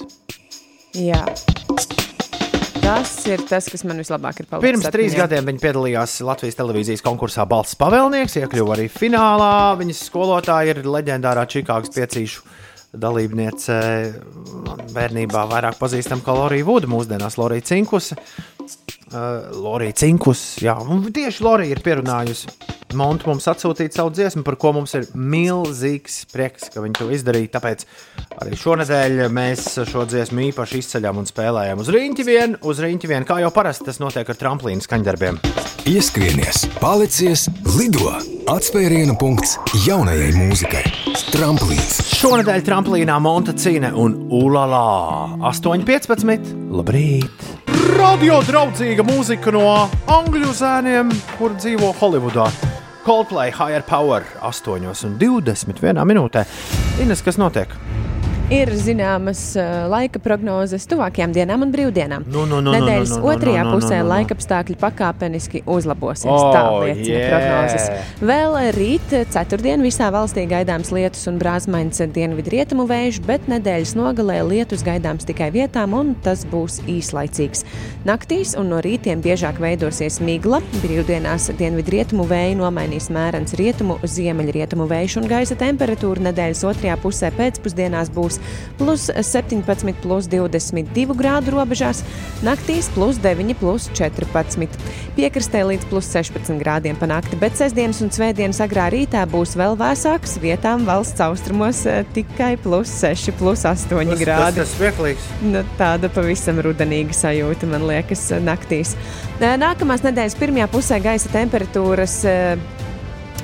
Jā. 1.01 1.25
Tas 2.81 3.11
ir 3.29 3.41
tas, 3.49 3.67
kas 3.73 3.85
man 3.89 4.01
vislabāk 4.01 4.41
ir 4.43 4.49
palicis. 4.51 4.67
Pirms 4.69 4.93
trīs 4.93 5.13
atmiņā. 5.15 5.21
gadiem 5.25 5.49
viņa 5.51 5.65
piedalījās 5.65 6.21
Latvijas 6.29 6.61
televīzijas 6.61 7.05
konkursā 7.05 7.49
Balsts 7.49 7.77
pavēlnieks, 7.81 8.37
iekļuva 8.41 8.77
arī 8.77 8.91
finālā. 8.93 9.53
Viņas 9.81 10.01
skolotāja 10.11 10.75
ir 10.77 10.85
leģendārā 10.89 11.45
Čikāgas 11.49 11.93
piecīšu 11.97 12.45
dalībniece. 12.93 13.79
Bērnībā 14.95 15.45
vairāk 15.51 15.79
pazīstama 15.81 16.25
kā 16.27 16.35
Lorija 16.37 16.67
Vuda, 16.69 16.91
mūsdienās 16.91 17.39
Lorija 17.41 17.69
Cinkus. 17.73 18.13
Uh, 19.11 19.51
Lorija 19.59 19.97
Cinkus, 20.05 20.43
jā, 20.63 20.77
tieši 21.15 21.43
Lorija 21.43 21.75
ir 21.75 21.83
pierunājusi 21.83 22.79
Montu 22.97 23.29
mums 23.31 23.47
atsūtīt 23.51 23.95
savu 23.95 24.13
dziesmu, 24.15 24.43
par 24.47 24.57
ko 24.61 24.73
mums 24.75 24.95
ir 24.99 25.07
milzīgs 25.15 26.25
prieks, 26.33 26.71
ka 26.75 26.83
viņi 26.83 26.99
to 26.99 27.09
izdarīja. 27.15 27.53
Tāpēc 27.57 27.87
arī 28.43 28.59
šonadēļ 28.59 29.23
mēs 29.35 29.69
šo 29.91 30.07
dziesmu 30.11 30.49
īpaši 30.49 30.83
izceļam 30.83 31.23
un 31.23 31.31
spēlējam 31.31 31.85
uz 31.85 31.93
rīņķi 31.95 32.27
vien, 32.27 32.59
uz 32.67 32.83
rīņķi 32.83 33.13
vien, 33.13 33.29
kā 33.29 33.41
jau 33.45 33.53
parasti 33.55 33.91
tas 33.91 34.03
notiek 34.03 34.27
ar 34.27 34.43
tramplīnu 34.43 34.87
skaņdarbiem. 34.87 35.41
Ieskrienies, 35.91 36.67
palicies, 36.83 37.49
lido! 37.79 38.40
Atspērienu 38.51 39.15
punkts 39.15 39.53
jaunajai 39.85 40.33
mūzikai- 40.35 40.81
tramplīns. 41.35 42.01
Šonadēļ 42.19 42.65
tramplīnā 42.67 43.19
Monta 43.23 43.53
Cīne 43.55 43.93
un 43.95 44.17
Ulala 44.27 45.37
8,15. 45.53 46.51
Labrīt! 46.75 47.45
Radio 47.95 48.41
draudzīga 48.43 49.07
mūzika 49.07 49.55
no 49.55 49.63
angļu 50.11 50.51
zēniem, 50.51 51.15
kur 51.39 51.55
dzīvo 51.55 51.93
Holivudā. 52.01 52.49
Coldplay 53.07 53.55
Higher 53.55 53.87
Power 53.87 54.27
8,21 54.43 56.03
minūtē. 56.03 56.43
Ines, 56.99 57.23
kas 57.23 57.39
notiek? 57.39 57.71
Ir 58.51 58.67
zināmas 58.75 59.39
uh, 59.55 59.85
laika 59.87 60.19
prognozes 60.19 60.83
tuvākajām 60.91 61.31
dienām 61.31 61.63
un 61.63 61.71
brīvdienām. 61.71 62.25
Nu, 62.27 62.43
nu, 62.51 62.59
nu, 62.59 62.73
Nedēļas 62.75 63.13
nu, 63.13 63.19
nu, 63.21 63.23
nu, 63.23 63.29
otrajā 63.31 63.61
nu, 63.63 63.69
nu, 63.69 63.75
pusē 63.77 64.01
nu, 64.01 64.03
nu. 64.03 64.11
laika 64.11 64.35
apstākļi 64.35 64.75
pakāpeniski 64.81 65.61
uzlabosies. 65.71 66.27
Oh, 66.27 66.49
tā 66.51 66.65
liecina 66.83 67.13
yeah. 67.15 67.31
prognozes. 67.31 68.09
Vēl 68.27 68.57
rīt, 68.75 69.15
ceturtdien, 69.31 69.85
visā 69.87 70.09
valstī 70.11 70.49
gaidāms 70.51 70.91
lietus 70.91 71.31
un 71.31 71.39
brāzmains 71.39 72.03
dienvidu 72.11 72.51
rietumu 72.57 72.89
vējš, 72.91 73.21
bet 73.29 73.47
nedēļas 73.53 73.95
nogalē 74.01 74.41
lietus 74.49 74.83
gaidāms 74.83 75.31
tikai 75.31 75.53
vietām, 75.55 75.95
un 75.95 76.11
tas 76.27 76.43
būs 76.51 76.81
īslaicīgs. 76.91 77.63
Naktīs 78.09 78.57
un 78.59 78.75
no 78.75 78.83
rītiem 78.83 79.23
biežāk 79.23 79.63
veidosies 79.63 80.19
migla. 80.27 80.59
Brīvdienās 80.81 81.53
dienvidu 81.55 81.95
rietumu 81.95 82.27
vēju 82.27 82.59
nomainīs 82.65 83.13
mērens 83.15 83.55
rietumu, 83.63 84.01
ziemeļrietumu 84.03 84.91
vējš 84.91 85.21
un 85.23 85.31
gaisa 85.37 85.61
temperatūra 85.63 86.27
nedēļas 86.33 86.67
otrajā 86.75 86.99
pusē 87.07 87.31
pēcpusdienās 87.39 88.11
būs 88.11 88.40
plus 88.79 89.09
17, 89.11 89.95
plus 90.03 90.29
22 90.31 91.17
grādu 91.19 91.55
robežās, 91.55 92.03
naktīs 92.47 92.91
plus 92.95 93.21
9, 93.23 93.55
plus 93.61 93.89
14. 93.97 94.79
Piekrastē 95.17 95.65
līdz 95.69 95.89
plus 95.91 96.11
16 96.15 96.61
grādiem 96.63 96.99
pa 96.99 97.09
nakti, 97.11 97.39
bet 97.41 97.59
sestdienas 97.59 98.01
un 98.05 98.13
svētdienas 98.15 98.63
agrā 98.65 98.89
rītā 98.93 99.25
būs 99.31 99.57
vēl 99.61 99.77
vēsāks, 99.81 100.39
vietām 100.43 100.87
valsts 100.89 101.21
austrumos 101.25 101.85
eh, 101.89 102.03
tikai 102.17 102.55
plus 102.63 102.93
6, 103.03 103.35
plus 103.41 103.67
8 103.69 104.15
grādi. 104.21 104.61
Tas 104.61 104.65
ir 104.65 104.71
smieklīgs. 104.75 105.31
Nu, 105.45 105.65
tāda 105.81 106.11
pavisam 106.13 106.61
rudenīga 106.65 107.17
sajūta, 107.17 107.69
man 107.71 107.87
liekas, 107.91 108.31
naktīs. 108.45 108.97
Eh, 109.41 109.57
Nākamās 109.61 110.05
nedēļas 110.05 110.37
pirmajā 110.41 110.69
pusē 110.73 111.01
gaisa 111.03 111.31
temperatūras 111.33 112.17
eh, 112.29 112.61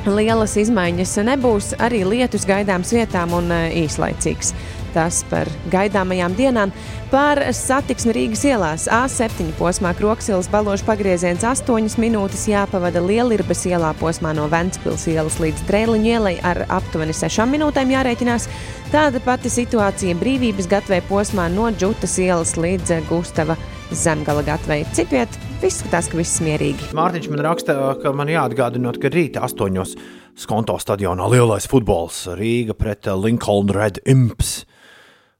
lielas 0.06 0.56
izmaiņas 0.60 1.16
nebūs. 1.26 1.72
Arī 1.82 2.02
lietus 2.06 2.46
gaidāms 2.48 2.92
vietām 2.94 3.34
un 3.36 3.52
eh, 3.54 3.70
īslaicīgs. 3.84 4.52
Tas 4.96 5.18
par 5.28 5.50
gaidāmajām 5.68 6.32
dienām. 6.38 6.70
Par 7.10 7.38
satiksmi 7.54 8.14
Rīgas 8.16 8.46
ielās 8.48 8.86
A7 8.88 9.50
posmā 9.58 9.92
Kroksilas 9.98 10.48
baložu 10.48 10.86
pagrieziens 10.88 11.44
8 11.44 11.98
minūtes 12.00 12.46
jāpavada 12.48 13.02
Lielirbas 13.04 13.66
ielā 13.68 13.92
posmā 14.00 14.32
no 14.36 14.48
Ventspils 14.48 15.04
ielas 15.12 15.36
līdz 15.42 15.66
Drēliņu 15.68 16.12
ielai 16.14 16.34
ar 16.40 16.64
aptuveni 16.78 17.12
6 17.14 17.44
minūtēm 17.52 17.92
jārēķinās. 17.92 18.48
Tāda 18.94 19.20
pati 19.20 19.52
situācija 19.52 20.16
brīvības 20.16 20.70
gatvē 20.72 21.02
posmā 21.10 21.50
no 21.52 21.68
Džutas 21.74 22.16
ielas 22.22 22.56
līdz 22.56 23.02
Gustava 23.10 23.58
Zemgala 23.92 24.42
gatvei. 24.46 24.80
Citviet, 24.96 25.36
izskatās, 25.62 26.08
ka 26.10 26.18
viss 26.18 26.40
mierīgi. 26.42 26.88
Mārtiņš 26.96 27.28
man 27.30 27.44
raksta, 27.46 27.76
ka 28.00 28.14
man 28.16 28.32
jāatgādina, 28.32 28.96
ka 28.98 29.12
rīta 29.12 29.44
astoņos 29.46 29.94
skonto 30.36 30.74
stadionā 30.80 31.28
lielais 31.32 31.68
futbols 31.70 32.24
Rīga 32.38 32.74
pret 32.76 33.06
Lincoln 33.12 33.70
Red 33.72 34.02
Imps. 34.08 34.64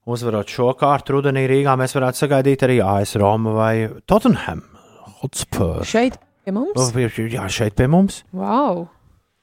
Uzvarot 0.07 0.47
šo 0.47 0.69
kārtu 0.79 1.17
rudenī 1.17 1.49
Rīgā, 1.51 1.73
mēs 1.81 1.97
varētu 1.97 2.21
sagaidīt 2.21 2.63
arī 2.63 2.77
AS 2.79 3.17
Roma 3.19 3.51
vai 3.57 3.73
Tottenham 4.07 4.61
Hotspur. 5.19 5.81
Šeit 5.83 6.15
pie 6.47 6.55
mums? 6.55 6.93
Jā, 7.19 7.49
šeit 7.51 7.75
pie 7.75 7.89
mums. 7.91 8.21
Wow! 8.31 8.85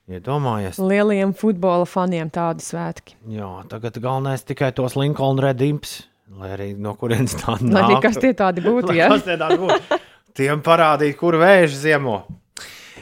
Iedomājies. 0.07 0.79
Lieliem 0.79 1.33
futbola 1.35 1.83
faniem 1.87 2.31
tādi 2.31 2.63
svētki. 2.63 3.17
Jā, 3.31 3.49
tagad 3.71 3.99
galvenais 4.03 4.43
tikai 4.47 4.71
tos 4.75 4.95
Lincoln 4.99 5.41
Red 5.43 5.59
Imps, 5.67 5.97
lai 6.39 6.53
arī 6.55 6.69
no 6.79 6.95
kurienes 6.99 7.35
tā 7.39 7.57
nāk. 7.59 7.75
Lai 7.75 7.99
kas 8.03 8.21
tie 8.23 8.31
tādi 8.31 8.63
būtu, 8.69 8.95
ja? 8.95 9.11
Kas 9.11 9.27
tie 9.27 9.35
tādi 9.39 9.59
būtu? 9.65 9.99
Tiem 10.39 10.63
parādīt, 10.63 11.17
kur 11.19 11.35
vēži 11.43 11.81
ziemo. 11.85 12.21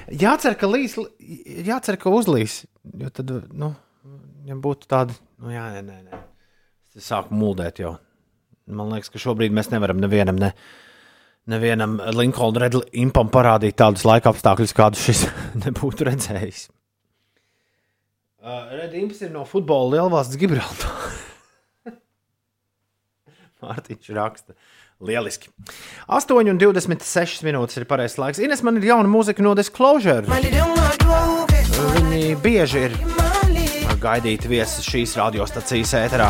Jācer, 0.09 0.57
ka 0.57 0.65
līs, 0.65 0.97
jācer, 1.69 2.01
ka 2.01 2.09
uzlīs. 2.09 2.63
Jo 2.97 3.13
tad, 3.13 3.37
nu, 3.53 3.71
ja 4.49 4.57
būtu 4.57 4.89
tāda, 4.89 5.13
nu, 5.37 5.53
jā, 5.53 5.69
nē, 5.77 5.85
nē, 5.85 6.01
nē. 6.09 6.25
Sāku 6.99 7.35
muldēt 7.37 7.79
jau. 7.79 7.95
Man 8.71 8.91
liekas, 8.91 9.11
ka 9.11 9.19
šobrīd 9.21 9.53
mēs 9.55 9.71
nevaram 9.71 9.99
nevienam, 10.01 10.37
ne, 10.39 10.51
nevienam 11.51 11.97
Linkoln 12.15 12.59
Red 12.59 12.77
Impam 12.99 13.31
parādīt 13.31 13.77
tādus 13.79 14.03
laika 14.07 14.31
apstākļus, 14.33 14.75
kādus 14.75 15.05
šis 15.07 15.25
nebūtu 15.63 16.07
redzējis. 16.09 16.67
Uh, 18.41 18.71
Red 18.73 18.95
Imps 18.97 19.21
ir 19.21 19.31
no 19.31 19.45
futbola 19.45 19.99
lielvalsts 19.99 20.39
Gibraltāra. 20.41 21.11
Mārtiņš 23.61 24.13
raksta. 24.17 24.57
Lieliski. 25.01 25.49
8,26 26.13 27.41
minūtes 27.47 27.79
ir 27.81 27.87
pareizais 27.89 28.19
laiks. 28.21 28.41
Ines, 28.41 28.61
man 28.65 28.77
ir 28.77 28.85
jauna 28.91 29.09
mūzika 29.09 29.41
no 29.45 29.55
Disclosure. 29.57 30.25
Viņi 31.81 32.23
bieži 32.43 32.85
ir 32.89 33.20
gaidīti 34.01 34.49
viesi 34.51 34.83
šīs 34.85 35.15
radiostacijas 35.19 35.93
ēterā. 36.01 36.29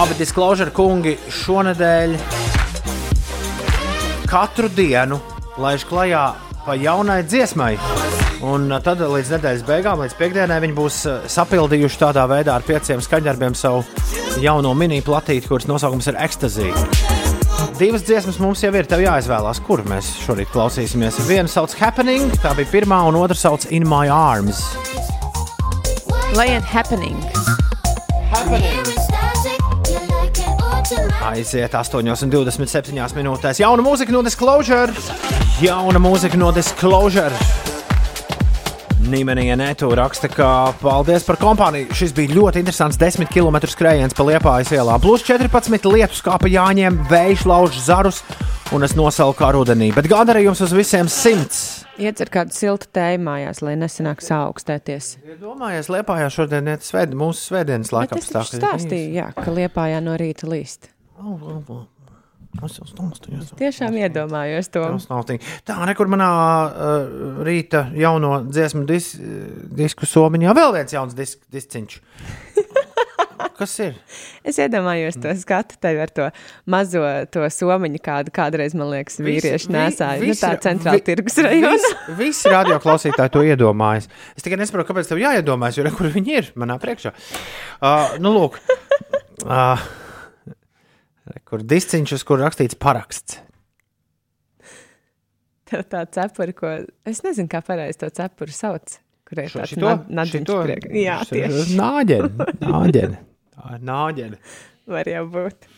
Abi 0.00 0.16
Disclosure 0.16 0.72
kungi 0.72 1.16
šonadēļ 1.42 2.14
katru 4.30 4.70
dienu 4.72 5.18
laiž 5.60 5.84
klajā 5.90 6.24
pa 6.64 6.76
jaunai 6.78 7.22
dziesmai. 7.26 7.74
Un 8.46 8.70
uh, 8.70 8.78
tad 8.80 9.02
līdz 9.04 9.34
nedēļas 9.34 9.64
beigām, 9.68 10.00
līdz 10.00 10.14
piekdienai, 10.16 10.60
viņi 10.64 10.76
būs 10.78 11.00
uh, 11.10 11.26
sapildījuši 11.28 12.00
tādā 12.00 12.24
veidā 12.30 12.54
ar 12.56 12.64
pieciem 12.64 13.02
skaņdarbiem 13.04 13.58
savu 13.58 13.84
jauno 14.40 14.72
mini 14.78 15.02
platīti, 15.04 15.50
kuras 15.50 15.68
nosaukums 15.68 16.08
ir 16.08 16.22
Ecstasy. 16.24 16.70
Divas 17.80 18.02
dziesmas 18.04 18.36
mums 18.36 18.60
jau 18.60 18.68
ir, 18.76 18.84
tev 18.84 19.00
jāizvēlās, 19.00 19.56
kur 19.64 19.80
mēs 19.88 20.10
šorīt 20.20 20.50
klausīsimies. 20.52 21.16
Viena 21.24 21.48
sauc 21.48 21.72
Happening, 21.80 22.28
tā 22.42 22.52
bija 22.58 22.68
pirmā, 22.74 22.98
un 23.08 23.16
otra 23.16 23.32
sauc 23.32 23.64
In 23.72 23.86
My 23.88 24.10
Arms. 24.12 24.60
Lai 26.36 26.50
iet 26.52 26.68
happening. 26.68 27.16
Aiziet 31.30 31.72
8,27 31.72 33.16
minūtēs. 33.16 33.64
Jauna 33.64 33.88
mūzika 33.88 34.12
no 34.12 34.20
Disclosure. 34.28 34.92
Jauna 35.64 36.04
mūzika 36.04 36.36
no 36.36 36.52
Disclosure. 36.52 37.32
Nīmenija 39.10 39.56
Netu 39.58 39.88
raksta, 39.98 40.28
ka 40.30 40.48
paldies 40.80 41.24
par 41.26 41.38
kompāniju. 41.40 41.90
Šis 41.96 42.12
bija 42.16 42.34
ļoti 42.36 42.62
interesants 42.62 42.98
10 43.00 43.26
km 43.32 43.58
skrējiens 43.70 44.14
pa 44.16 44.26
Liepājas 44.28 44.70
ielā. 44.76 44.96
Plus 45.02 45.24
14 45.26 45.88
lietus 45.90 46.22
kā 46.24 46.36
pa 46.40 46.50
jāņem, 46.50 47.00
vējš 47.10 47.44
lauž 47.50 47.80
zarus 47.82 48.22
un 48.74 48.86
es 48.86 48.94
nosalu 48.98 49.34
kā 49.38 49.50
rudenī. 49.56 49.90
Bet 49.96 50.06
gandarījums 50.10 50.62
uz 50.62 50.74
visiem 50.76 51.10
simts. 51.10 51.60
Iecer 52.00 52.30
kādu 52.32 52.54
siltu 52.56 52.88
tēju 52.96 53.20
mājās, 53.26 53.60
lai 53.66 53.74
nesanāk 53.76 54.22
saaugstēties. 54.24 55.12
Domājies, 55.42 55.90
Liepājā 55.92 56.30
šodien 56.32 56.70
ir 56.72 56.80
svēd, 56.86 57.12
mūsu 57.18 57.50
svētdienas 57.50 57.92
laika 57.92 58.16
Bet 58.16 58.24
es 58.24 58.30
apstākļi. 58.30 58.62
stāstīju, 58.62 59.12
jā, 59.18 59.28
ka 59.36 59.52
liepājā 59.52 60.00
no 60.06 60.16
rīta 60.20 60.48
līst. 60.48 60.88
Es 62.66 62.74
jau 62.80 62.84
stāstīju. 62.88 63.40
es 63.44 63.52
Tiešām 63.56 63.94
iedomājos 64.00 64.68
to. 64.74 64.82
Tā, 65.68 65.76
nekur 65.88 66.10
manā 66.10 66.30
uh, 66.66 67.44
rīta 67.46 67.86
jauno 67.96 68.40
dziesmu 68.50 68.82
dis, 68.90 69.12
disku 69.70 70.08
somiņā 70.10 70.54
vēl 70.58 70.74
viens 70.80 70.92
jauns 70.96 71.14
disk, 71.16 71.44
disciņš. 71.54 72.00
Kas 73.60 73.74
ir? 73.84 73.94
Es 74.44 74.56
iedomājos 74.60 75.18
to 75.20 75.32
skatu 75.36 75.76
tevi 75.80 76.00
ar 76.00 76.10
to 76.16 76.26
mazo 76.72 77.02
to 77.32 77.44
somiņu, 77.52 78.00
kādu 78.04 78.32
kādreiz, 78.34 78.74
man 78.76 78.88
liekas, 78.92 79.18
vīrieši 79.20 79.72
nesāja. 79.74 80.20
Nu, 80.24 80.36
tā 80.40 80.52
centrāla 80.64 80.96
vi- 80.96 81.04
tirgus 81.04 81.36
rajona. 81.44 81.72
Visi, 81.76 81.94
visi 82.18 82.52
radioklausītāji 82.52 83.34
to 83.36 83.44
iedomājas. 83.44 84.08
Es 84.34 84.44
tikai 84.44 84.58
nesaprotu, 84.60 84.88
kāpēc 84.90 85.12
tev 85.12 85.20
jāiedomājas, 85.22 85.76
jo 85.76 85.84
re, 85.86 85.92
kur 85.96 86.08
viņi 86.12 86.36
ir 86.40 86.50
manā 86.60 86.78
priekšā. 86.80 87.12
Uh, 87.80 88.16
nu, 88.24 88.32
lūk, 88.36 88.56
uh, 89.44 89.84
kur 91.48 91.62
disciņš, 91.66 92.16
uz 92.18 92.22
kur 92.26 92.40
rakstīts 92.42 92.76
paraksts. 92.80 93.38
Tev 95.70 95.84
tā 95.86 96.00
cepura, 96.10 96.52
ko 96.56 96.70
es 97.06 97.20
nezinu, 97.22 97.46
kā 97.50 97.60
pareizi 97.62 98.00
to 98.02 98.08
cepuru 98.14 98.50
sauc. 98.54 98.96
Kur 99.28 99.38
ir 99.38 99.50
Šo- 99.52 99.60
tāds 99.62 100.30
Šito? 100.32 100.56
priekš. 100.66 100.88
Jā, 100.98 101.20
tieši. 101.30 101.76
Nāģene. 101.78 102.46
Nāģene. 102.64 103.20
Tā 103.54 103.76
ir 103.76 103.84
nāģene. 103.86 104.36
Var 104.90 105.06
jau 105.12 105.24
būt. 105.30 105.68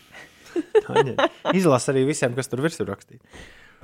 Izlasa 1.53 1.93
arī 1.93 2.07
visiem, 2.09 2.33
kas 2.37 2.49
tur 2.49 2.59
virsū 2.65 2.85
rakstīts. 2.87 3.25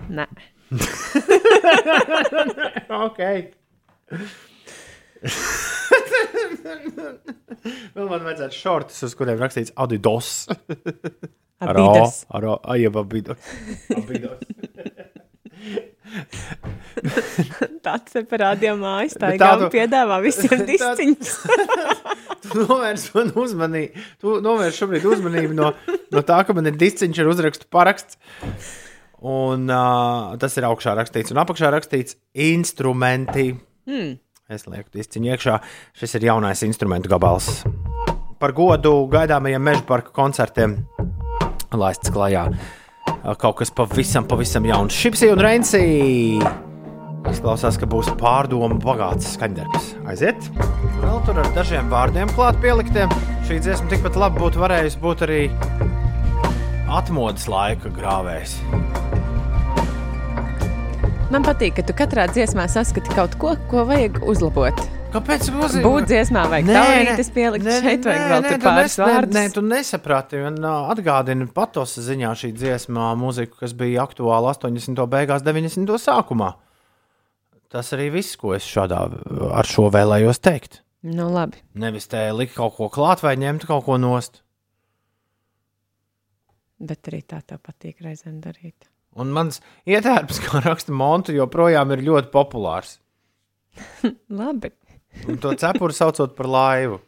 Nē. 0.09 0.25
ok. 3.05 3.21
Vēl 7.95 8.07
man 8.07 8.23
vajadzētu 8.23 8.55
šortus, 8.55 9.01
uz 9.07 9.13
kuriem 9.19 9.39
rakstīts 9.41 9.73
Adidas. 9.83 10.29
Ar 11.59 11.75
O, 11.75 11.89
Adidas. 11.89 12.21
Ar 12.31 12.43
O, 12.47 12.55
ai, 12.63 12.79
jeb 12.85 12.95
Abidos. 12.99 13.39
Abidos. 13.95 14.39
Tāds 17.85 18.13
te 18.13 18.21
parādīja 18.27 18.73
mājas, 18.79 19.15
tā 19.19 19.33
ir 19.35 19.41
gala 19.41 19.67
piedāvā 19.71 20.19
visiem 20.23 20.63
disciņus. 20.67 21.33
Tu 22.45 22.63
novērs 22.63 23.05
man 23.15 23.33
uzmanību. 23.43 24.05
Tu 24.21 24.27
novērs 24.43 24.79
šobrīd 24.79 25.07
uzmanību 25.09 25.57
no, 25.57 25.73
no 26.15 26.23
tā, 26.25 26.37
ka 26.47 26.55
man 26.57 26.69
ir 26.71 26.79
disciņš 26.79 27.21
ar 27.23 27.31
uzrakstu 27.33 27.69
paraksts. 27.71 28.19
Un 29.19 29.67
uh, 29.67 30.37
tas 30.39 30.53
ir 30.55 30.63
augšā 30.69 30.93
rakstīts, 30.95 31.33
un 31.35 31.41
apakšā 31.43 31.67
rakstīts 31.75 32.15
instrumenti. 32.39 33.49
Hmm. 33.89 34.13
Es 34.49 34.63
lieku 34.65 34.97
izciņu 34.97 35.29
iekšā. 35.29 35.55
Šis 35.93 36.15
ir 36.17 36.23
jaunais 36.25 36.63
instrumentu 36.65 37.11
gabals. 37.11 37.59
Par 38.41 38.49
godu 38.57 39.03
gaidāmajiem 39.11 39.61
meža 39.61 39.83
parka 39.85 40.09
koncertiem 40.15 40.73
laists 41.77 42.09
klajā. 42.09 42.47
Kaut 43.37 43.59
kas 43.59 43.69
pavisam, 43.77 44.25
pavisam 44.25 44.65
jauns. 44.65 44.97
Šipsī 44.97 45.29
un 45.29 45.43
Reinsī. 45.45 45.83
Izklausās, 47.29 47.77
ka 47.77 47.85
būs 47.93 48.09
pārdomu 48.17 48.79
bagāts 48.81 49.35
skaņdarbs. 49.35 49.91
Aiziet! 50.09 50.49
Vēl 50.97 51.21
tur 51.27 51.43
ar 51.43 51.53
dažiem 51.53 51.93
vārdiem 51.93 52.33
klāt 52.33 52.57
pieliktiem. 52.63 53.13
Šī 53.45 53.61
dziesma 53.61 53.93
tikpat 53.93 54.17
labi 54.17 54.41
būtu 54.41 54.65
varējusi 54.65 55.03
būt 55.05 55.27
arī 55.29 55.43
atmodas 56.89 57.45
laika 57.51 57.93
grāvējs. 57.93 58.57
Man 61.29 61.43
patīk, 61.45 61.75
ka 61.77 61.83
tu 61.85 61.93
katrā 61.93 62.23
dziesmā 62.33 62.63
saskati 62.73 63.13
kaut 63.13 63.35
ko, 63.37 63.51
ko 63.69 63.83
vajag 63.85 64.15
uzlabot. 64.25 64.79
Kāpēc 65.13 65.45
uzzīmēt? 65.51 65.85
Būt 65.85 66.07
dziesmā 66.09 66.41
vajag 66.49 66.71
taurītes 66.73 67.29
pielikt, 67.35 67.69
šeit 67.85 68.07
vajag 68.09 68.25
vēl 68.31 68.47
tur 68.47 68.59
pāris 68.63 68.95
nes- 68.95 68.97
vārdus. 69.03 69.37
Nē, 69.37 69.43
tu 69.53 69.61
nesaprati. 69.65 70.41
Man 70.41 70.57
ā, 70.65 70.73
atgādina 70.93 71.45
patosa 71.53 72.01
ziņā 72.01 72.33
šī 72.33 72.51
dziesma 72.57 73.11
mūziku, 73.21 73.61
kas 73.61 73.77
bija 73.77 74.07
aktuāla 74.07 74.55
80. 74.57 75.05
beigās, 75.05 75.45
90. 75.45 76.01
sākumā. 76.01 76.55
Tas 77.69 77.93
arī 77.93 78.09
viss, 78.17 78.35
ko 78.35 78.55
es 78.57 78.65
šādā 78.65 79.05
ar 79.53 79.69
šo 79.69 79.91
vēlējos 79.93 80.41
teikt. 80.41 80.81
Nu, 81.05 81.29
labi. 81.29 81.61
Nevis 81.77 82.09
te 82.09 82.25
likt 82.33 82.55
kaut 82.57 82.75
ko 82.75 82.89
klāt 82.89 83.21
vai 83.21 83.35
ņemt 83.37 83.69
kaut 83.69 83.85
ko 83.85 84.01
nost. 84.01 84.41
Bet 86.81 87.05
arī 87.05 87.21
tā 87.21 87.43
tev 87.45 87.61
patīk 87.61 88.01
reizēm 88.01 88.41
darīt. 88.41 88.88
Un 89.17 89.33
mans 89.33 89.61
ietērps, 89.89 90.41
kā 90.45 90.61
raksta 90.65 90.93
Montu, 90.95 91.33
joprojām 91.35 91.95
ir 91.95 92.05
ļoti 92.05 92.31
populārs. 92.33 92.97
Labi. 94.41 94.73
Un 95.27 95.39
to 95.41 95.55
cepuru 95.57 95.95
saucot 95.95 96.35
par 96.37 96.49
laivu. 96.49 96.99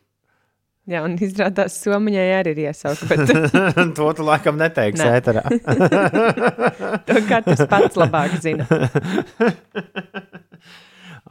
Jā, 0.89 1.03
un 1.05 1.13
izrādās, 1.21 1.75
Somijai 1.77 2.31
arī 2.39 2.55
ir 2.55 2.63
iesaukt. 2.65 3.05
Bet 3.07 3.29
to 3.97 4.07
tu 4.17 4.25
laikam 4.25 4.57
neteiksi 4.59 5.05
Nē. 5.05 5.19
ēterā. 5.19 5.43
to 7.05 7.21
katrs 7.29 7.61
pats 7.69 7.99
labāk 8.01 8.33
zina. 8.41 8.65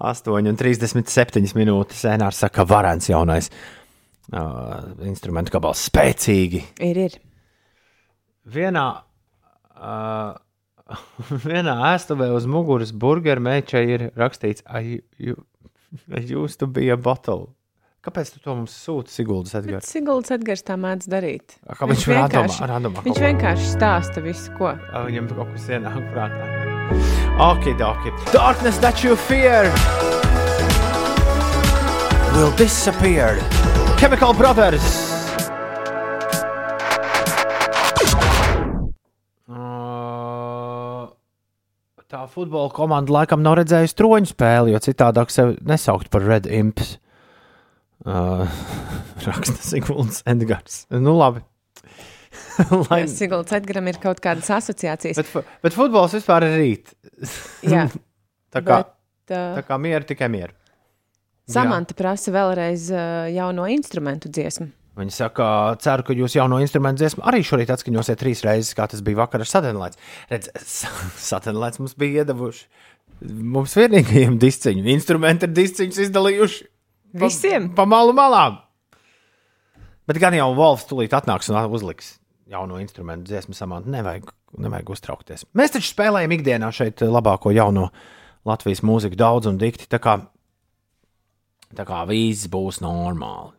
8,37 0.00 1.58
minūtes. 1.58 1.98
Sēnārs 2.06 2.38
saka, 2.46 2.64
varants 2.64 3.10
jaunais 3.10 3.50
uh, 4.32 4.94
instrumentu 5.10 5.56
gabals. 5.58 5.82
Spēcīgi. 5.90 6.62
Ir, 6.86 7.02
ir. 7.08 7.18
Vienā, 8.54 8.86
uh, 9.76 10.30
vienā 11.46 11.76
ēstuvē 11.94 12.30
uz 12.34 12.46
muguras 12.50 12.92
burgeru 12.92 13.42
mečai 13.44 13.84
ir 13.94 14.08
rakstīts, 14.18 14.64
I, 14.66 15.00
you, 15.18 15.36
I 16.10 16.20
used 16.20 16.58
to 16.60 16.66
be 16.66 16.88
a 16.90 16.96
bottle. 16.96 17.50
Kāpēc 18.00 18.30
tu 18.32 18.38
to 18.40 18.54
mums 18.56 18.72
sūti, 18.72 19.12
Siguldas 19.12 19.52
Edgars? 19.58 19.84
Siguldas 19.84 20.32
Edgars 20.32 20.62
tā 20.64 20.78
mēdz 20.80 21.04
darīt. 21.12 21.58
Kā 21.68 21.84
viņš 21.84 22.06
viņš 22.08 22.32
kaut 22.32 23.18
ko- 23.18 23.26
vienkārši 23.26 23.66
stāsta 23.74 24.22
visu, 24.24 24.54
ko. 24.56 24.70
Ā, 24.72 25.02
Viņam 25.10 25.28
kaut 25.34 25.52
kas 25.52 25.68
ienāk 25.68 26.00
prātā. 26.14 26.48
Ok, 27.36 27.68
ok. 27.76 28.08
Darkness 28.32 28.78
that 28.80 29.04
you 29.04 29.16
fear 29.28 29.68
will 32.32 32.56
disappear. 32.56 33.36
Chemical 34.00 34.32
Brothers. 34.32 35.09
Tā 42.10 42.24
futbola 42.26 42.72
komanda 42.74 43.12
laikam 43.14 43.38
nav 43.44 43.54
redzējusi 43.60 43.94
troņu 43.94 44.32
spēli, 44.32 44.72
jo 44.74 44.80
citādāk 44.82 45.30
sevi 45.30 45.54
nesaukt 45.62 46.08
par 46.10 46.24
Red 46.26 46.48
Imps. 46.50 46.96
Uh, 48.02 48.50
raksta 49.28 49.54
Siguldas 49.62 50.24
Edgars. 50.26 50.80
Nu, 50.90 51.14
labi. 51.14 51.44
Lai... 52.88 53.04
Siguldas 53.10 53.54
Edgaram 53.60 53.86
ir 53.92 54.00
kaut 54.02 54.18
kādas 54.24 54.50
asociācijas. 54.56 55.20
Bet, 55.22 55.54
bet 55.62 55.76
futbols 55.78 56.16
vispār 56.18 56.48
ir 56.48 56.56
rīt. 56.58 56.90
Jā. 57.62 57.86
tā 58.56 58.64
kā, 58.66 58.80
Bet, 58.82 59.36
uh, 59.36 59.60
tā 59.60 59.64
kā 59.70 59.78
mieru, 59.78 60.08
tikai 60.10 60.32
mieru. 60.34 60.56
Samanta 61.50 61.94
prasa 61.98 62.34
vēlreiz 62.34 62.90
uh, 62.90 63.30
jauno 63.30 63.70
instrumentu 63.70 64.34
dziesmu. 64.34 64.66
Viņa 65.00 65.14
saka, 65.16 65.48
ceru, 65.80 66.04
ka 66.04 66.14
jūs 66.16 66.34
jauno 66.36 66.58
instrumentu 66.60 67.00
dziesmu 67.02 67.24
arī 67.30 67.40
šorīt 67.46 67.70
atskaņosiet 67.72 68.20
trīs 68.20 68.42
reizes, 68.44 68.74
kā 68.76 68.84
tas 68.92 69.00
bija 69.06 69.22
vakar 69.22 69.40
ar 69.44 69.48
Satenlaids. 69.48 69.96
Redz, 70.30 70.50
Satenlaids 71.30 71.80
mums 71.80 71.96
bija 71.98 72.22
iedavuši. 72.24 72.66
Mums 73.56 73.74
vienīgajiem 73.76 74.36
disciņu. 74.40 74.84
Instrumenti 74.94 75.48
ir 75.48 75.54
disciņus 75.56 76.02
izdalījuši. 76.06 76.66
Pa- 77.16 77.26
Visiem? 77.26 77.70
Pa 77.76 77.84
malu 77.88 78.12
malām. 78.16 78.60
Bet 80.08 80.18
gan 80.22 80.34
jau 80.34 80.48
Volfs 80.58 80.86
tūlīt 80.90 81.12
atnāks 81.14 81.50
un 81.52 81.58
uzliks 81.76 82.16
jauno 82.50 82.80
instrumentu 82.82 83.28
dziesmu 83.30 83.54
samantu. 83.54 83.92
Nevajag, 83.94 84.30
nevajag 84.58 84.88
uztraukties. 84.96 85.44
Mēs 85.54 85.76
taču 85.76 85.92
spēlējam 85.92 86.32
ikdienā 86.34 86.70
šeit 86.74 87.02
labāko 87.06 87.52
jauno 87.54 87.90
Latvijas 88.48 88.80
mūziku 88.82 89.18
daudz 89.20 89.46
un 89.50 89.58
dikti. 89.60 89.86
Tā 89.92 90.00
kā, 90.02 90.16
tā 91.76 91.86
kā 91.86 92.00
viss 92.10 92.48
būs 92.50 92.80
normāli. 92.82 93.52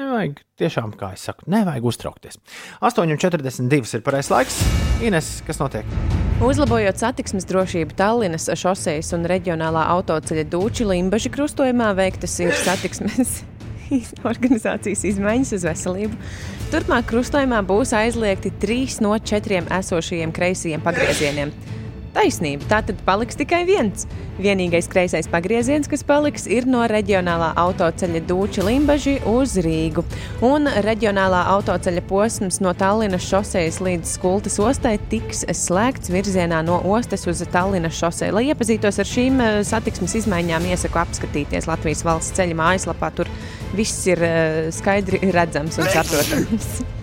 Nevajag, 0.00 0.38
tiešām, 0.56 0.92
kā 0.96 1.10
es 1.12 1.26
saku, 1.26 1.44
nevajag 1.52 1.84
uztraukties. 1.90 2.38
8,42 2.80 3.98
ir 3.98 4.04
pareizais 4.06 4.30
laiks. 4.32 4.54
Ines, 5.04 5.28
kas 5.44 5.60
notiek? 5.60 5.88
Uzlabojot 6.40 6.96
satiksmes 6.96 7.44
drošību 7.50 7.98
Tallinas 7.98 8.48
šoseis 8.56 9.10
un 9.12 9.28
reģionālā 9.28 9.82
autoceļa 9.98 10.46
Dūči 10.54 10.86
Limbaģa 10.88 11.32
krustojumā, 11.34 11.90
veiktas 11.98 12.38
ir 12.40 12.56
satiksmes 12.56 13.42
organizācijas 14.30 15.04
izmaiņas 15.10 15.52
uz 15.58 15.68
veselību. 15.68 16.16
Turpmāk 16.72 17.10
krustojumā 17.10 17.60
būs 17.68 17.92
aizliegti 17.98 18.54
trīs 18.62 19.02
no 19.04 19.12
četriem 19.20 19.68
esošajiem 19.82 20.32
kreisajiem 20.32 20.86
pagriezieniem. 20.86 21.52
Taisnība, 22.10 22.66
tā 22.66 22.80
tad 22.82 22.98
paliks 23.06 23.38
tikai 23.38 23.60
viens. 23.68 24.06
Vienīgais 24.40 24.88
kreisais 24.90 25.28
pagrieziens, 25.30 25.86
kas 25.90 26.02
paliks, 26.06 26.48
ir 26.50 26.66
no 26.66 26.80
reģionālā 26.90 27.52
autoceļa 27.60 28.22
Dūča 28.26 28.64
Limbaģi 28.66 29.14
uz 29.30 29.54
Rīgu. 29.62 30.02
Un 30.46 30.66
reģionālā 30.82 31.44
autoceļa 31.54 32.02
posms 32.10 32.58
no 32.64 32.74
Tallinas 32.74 33.28
šosejas 33.28 33.78
līdz 33.84 34.14
Skultas 34.16 34.58
ostai 34.58 34.96
tiks 35.12 35.44
slēgts 35.46 36.10
virzienā 36.10 36.64
no 36.66 36.80
ostas 36.96 37.28
uz 37.30 37.44
Tallinas 37.52 37.98
šoseju. 38.00 38.40
Lai 38.40 38.48
iepazītos 38.50 38.98
ar 38.98 39.10
šīm 39.14 39.42
eh, 39.44 39.58
satiksmes 39.70 40.18
izmaiņām, 40.24 40.66
iesaku 40.72 41.04
apskatīties 41.04 41.70
Latvijas 41.70 42.02
valsts 42.06 42.34
ceļa 42.40 42.58
mājaslapā. 42.64 43.14
Tur 43.14 43.30
viss 43.78 44.08
ir 44.10 44.24
eh, 44.26 44.64
skaidri 44.74 45.28
redzams 45.30 45.78
un 45.78 45.94
saprotams. 45.94 46.80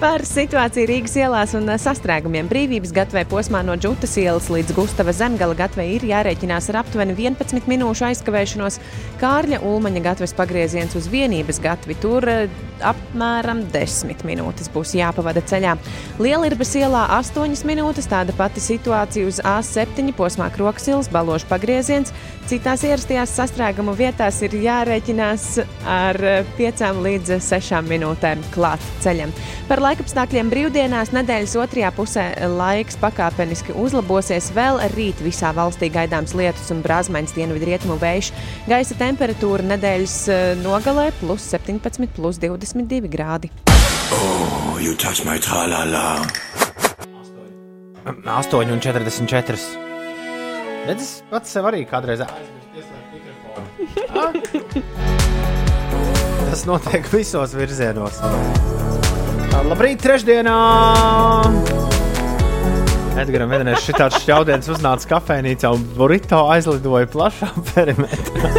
Par 0.00 0.22
situāciju 0.24 0.88
Rīgas 0.88 1.12
ielās 1.20 1.50
un 1.58 1.68
sastrēgumiem 1.76 2.46
brīvības 2.48 2.94
gatavē 2.96 3.26
posmā 3.28 3.60
no 3.60 3.74
Džutas 3.76 4.14
ielas 4.16 4.46
līdz 4.48 4.72
Gustava 4.72 5.12
zemgala 5.12 5.52
gatavē 5.58 5.84
ir 5.92 6.06
jārēķinās 6.08 6.70
ar 6.72 6.78
aptuveni 6.80 7.12
11 7.18 7.68
minūšu 7.68 8.06
aizkavēšanos. 8.08 8.78
Kārļa 9.20 9.58
Ulmaņa 9.68 10.00
gatavas 10.06 10.32
pagrieziens 10.38 10.96
uz 10.96 11.10
vienības 11.12 11.60
gatavi 11.60 11.98
tur 12.00 12.24
eh, 12.32 12.48
apmēram 12.80 13.60
10 13.74 14.24
minūtes 14.24 14.72
būs 14.72 14.94
jāpavada 14.96 15.44
ceļā. 15.44 15.76
Lielirbas 16.16 16.72
ielā 16.80 17.04
8 17.18 17.68
minūtes, 17.68 18.08
tāda 18.08 18.32
pati 18.40 18.64
situācija 18.64 19.28
uz 19.28 19.44
A7 19.44 20.14
posmā 20.16 20.48
Kroksils, 20.56 21.12
Balošu 21.12 21.52
pagrieziens. 21.52 22.16
Citās 22.50 22.82
ierastajās 22.82 23.30
sastrēgumu 23.38 23.92
vietās 23.94 24.40
ir 24.42 24.56
jārēķinās 24.58 25.44
ar 25.86 26.16
5 26.58 26.80
līdz 26.98 27.36
6 27.46 27.76
minūtēm 27.86 28.40
klāt 28.50 28.82
ceļam. 29.04 29.30
Par 29.68 29.78
laikapstākļiem 29.84 30.48
brīvdienās 30.50 31.12
nedēļas 31.14 31.52
otrajā 31.62 31.92
pusē 31.94 32.24
laiks 32.50 32.96
pakāpeniski 32.98 33.76
uzlabosies. 33.78 34.48
Vēl 34.56 34.82
rīt 34.96 35.22
visā 35.22 35.52
valstī 35.54 35.92
gaidāms 35.94 36.34
lietus 36.34 36.72
un 36.74 36.80
brāzmains 36.82 37.36
dienvidu 37.36 37.68
rietumu 37.68 37.94
vējš. 38.02 38.32
Gaisa 38.66 38.96
temperatūra 38.98 39.68
nedēļas 39.68 40.16
eh, 40.34 40.40
nogalē 40.58 41.12
plus 41.20 41.46
17, 41.54 42.08
plus 42.16 42.40
22 42.42 43.12
grādi. 43.12 43.52
Oh, 44.10 44.74
you 44.82 44.98
touch 44.98 45.22
my 45.22 45.38
tra-la-la. 45.38 46.18
8,44. 48.26 49.89
Bet 50.90 50.98
es 50.98 51.20
pats 51.30 51.52
sev 51.54 51.68
arī 51.68 51.84
kādreiz 51.86 52.18
aizmirsu. 52.24 52.90
Tas 56.50 56.64
notiek 56.66 57.06
visos 57.12 57.52
virzienos. 57.54 58.16
Labrīt, 59.70 60.00
trešdienā! 60.02 60.56
Edgars 63.22 63.50
vienreiz 63.52 63.84
šī 63.84 63.94
tāds 64.00 64.18
šķaudens 64.24 64.66
uznāca 64.74 65.06
kafejnīcā 65.12 65.70
un 65.76 65.84
burrito 65.94 66.40
aizlidoja 66.56 67.06
plašā 67.14 67.52
perimetrā. 67.70 68.50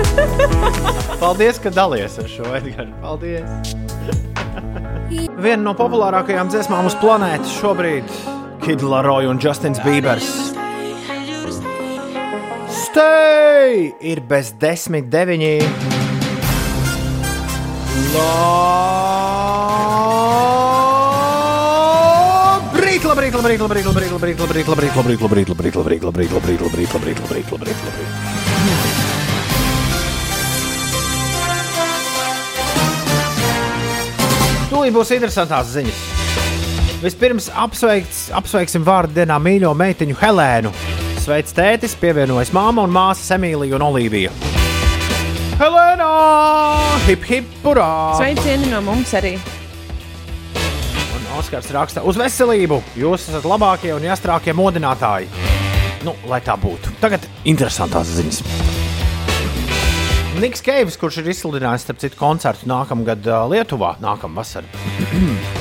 Paldies, 1.26 1.60
ka 1.60 1.68
dalies 1.76 2.16
ar 2.22 2.28
šo 2.32 2.48
Edgars. 2.62 2.96
Paldies! 3.04 3.76
Viena 5.12 5.66
no 5.66 5.76
populārākajām 5.76 6.48
dziesmām 6.56 6.88
uz 6.88 6.96
planētas 7.04 7.60
šobrīd- 7.60 8.08
Kid 8.64 8.88
Laroi 8.88 9.28
un 9.28 9.36
Justins 9.44 9.84
Bībers. 9.84 10.51
Stay! 12.92 13.94
Ir 14.04 14.20
bez 14.28 14.50
desmit 14.60 15.06
deviņi. 15.08 15.52
Labrīt, 22.72 23.06
labrīt, 23.08 23.32
labrīt, 23.32 23.62
labrīt, 23.64 23.86
labrīt, 23.88 24.12
labrīt, 24.12 24.36
labrīt, 24.44 24.68
labrīt, 24.68 24.92
labrīt, 24.98 25.22
labrīt, 25.24 25.48
labrīt, 25.48 25.76
labrīt, 25.80 26.04
labrīt, 26.04 26.32
labrīt, 26.36 26.60
labrīt, 26.68 26.92
labrīt, 26.92 27.24
labrīt, 27.24 27.48
labrīt, 27.56 27.80
labrīt. 27.88 28.12
Tūlīt 34.68 34.94
būs 35.00 35.16
interesantās 35.16 35.72
ziņas. 35.78 36.00
Vispirms 37.06 37.48
apsveikts, 37.56 38.28
apsveiksim 38.36 38.84
vārdu 38.84 39.16
dienā 39.22 39.40
mīļo 39.40 39.72
meitiņu 39.80 40.20
Helēnu. 40.20 41.01
Sveic 41.22 41.52
tētis, 41.54 41.94
pievienojas 42.02 42.50
māma 42.50 42.82
un 42.82 42.90
māsas 42.90 43.30
Emīlija 43.36 43.76
un 43.78 43.84
Olivija. 43.86 44.32
Helēna! 45.60 46.08
Hip, 47.06 47.28
hip, 47.30 47.52
purā! 47.62 48.18
Sveicieni 48.18 48.72
no 48.72 48.80
mums 48.88 49.14
arī. 49.20 49.36
Un 50.58 51.30
Oskars 51.38 51.70
raksta 51.78 52.02
uz 52.10 52.18
veselību. 52.18 52.82
Jūs 52.98 53.30
esat 53.30 53.46
labākie 53.46 53.94
un 53.94 54.10
jāstrākie 54.10 54.58
modinātāji. 54.58 55.30
Nu, 56.08 56.18
lai 56.26 56.42
tā 56.42 56.58
būtu. 56.58 56.98
Tagad 57.04 57.30
interesantās 57.46 58.18
ziņas. 58.18 58.42
Niks 60.42 60.66
Keivs, 60.66 60.98
kurš 60.98 61.22
ir 61.22 61.36
izsludinājis 61.36 61.86
starp 61.86 62.02
citu 62.02 62.18
koncertu 62.18 62.66
nākamgad 62.72 63.30
Lietuvā, 63.54 64.00
nākamā 64.02 64.42
vasarā. 64.42 65.61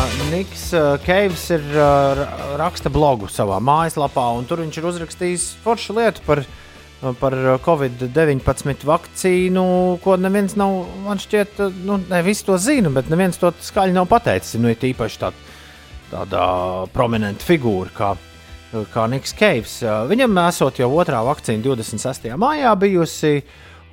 Uh, 0.00 0.08
Niks 0.32 0.70
uh, 0.72 0.94
Keivs 1.04 1.42
ir 1.52 1.64
uh, 1.74 2.14
ra- 2.16 2.28
raksta 2.56 2.88
blogu 2.88 3.26
savā 3.28 3.58
mājaslapā, 3.60 4.22
un 4.38 4.46
tur 4.48 4.62
viņš 4.62 4.78
ir 4.80 4.86
uzrakstījis 4.88 5.42
foršu 5.60 5.96
lietu 5.98 6.22
par, 6.24 6.40
uh, 6.40 7.10
par 7.20 7.36
uh, 7.36 7.50
Covid-19 7.60 8.86
vakcīnu, 8.88 9.64
ko 10.00 10.16
neviens 10.16 10.56
nav, 10.56 10.72
man 11.04 11.20
šķiet, 11.20 11.60
uh, 11.66 11.76
nu, 11.84 11.98
ne 12.08 12.22
visi 12.24 12.46
to 12.48 12.56
zina, 12.56 12.88
bet 12.96 13.10
neviens 13.12 13.36
to 13.42 13.52
skaļi 13.60 13.92
nav 13.98 14.08
pateicis. 14.08 14.56
Nu, 14.62 14.72
ir 14.72 14.88
īpaši 14.88 15.20
tā, 15.20 15.34
tāda 16.14 16.46
prominenta 16.96 17.44
figūra 17.44 17.92
kā, 17.92 18.14
kā 18.94 19.04
Niks 19.12 19.36
Keivs. 19.36 19.82
Uh, 19.84 20.06
Viņam 20.08 20.40
esot 20.46 20.80
jau 20.80 20.88
otrā 20.96 21.20
vakcīna 21.28 21.60
26. 21.66 22.30
maijā 22.40 22.72
bijusi. 22.86 23.42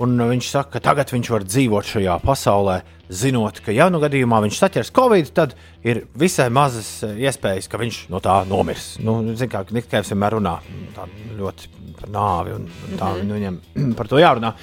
Un 0.03 0.13
viņš 0.19 0.49
saka, 0.51 0.75
ka 0.75 0.83
tagad 0.91 1.09
viņš 1.09 1.29
var 1.33 1.45
dzīvot 1.47 1.87
šajā 1.89 2.19
pasaulē, 2.21 2.81
zinot, 3.09 3.61
ka, 3.65 3.73
ja 3.73 3.87
nu 3.89 4.01
gadījumā 4.03 4.41
viņš 4.43 4.59
saķers 4.59 4.91
Covid, 4.93 5.31
tad 5.33 5.55
ir 5.87 6.03
visai 6.17 6.49
mazas 6.53 6.89
eh, 7.07 7.15
iespējas, 7.25 7.69
ka 7.71 7.79
viņš 7.81 8.03
no 8.13 8.21
tā 8.23 8.41
nomirs. 8.49 8.97
Nu, 9.01 9.19
Ziniet, 9.31 9.53
kā 9.53 9.63
Niklaus 9.73 10.11
vienmēr 10.11 10.37
runā 10.37 10.57
tā 10.95 11.07
ļoti 11.39 11.71
par 11.97 12.13
nāvi, 12.13 12.53
un 12.59 12.67
tā 12.99 13.09
mm 13.09 13.21
-hmm. 13.21 13.33
viņam 13.37 13.59
par 13.97 14.07
to 14.11 14.21
jārunā. 14.21 14.53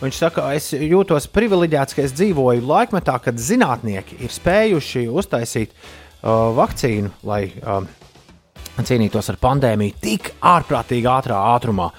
Viņš 0.00 0.16
saka, 0.16 0.46
es 0.56 0.72
jūtos 0.72 1.26
privileģēts, 1.28 1.94
ka 1.94 2.02
es 2.02 2.14
dzīvoju 2.16 2.64
laikmetā, 2.64 3.18
kad 3.20 3.36
zinātnieki 3.36 4.16
ir 4.24 4.32
spējuši 4.32 5.08
uztaisīt 5.12 5.74
uh, 5.74 6.56
vakcīnu, 6.56 7.10
lai 7.22 7.52
uh, 7.60 7.84
cīnītos 8.80 9.28
ar 9.28 9.36
pandēmiju 9.36 9.98
tik 10.00 10.32
ārprātīgi 10.40 11.04
ātrā 11.04 11.36
ātrumā. 11.54 11.90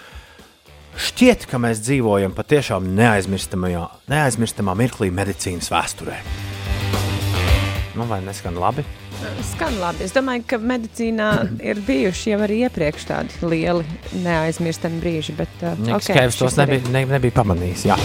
Šķiet, 0.99 1.45
ka 1.47 1.59
mēs 1.61 1.79
dzīvojam 1.85 2.33
patiešām 2.35 2.89
neaizmirstamajā, 2.97 3.85
neaizmirstamā 4.11 4.73
mirklī 4.79 5.07
medicīnas 5.15 5.71
vēsturē. 5.71 6.17
Nu, 7.95 8.05
vai 8.07 8.21
neskan 8.23 8.55
labi? 8.59 8.83
Skan 9.51 9.75
labi. 9.77 10.05
Es 10.07 10.13
domāju, 10.15 10.43
ka 10.49 10.57
medicīnā 10.57 11.29
ir 11.69 11.79
bijuši 11.85 12.33
jau 12.33 12.39
arī 12.47 12.61
iepriekš 12.65 13.05
tādi 13.09 13.51
lieli, 13.51 13.85
neaizmirstami 14.23 14.99
brīži. 15.03 15.35
Bet, 15.37 15.53
uh, 15.61 15.77
Niks 15.79 15.95
ok, 15.95 16.09
okay, 16.09 16.17
Kevs 16.19 16.39
tos 16.41 16.57
nebija, 16.59 16.83
ne, 16.93 17.05
nebija 17.11 17.37
pamanījis. 17.39 17.85
jā. 17.91 17.97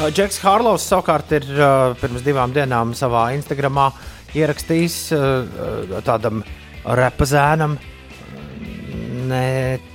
Uh, 0.00 0.10
Džeks 0.10 0.40
Hārlovs 0.44 0.88
savukārt 0.90 1.32
ir 1.38 1.48
uh, 1.54 1.94
pirms 2.00 2.26
divām 2.26 2.52
dienām 2.56 2.92
savā 2.98 3.28
Instagramā 3.38 3.88
ierakstījis 4.34 4.98
uh, 5.14 5.24
uh, 5.44 5.98
tādam 6.04 6.42
repazēnam 6.84 7.78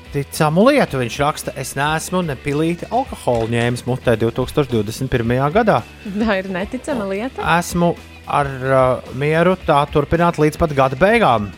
neticamu 0.09 0.65
lietu. 0.69 0.99
Viņš 0.99 1.17
raksta, 1.21 1.53
es 1.59 1.75
neesmu 1.77 2.21
nepilīti 2.25 2.89
alkoholu 2.91 3.49
ņēmis 3.53 3.85
mutē 3.87 4.15
2021. 4.19 5.37
gadā. 5.53 5.81
Tā 6.05 6.39
ir 6.39 6.49
neticama 6.53 7.07
lieta. 7.09 7.45
Esmu 7.59 7.93
ar 8.29 8.49
uh, 8.49 9.13
mieru 9.17 9.55
tā 9.65 9.81
turpināt 9.93 10.39
līdz 10.41 10.59
pat 10.61 10.73
gada 10.77 10.99
beigām. 10.99 11.49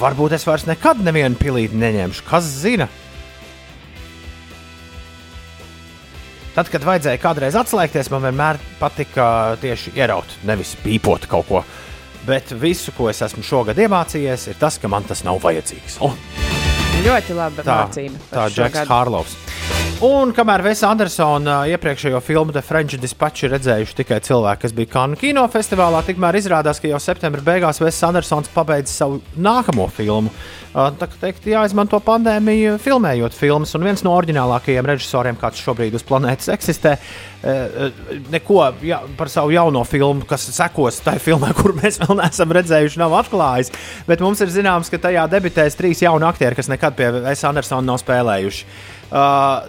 Varbūt 0.00 0.34
es 0.38 0.46
vairs 0.46 0.66
nekad 0.68 1.02
nevienu 1.04 1.38
pilīti 1.38 1.78
neņemšu. 1.78 2.24
Kas 2.28 2.46
zina? 2.62 2.88
Tad, 6.54 6.66
kad 6.72 6.82
vajadzēja 6.82 7.20
kādreiz 7.22 7.54
atslēgties, 7.56 8.10
man 8.10 8.24
vienmēr 8.26 8.58
patika 8.80 9.56
tieši 9.62 9.94
ieraut, 10.00 10.32
nevis 10.48 10.74
pīpot 10.82 11.28
kaut 11.30 11.46
ko. 11.46 11.62
Bet 12.26 12.50
visu, 12.58 12.92
ko 12.96 13.06
es 13.12 13.22
esmu 13.24 13.44
šogad 13.46 13.78
iemācījies, 13.80 14.50
ir 14.50 14.58
tas, 14.60 14.76
ka 14.82 14.90
man 14.90 15.06
tas 15.08 15.22
nav 15.24 15.38
vajadzīgs. 15.44 16.00
Oh, 16.04 16.16
Ļoti 17.00 17.36
laba 17.36 17.64
tā 17.64 17.76
mācība. 17.80 18.18
tā 18.30 18.46
šo 18.50 18.66
Džeks. 18.66 18.88
Hārlovs. 18.90 19.36
Un 20.00 20.30
kamēr 20.32 20.62
Vēsa 20.64 20.88
Andersona 20.94 21.58
iepriekšējo 21.68 22.22
filmu 22.24 22.54
The 22.56 22.62
French 22.64 22.96
Dispatch 22.96 23.44
redzējuši 23.52 23.98
tikai 23.98 24.16
cilvēki, 24.24 24.62
kas 24.62 24.72
bija 24.72 24.88
Kanu 24.94 25.18
kinofestivālā, 25.20 26.00
tikmēr 26.06 26.38
izrādās, 26.38 26.78
ka 26.80 26.88
jau 26.88 26.96
septembra 27.04 27.44
beigās 27.44 27.82
Vēsa 27.82 28.08
Andersons 28.08 28.48
pabeidz 28.54 28.94
savu 28.94 29.18
nākamo 29.36 29.90
filmu. 29.92 30.32
Tā 30.72 31.04
kā 31.04 31.18
teikt, 31.20 31.50
jāizmanto 31.50 32.00
pandēmija, 32.06 32.78
filmējot 32.80 33.36
filmas, 33.36 33.74
un 33.76 33.84
viens 33.84 34.00
no 34.06 34.14
oriģinālākajiem 34.16 34.88
režisoriem, 34.88 35.36
kāds 35.36 35.60
šobrīd 35.60 35.98
uz 35.98 36.04
planētas 36.08 36.48
eksistē, 36.54 36.94
neko 38.32 38.60
ja, 38.86 39.02
par 39.18 39.28
savu 39.28 39.52
jauno 39.52 39.82
filmu, 39.84 40.24
kas 40.30 40.46
sekos 40.54 41.02
tai 41.04 41.18
filmai, 41.20 41.50
kur 41.60 41.74
mēs 41.76 42.00
vēl 42.00 42.22
neesam 42.22 42.56
redzējuši, 42.56 43.02
nav 43.02 43.18
atklājis. 43.20 43.74
Bet 44.08 44.24
mums 44.24 44.40
ir 44.40 44.54
zināms, 44.54 44.88
ka 44.88 45.02
tajā 45.10 45.26
debitēs 45.28 45.76
trīs 45.76 46.00
jauni 46.06 46.24
aktieri, 46.30 46.56
kas 46.56 46.72
nekad 46.72 46.96
pie 46.96 47.10
Vēsa 47.18 47.50
Andersona 47.50 47.90
nav 47.90 48.00
spēlējuši. 48.00 48.64
Uh, 49.10 49.66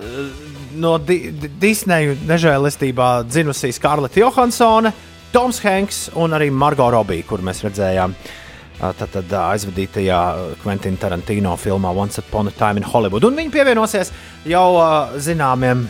no 0.77 0.97
Di 1.01 1.31
Di 1.33 1.49
Disneja 1.61 2.13
nežēlistībā 2.29 3.23
dzimusī 3.25 3.71
Skarleta 3.73 4.21
Johansone, 4.21 4.91
Toms 5.33 5.61
Hanks 5.65 6.09
un 6.19 6.35
arī 6.37 6.51
Margot 6.53 6.91
Robija, 6.93 7.25
kur 7.25 7.41
mēs 7.41 7.63
redzējām. 7.65 8.13
uh, 8.13 8.91
Tad, 8.97 9.09
tad 9.13 9.33
uh, 9.33 9.47
aizvadītajā 9.55 10.19
Quentin 10.61 10.97
Tarantino 10.97 11.55
filmā 11.57 11.89
Once 11.95 12.21
Upon 12.21 12.47
a 12.47 12.51
Time 12.51 12.83
in 12.83 12.85
Hollywood. 12.85 13.25
Un 13.25 13.41
viņi 13.41 13.53
pievienosies 13.53 14.13
jau 14.45 14.67
uh, 14.77 15.17
zināmiem, 15.17 15.87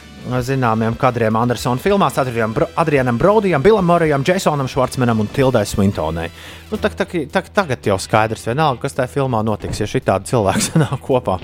zināmiem 0.48 0.96
kadriem 0.96 1.36
Andersona 1.36 1.82
filmās, 1.82 2.20
Adrianam, 2.24 2.56
Bro 2.56 2.70
Adrianam 2.80 3.20
Brodijam, 3.20 3.64
Bilam 3.64 3.86
Morijam, 3.86 4.24
Jasonam 4.24 4.72
Švarcmanam 4.72 5.20
un 5.20 5.28
Tildai 5.28 5.66
Swintonai. 5.66 6.30
Nu, 6.72 6.80
tak, 6.80 6.96
tak, 6.96 7.16
tak, 7.32 7.52
tagad 7.52 7.84
jau 7.84 8.00
skaidrs, 8.00 8.48
vienalga, 8.48 8.86
kas 8.86 8.96
tajā 8.96 9.12
filmā 9.20 9.44
notiks, 9.44 9.84
ja 9.84 9.92
šī 9.92 10.06
tāda 10.08 10.32
cilvēka 10.32 10.68
sanāk 10.72 11.02
kopā. 11.04 11.42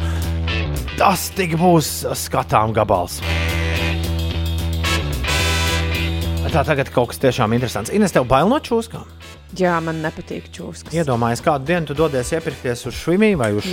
Tas 0.97 1.27
tik 1.37 1.53
būs 1.61 2.07
skatām 2.17 2.71
gabals. 2.73 3.19
Tā 6.47 6.63
tagad 6.65 6.89
kaut 6.89 7.11
kas 7.11 7.19
tiešām 7.21 7.51
interesants. 7.53 7.91
Ines, 7.93 8.13
tev 8.15 8.25
bail 8.25 8.49
no 8.49 8.57
čūskām? 8.57 9.05
Jā, 9.59 9.75
man 9.83 9.99
nepatīk 10.01 10.47
čūskas. 10.55 10.95
Iedomājies, 10.95 11.43
kādu 11.45 11.67
dienu 11.69 11.85
tu 11.85 11.95
dodies 11.99 12.31
iepirkties 12.33 12.81
uz 12.89 12.95
švimiju 12.97 13.37
vai 13.37 13.51
uz 13.53 13.67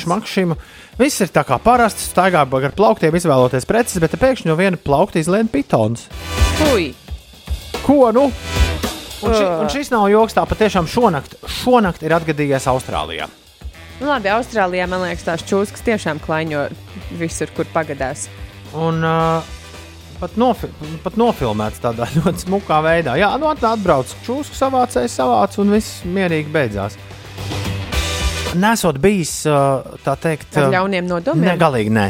šmakšīmu. 0.00 0.56
Viss 0.96 1.20
ir 1.20 1.32
tā 1.34 1.44
kā 1.44 1.58
parasti, 1.60 2.06
staigā 2.08 2.46
ar 2.46 2.74
plauktiem, 2.78 3.18
izvēloties 3.20 3.68
preces, 3.68 4.00
bet 4.00 4.16
pēkšņi 4.16 4.48
no 4.48 4.56
viena 4.56 4.80
plaukta 4.80 5.20
izlien 5.20 5.50
pitons. 5.52 6.08
Fui! 6.62 6.94
Ko 7.84 8.08
nu? 8.16 8.30
Un, 9.20 9.36
ši, 9.36 9.44
un 9.44 9.68
šis 9.68 9.92
nav 9.92 10.08
joks, 10.08 10.38
tā 10.38 10.46
patiešām 10.48 10.88
šonakt, 10.88 11.36
šonakt 11.60 12.00
ir 12.06 12.16
atgadījies 12.16 12.70
Austrālijā. 12.72 13.28
Nu, 14.00 14.08
labi, 14.08 14.30
Austrālijā 14.32 14.86
man 14.88 15.02
liekas, 15.04 15.26
tās 15.26 15.42
čūskas 15.44 15.84
tiešām 15.84 16.20
klaiņo 16.24 16.66
visur, 17.20 17.50
kur 17.56 17.68
pagadās. 17.74 18.28
Un 18.72 19.02
uh, 19.04 19.44
pat, 20.22 20.36
nofi 20.40 20.70
pat 21.04 21.18
nofilmēts 21.20 21.82
tādā 21.84 22.08
ļoti 22.16 22.46
smukā 22.46 22.80
veidā. 22.86 23.18
Jā, 23.20 23.34
nu 23.40 23.50
at- 23.50 23.64
atbrauc 23.74 24.08
čūsku 24.24 24.56
savācējs, 24.56 25.18
savāc 25.20 25.58
un 25.60 25.74
viss 25.76 26.00
mierīgi 26.08 26.52
beidzās. 26.54 26.96
Nesot 28.60 28.96
bijis 28.98 29.44
tā 29.46 30.16
teikt, 30.18 30.56
Ar 30.58 30.72
ļauniem 30.72 31.06
nodomiem? 31.06 31.44
Ne, 31.52 31.54
galīgi 31.60 31.92
nē. 31.94 32.08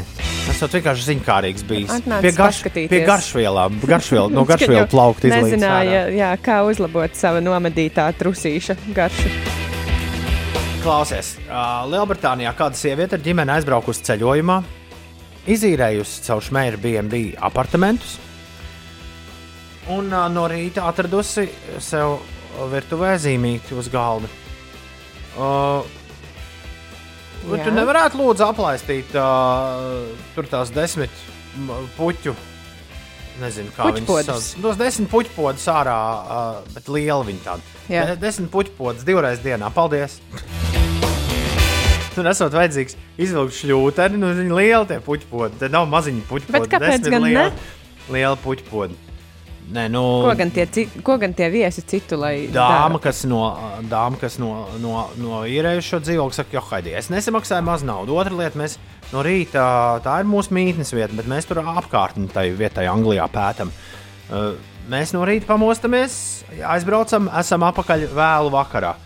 Esot 0.49 0.73
vienkārši 0.79 1.05
ziņkārīgs 1.11 1.65
bijis. 1.69 1.91
Atnācis 1.99 2.25
Pie, 2.25 2.33
garš, 2.39 2.61
pie 2.91 3.01
garšvielām, 3.07 3.77
garšviel, 3.87 4.31
no 4.33 4.47
garšvielu 4.51 4.87
plaukta 4.91 5.29
izlīdz. 5.29 5.53
Nezināja, 5.59 6.07
jā, 6.17 6.31
kā 6.43 6.62
uzlabot 6.67 7.19
savu 7.19 7.43
nomedītā 7.45 8.09
trusīša 8.19 8.79
garšu. 8.97 9.35
Klausies, 10.81 11.35
uh, 11.44 11.85
Lielbritānijā 11.93 12.55
kāda 12.57 12.78
sieviete 12.78 13.19
ar 13.19 13.24
ģimeni 13.24 13.52
aizbraukusi 13.52 14.05
ceļojumā, 14.07 14.57
izīrējusi 15.52 16.23
caur 16.24 16.44
šmēru 16.47 16.81
BNB 16.81 17.20
apartamentus 17.44 18.16
un 19.93 20.09
uh, 20.12 20.27
no 20.32 20.47
rīta 20.51 20.86
atradusi 20.89 21.47
sev 21.82 22.19
virtuvē 22.70 23.15
zīmīti 23.20 23.77
uz 23.78 23.90
galda. 23.93 24.28
Uh, 25.36 25.85
Jā. 27.51 27.65
tu 27.66 27.74
nevarētu 27.77 28.20
lūdzu 28.20 28.47
aplaistīt 28.48 29.12
uh, 29.16 30.09
tur 30.36 30.48
tās 30.51 30.73
desmit 30.74 31.12
puķu. 31.98 32.35
Nezinu, 33.40 33.73
kā 33.73 33.86
viņas 33.89 34.05
Puķpodus. 34.05 34.48
sauc. 34.51 34.65
Tos 34.66 34.81
desmit 34.81 35.09
puķpodus 35.12 35.65
ārā, 35.73 35.97
uh, 36.20 36.73
bet 36.74 36.90
liela 36.93 37.24
viņa 37.24 37.44
tāda. 37.47 37.78
Jā. 37.89 38.05
De, 38.11 38.19
desmit 38.20 38.52
puķpodus 38.52 39.07
divreiz 39.09 39.40
dienā. 39.44 39.73
Paldies! 39.73 40.19
Tur 42.15 42.27
esot 42.31 42.55
vajadzīgs 42.57 42.97
izvilkt 43.20 43.55
šļūteni, 43.61 44.19
nu 44.19 44.32
viņi 44.35 44.57
lieli 44.57 44.89
tie 44.91 44.99
puķpodi. 45.05 45.61
Te 45.61 45.69
nav 45.70 45.87
maziņi 45.91 46.24
puķpodi. 46.27 46.57
Bet 46.57 46.73
kāpēc 46.73 47.07
gan 47.07 47.23
ne? 47.23 47.31
lieli, 47.31 47.70
lieli 48.11 48.41
puķpodi. 48.45 48.99
Nē, 49.70 49.85
nu, 49.95 50.01
Ko 50.24 50.32
gan 50.35 50.51
tie, 50.51 50.65
ko 51.07 51.15
gan 51.23 51.35
tie 51.39 51.47
viesi 51.53 51.85
citu, 51.87 52.16
lai 52.19 52.49
Dāma, 52.51 52.97
dara? 52.97 53.03
kas 53.05 53.20
no, 53.31 53.45
dāma, 53.87 54.19
kas 54.19 54.41
no, 54.43 54.65
no, 54.82 55.05
no 55.15 55.45
īrējuša 55.47 55.87
šo 55.87 56.01
dzīvokli, 56.09 56.35
saka, 56.41 56.57
jo, 56.57 56.62
Haidī, 56.73 56.97
es 56.99 57.07
nesamaksāju 57.12 57.62
maz 57.69 57.85
naudu. 57.87 58.16
Otra 58.19 58.35
lieta, 58.35 58.59
mēs 58.59 58.81
no 59.12 59.23
rīta, 59.23 59.62
tā 60.03 60.16
ir 60.24 60.27
mūsu 60.27 60.57
mītnes 60.59 60.91
vieta, 60.97 61.15
bet 61.15 61.31
mēs 61.31 61.47
tur 61.47 61.62
apkārtni 61.62 62.27
tai 62.35 62.49
vietai 62.59 62.89
Anglijā 62.91 63.31
pētām. 63.31 63.70
Uh, 64.27 64.59
Mēs 64.91 65.12
no 65.15 65.20
rīta 65.28 65.47
pamostamies, 65.47 66.15
aizbraucam, 66.66 67.28
esam 67.39 67.62
apakaļ 67.69 68.09
vēlu 68.11 68.51
vakarā. 68.51 68.97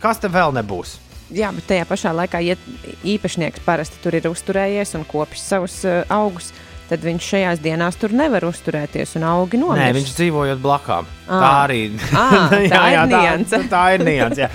Kas 0.00 0.22
te 0.22 0.30
vēl 0.32 0.54
nebūs? 0.56 0.94
Jā, 1.34 1.48
bet 1.50 1.66
tajā 1.66 1.86
pašā 1.88 2.12
laikā, 2.14 2.38
ja 2.46 2.54
īpašnieks 3.02 3.64
parasti 3.66 3.98
tur 4.02 4.14
ir 4.14 4.28
uzturējies 4.30 4.94
un 4.94 5.02
kopis 5.08 5.42
savus 5.42 5.80
uh, 5.82 6.04
augus, 6.14 6.52
tad 6.86 7.02
viņš 7.02 7.30
šajās 7.32 7.62
dienās 7.64 7.98
tur 7.98 8.14
nevar 8.14 8.46
uzturēties 8.46 9.16
un 9.18 9.26
augi 9.26 9.58
nomirst. 9.58 9.82
Nē, 9.82 9.96
viņš 9.96 10.12
dzīvojot 10.20 10.62
blakām. 10.62 11.08
Ā. 11.26 11.40
Tā 11.42 11.48
arī 11.64 11.80
Ā, 12.22 12.28
tā 12.70 12.84
ir 12.92 13.10
nianse. 13.10 13.58
Tā, 13.64 13.70
tā 13.72 13.82
ir 13.96 14.06
nianse. 14.06 14.46
jā. 14.46 14.52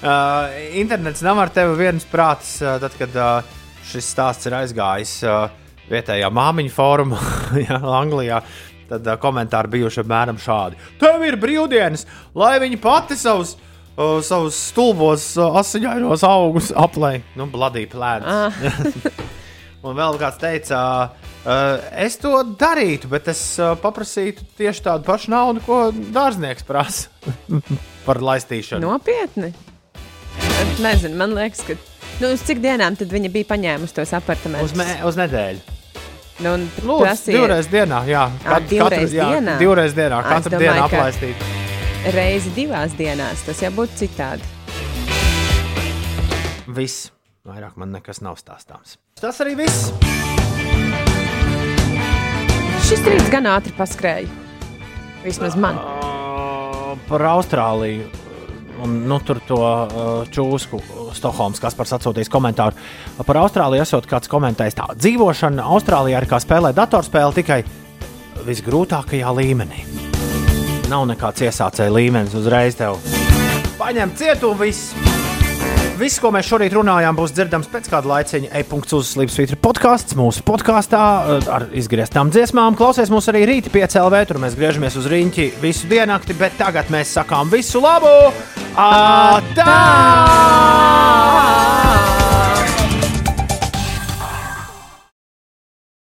Uh, 0.00 0.58
internets 0.80 1.24
nav 1.24 1.40
ar 1.40 1.52
tevi 1.52 1.74
viens 1.80 2.04
prāts, 2.08 2.54
uh, 2.64 2.76
tad, 2.80 2.94
kad 3.00 3.16
uh, 3.16 3.56
šis 3.88 4.12
stāsts 4.12 4.48
ir 4.48 4.56
aizgājis 4.60 5.14
uh, 5.28 5.48
vietējā 5.88 6.28
māmiņu 6.32 6.72
fórumā, 6.76 7.20
jā, 7.66 7.80
Anglijā. 7.80 8.44
Tad 8.92 9.08
uh, 9.08 9.16
komentāri 9.20 9.72
bijuši 9.72 10.04
apmēram 10.04 10.40
šādi. 10.40 10.80
Tev 11.00 11.24
ir 11.24 11.40
brīvdienas, 11.40 12.04
lai 12.36 12.54
viņi 12.60 12.80
pati 12.80 13.16
savus, 13.16 13.56
uh, 13.56 13.69
savus 14.24 14.56
stulbos, 14.70 15.26
uh, 15.38 15.58
asiņainos 15.60 16.24
augus 16.28 16.70
aplēj. 16.76 17.20
Nu, 17.38 17.46
bladī 17.52 17.86
plēdus. 17.90 18.60
Un 19.86 19.96
vēl 19.96 20.18
kāds 20.20 20.36
teica, 20.40 20.78
uh, 21.08 21.92
es 22.04 22.18
to 22.20 22.34
darītu, 22.60 23.08
bet 23.12 23.30
es 23.32 23.40
uh, 23.60 23.72
paprasītu 23.80 24.44
tieši 24.58 24.84
tādu 24.84 25.06
pašu 25.08 25.32
naudu, 25.32 25.62
ko 25.64 25.78
dārznieks 25.92 26.66
prasa 26.68 27.08
par 28.06 28.20
laistīšanu. 28.20 28.84
Nopietni. 28.84 29.54
Nezinu, 30.84 31.16
man 31.20 31.32
liekas, 31.36 31.64
ka. 31.64 31.78
Nu, 32.20 32.34
uz 32.36 32.42
cik 32.44 32.60
dienām 32.60 32.98
tad 33.00 33.12
viņa 33.12 33.30
bija 33.32 33.48
paņēmusi 33.48 33.96
tos 33.96 34.12
apartamentus? 34.16 34.74
Uz, 34.74 34.76
mē, 34.76 34.98
uz 35.08 35.16
nedēļu. 35.16 35.78
Nu, 36.44 36.54
Lūdzu, 36.60 37.00
prasīja 37.04 37.40
divreiz 37.40 37.68
dienā. 37.72 38.02
Jā, 38.08 38.26
Ā, 38.48 38.60
divreiz 38.68 39.16
jā, 39.16 39.30
dienā? 39.32 39.56
Divreiz 39.60 39.96
dienā. 39.96 40.20
Katru 40.28 40.60
dienu 40.60 40.76
ka- 40.76 40.86
aplaistīt. 40.88 41.59
Reizi 42.14 42.52
divās 42.56 42.94
dienās. 42.98 43.44
Tas 43.46 43.60
jau 43.62 43.70
būtu 43.74 44.04
citādi. 44.04 44.46
Viss. 46.70 47.10
Vairāk 47.48 47.78
man 47.80 47.92
nekas 47.94 48.20
nav 48.20 48.36
stāstāms. 48.36 48.98
Tas 49.20 49.40
arī 49.40 49.56
viss. 49.62 49.88
Šis 52.84 53.02
rīts 53.06 53.30
gan 53.32 53.48
ātri 53.48 53.72
paskrēja. 53.76 54.28
Vismaz 55.24 55.56
man. 55.60 55.78
Uh, 55.80 56.96
par 57.08 57.24
Austrāliju. 57.32 58.08
Un, 58.80 58.94
nu, 59.08 59.18
tur 59.24 59.42
to 59.44 59.58
uh, 59.60 60.28
čūsku 60.32 60.78
Stokholmas 61.16 61.60
Kaspars 61.60 61.92
atsūtīs 61.98 62.32
komentāru. 62.32 62.76
Par 63.26 63.40
Austrāliju 63.42 63.84
esot 63.84 64.08
kāds 64.08 64.30
komentējis 64.32 64.78
tā. 64.78 64.88
Dzīvošana 64.96 65.68
Austrālijā 65.74 66.22
ir 66.22 66.28
kā 66.30 66.40
spēlēt 66.40 66.78
datorspēli 66.80 67.40
tikai 67.42 67.60
visgrūtākajā 68.46 69.36
līmenī. 69.36 69.84
Nav 70.90 71.04
nekāds 71.06 71.44
iesācēja 71.46 71.92
līmenis 71.94 72.34
uzreiz 72.34 72.74
tev. 72.74 72.98
Paņem 73.78 74.10
cietu 74.18 74.50
un 74.50 74.58
viss. 74.58 74.90
Viss, 76.00 76.16
ko 76.18 76.30
mēs 76.32 76.48
šorīt 76.48 76.72
runājām, 76.72 77.12
būs 77.18 77.34
dzirdams 77.36 77.68
pēc 77.70 77.90
kāda 77.92 78.08
laiciņa. 78.08 78.48
E-punkts 78.56 78.94
uz 78.96 79.10
Slimsvītra 79.12 79.58
podkāsts. 79.60 80.16
Mūsu 80.18 80.42
podkāstā 80.48 81.02
eh, 81.36 81.50
ar 81.52 81.66
izgrieztām 81.76 82.32
dziesmām. 82.32 82.74
Klausies 82.78 83.12
mūs 83.12 83.28
arī 83.30 83.44
rīta 83.50 83.70
piecēlē, 83.74 84.24
tur 84.26 84.40
mēs 84.42 84.56
griežamies 84.58 84.96
uz 84.98 85.06
riņķi 85.12 85.46
visu 85.60 85.90
diennakti, 85.92 86.34
bet 86.40 86.56
tagad 86.58 86.90
mēs 86.90 87.12
sakām 87.20 87.52
visu 87.52 87.84
labu! 87.84 88.16
Atā! 88.80 89.76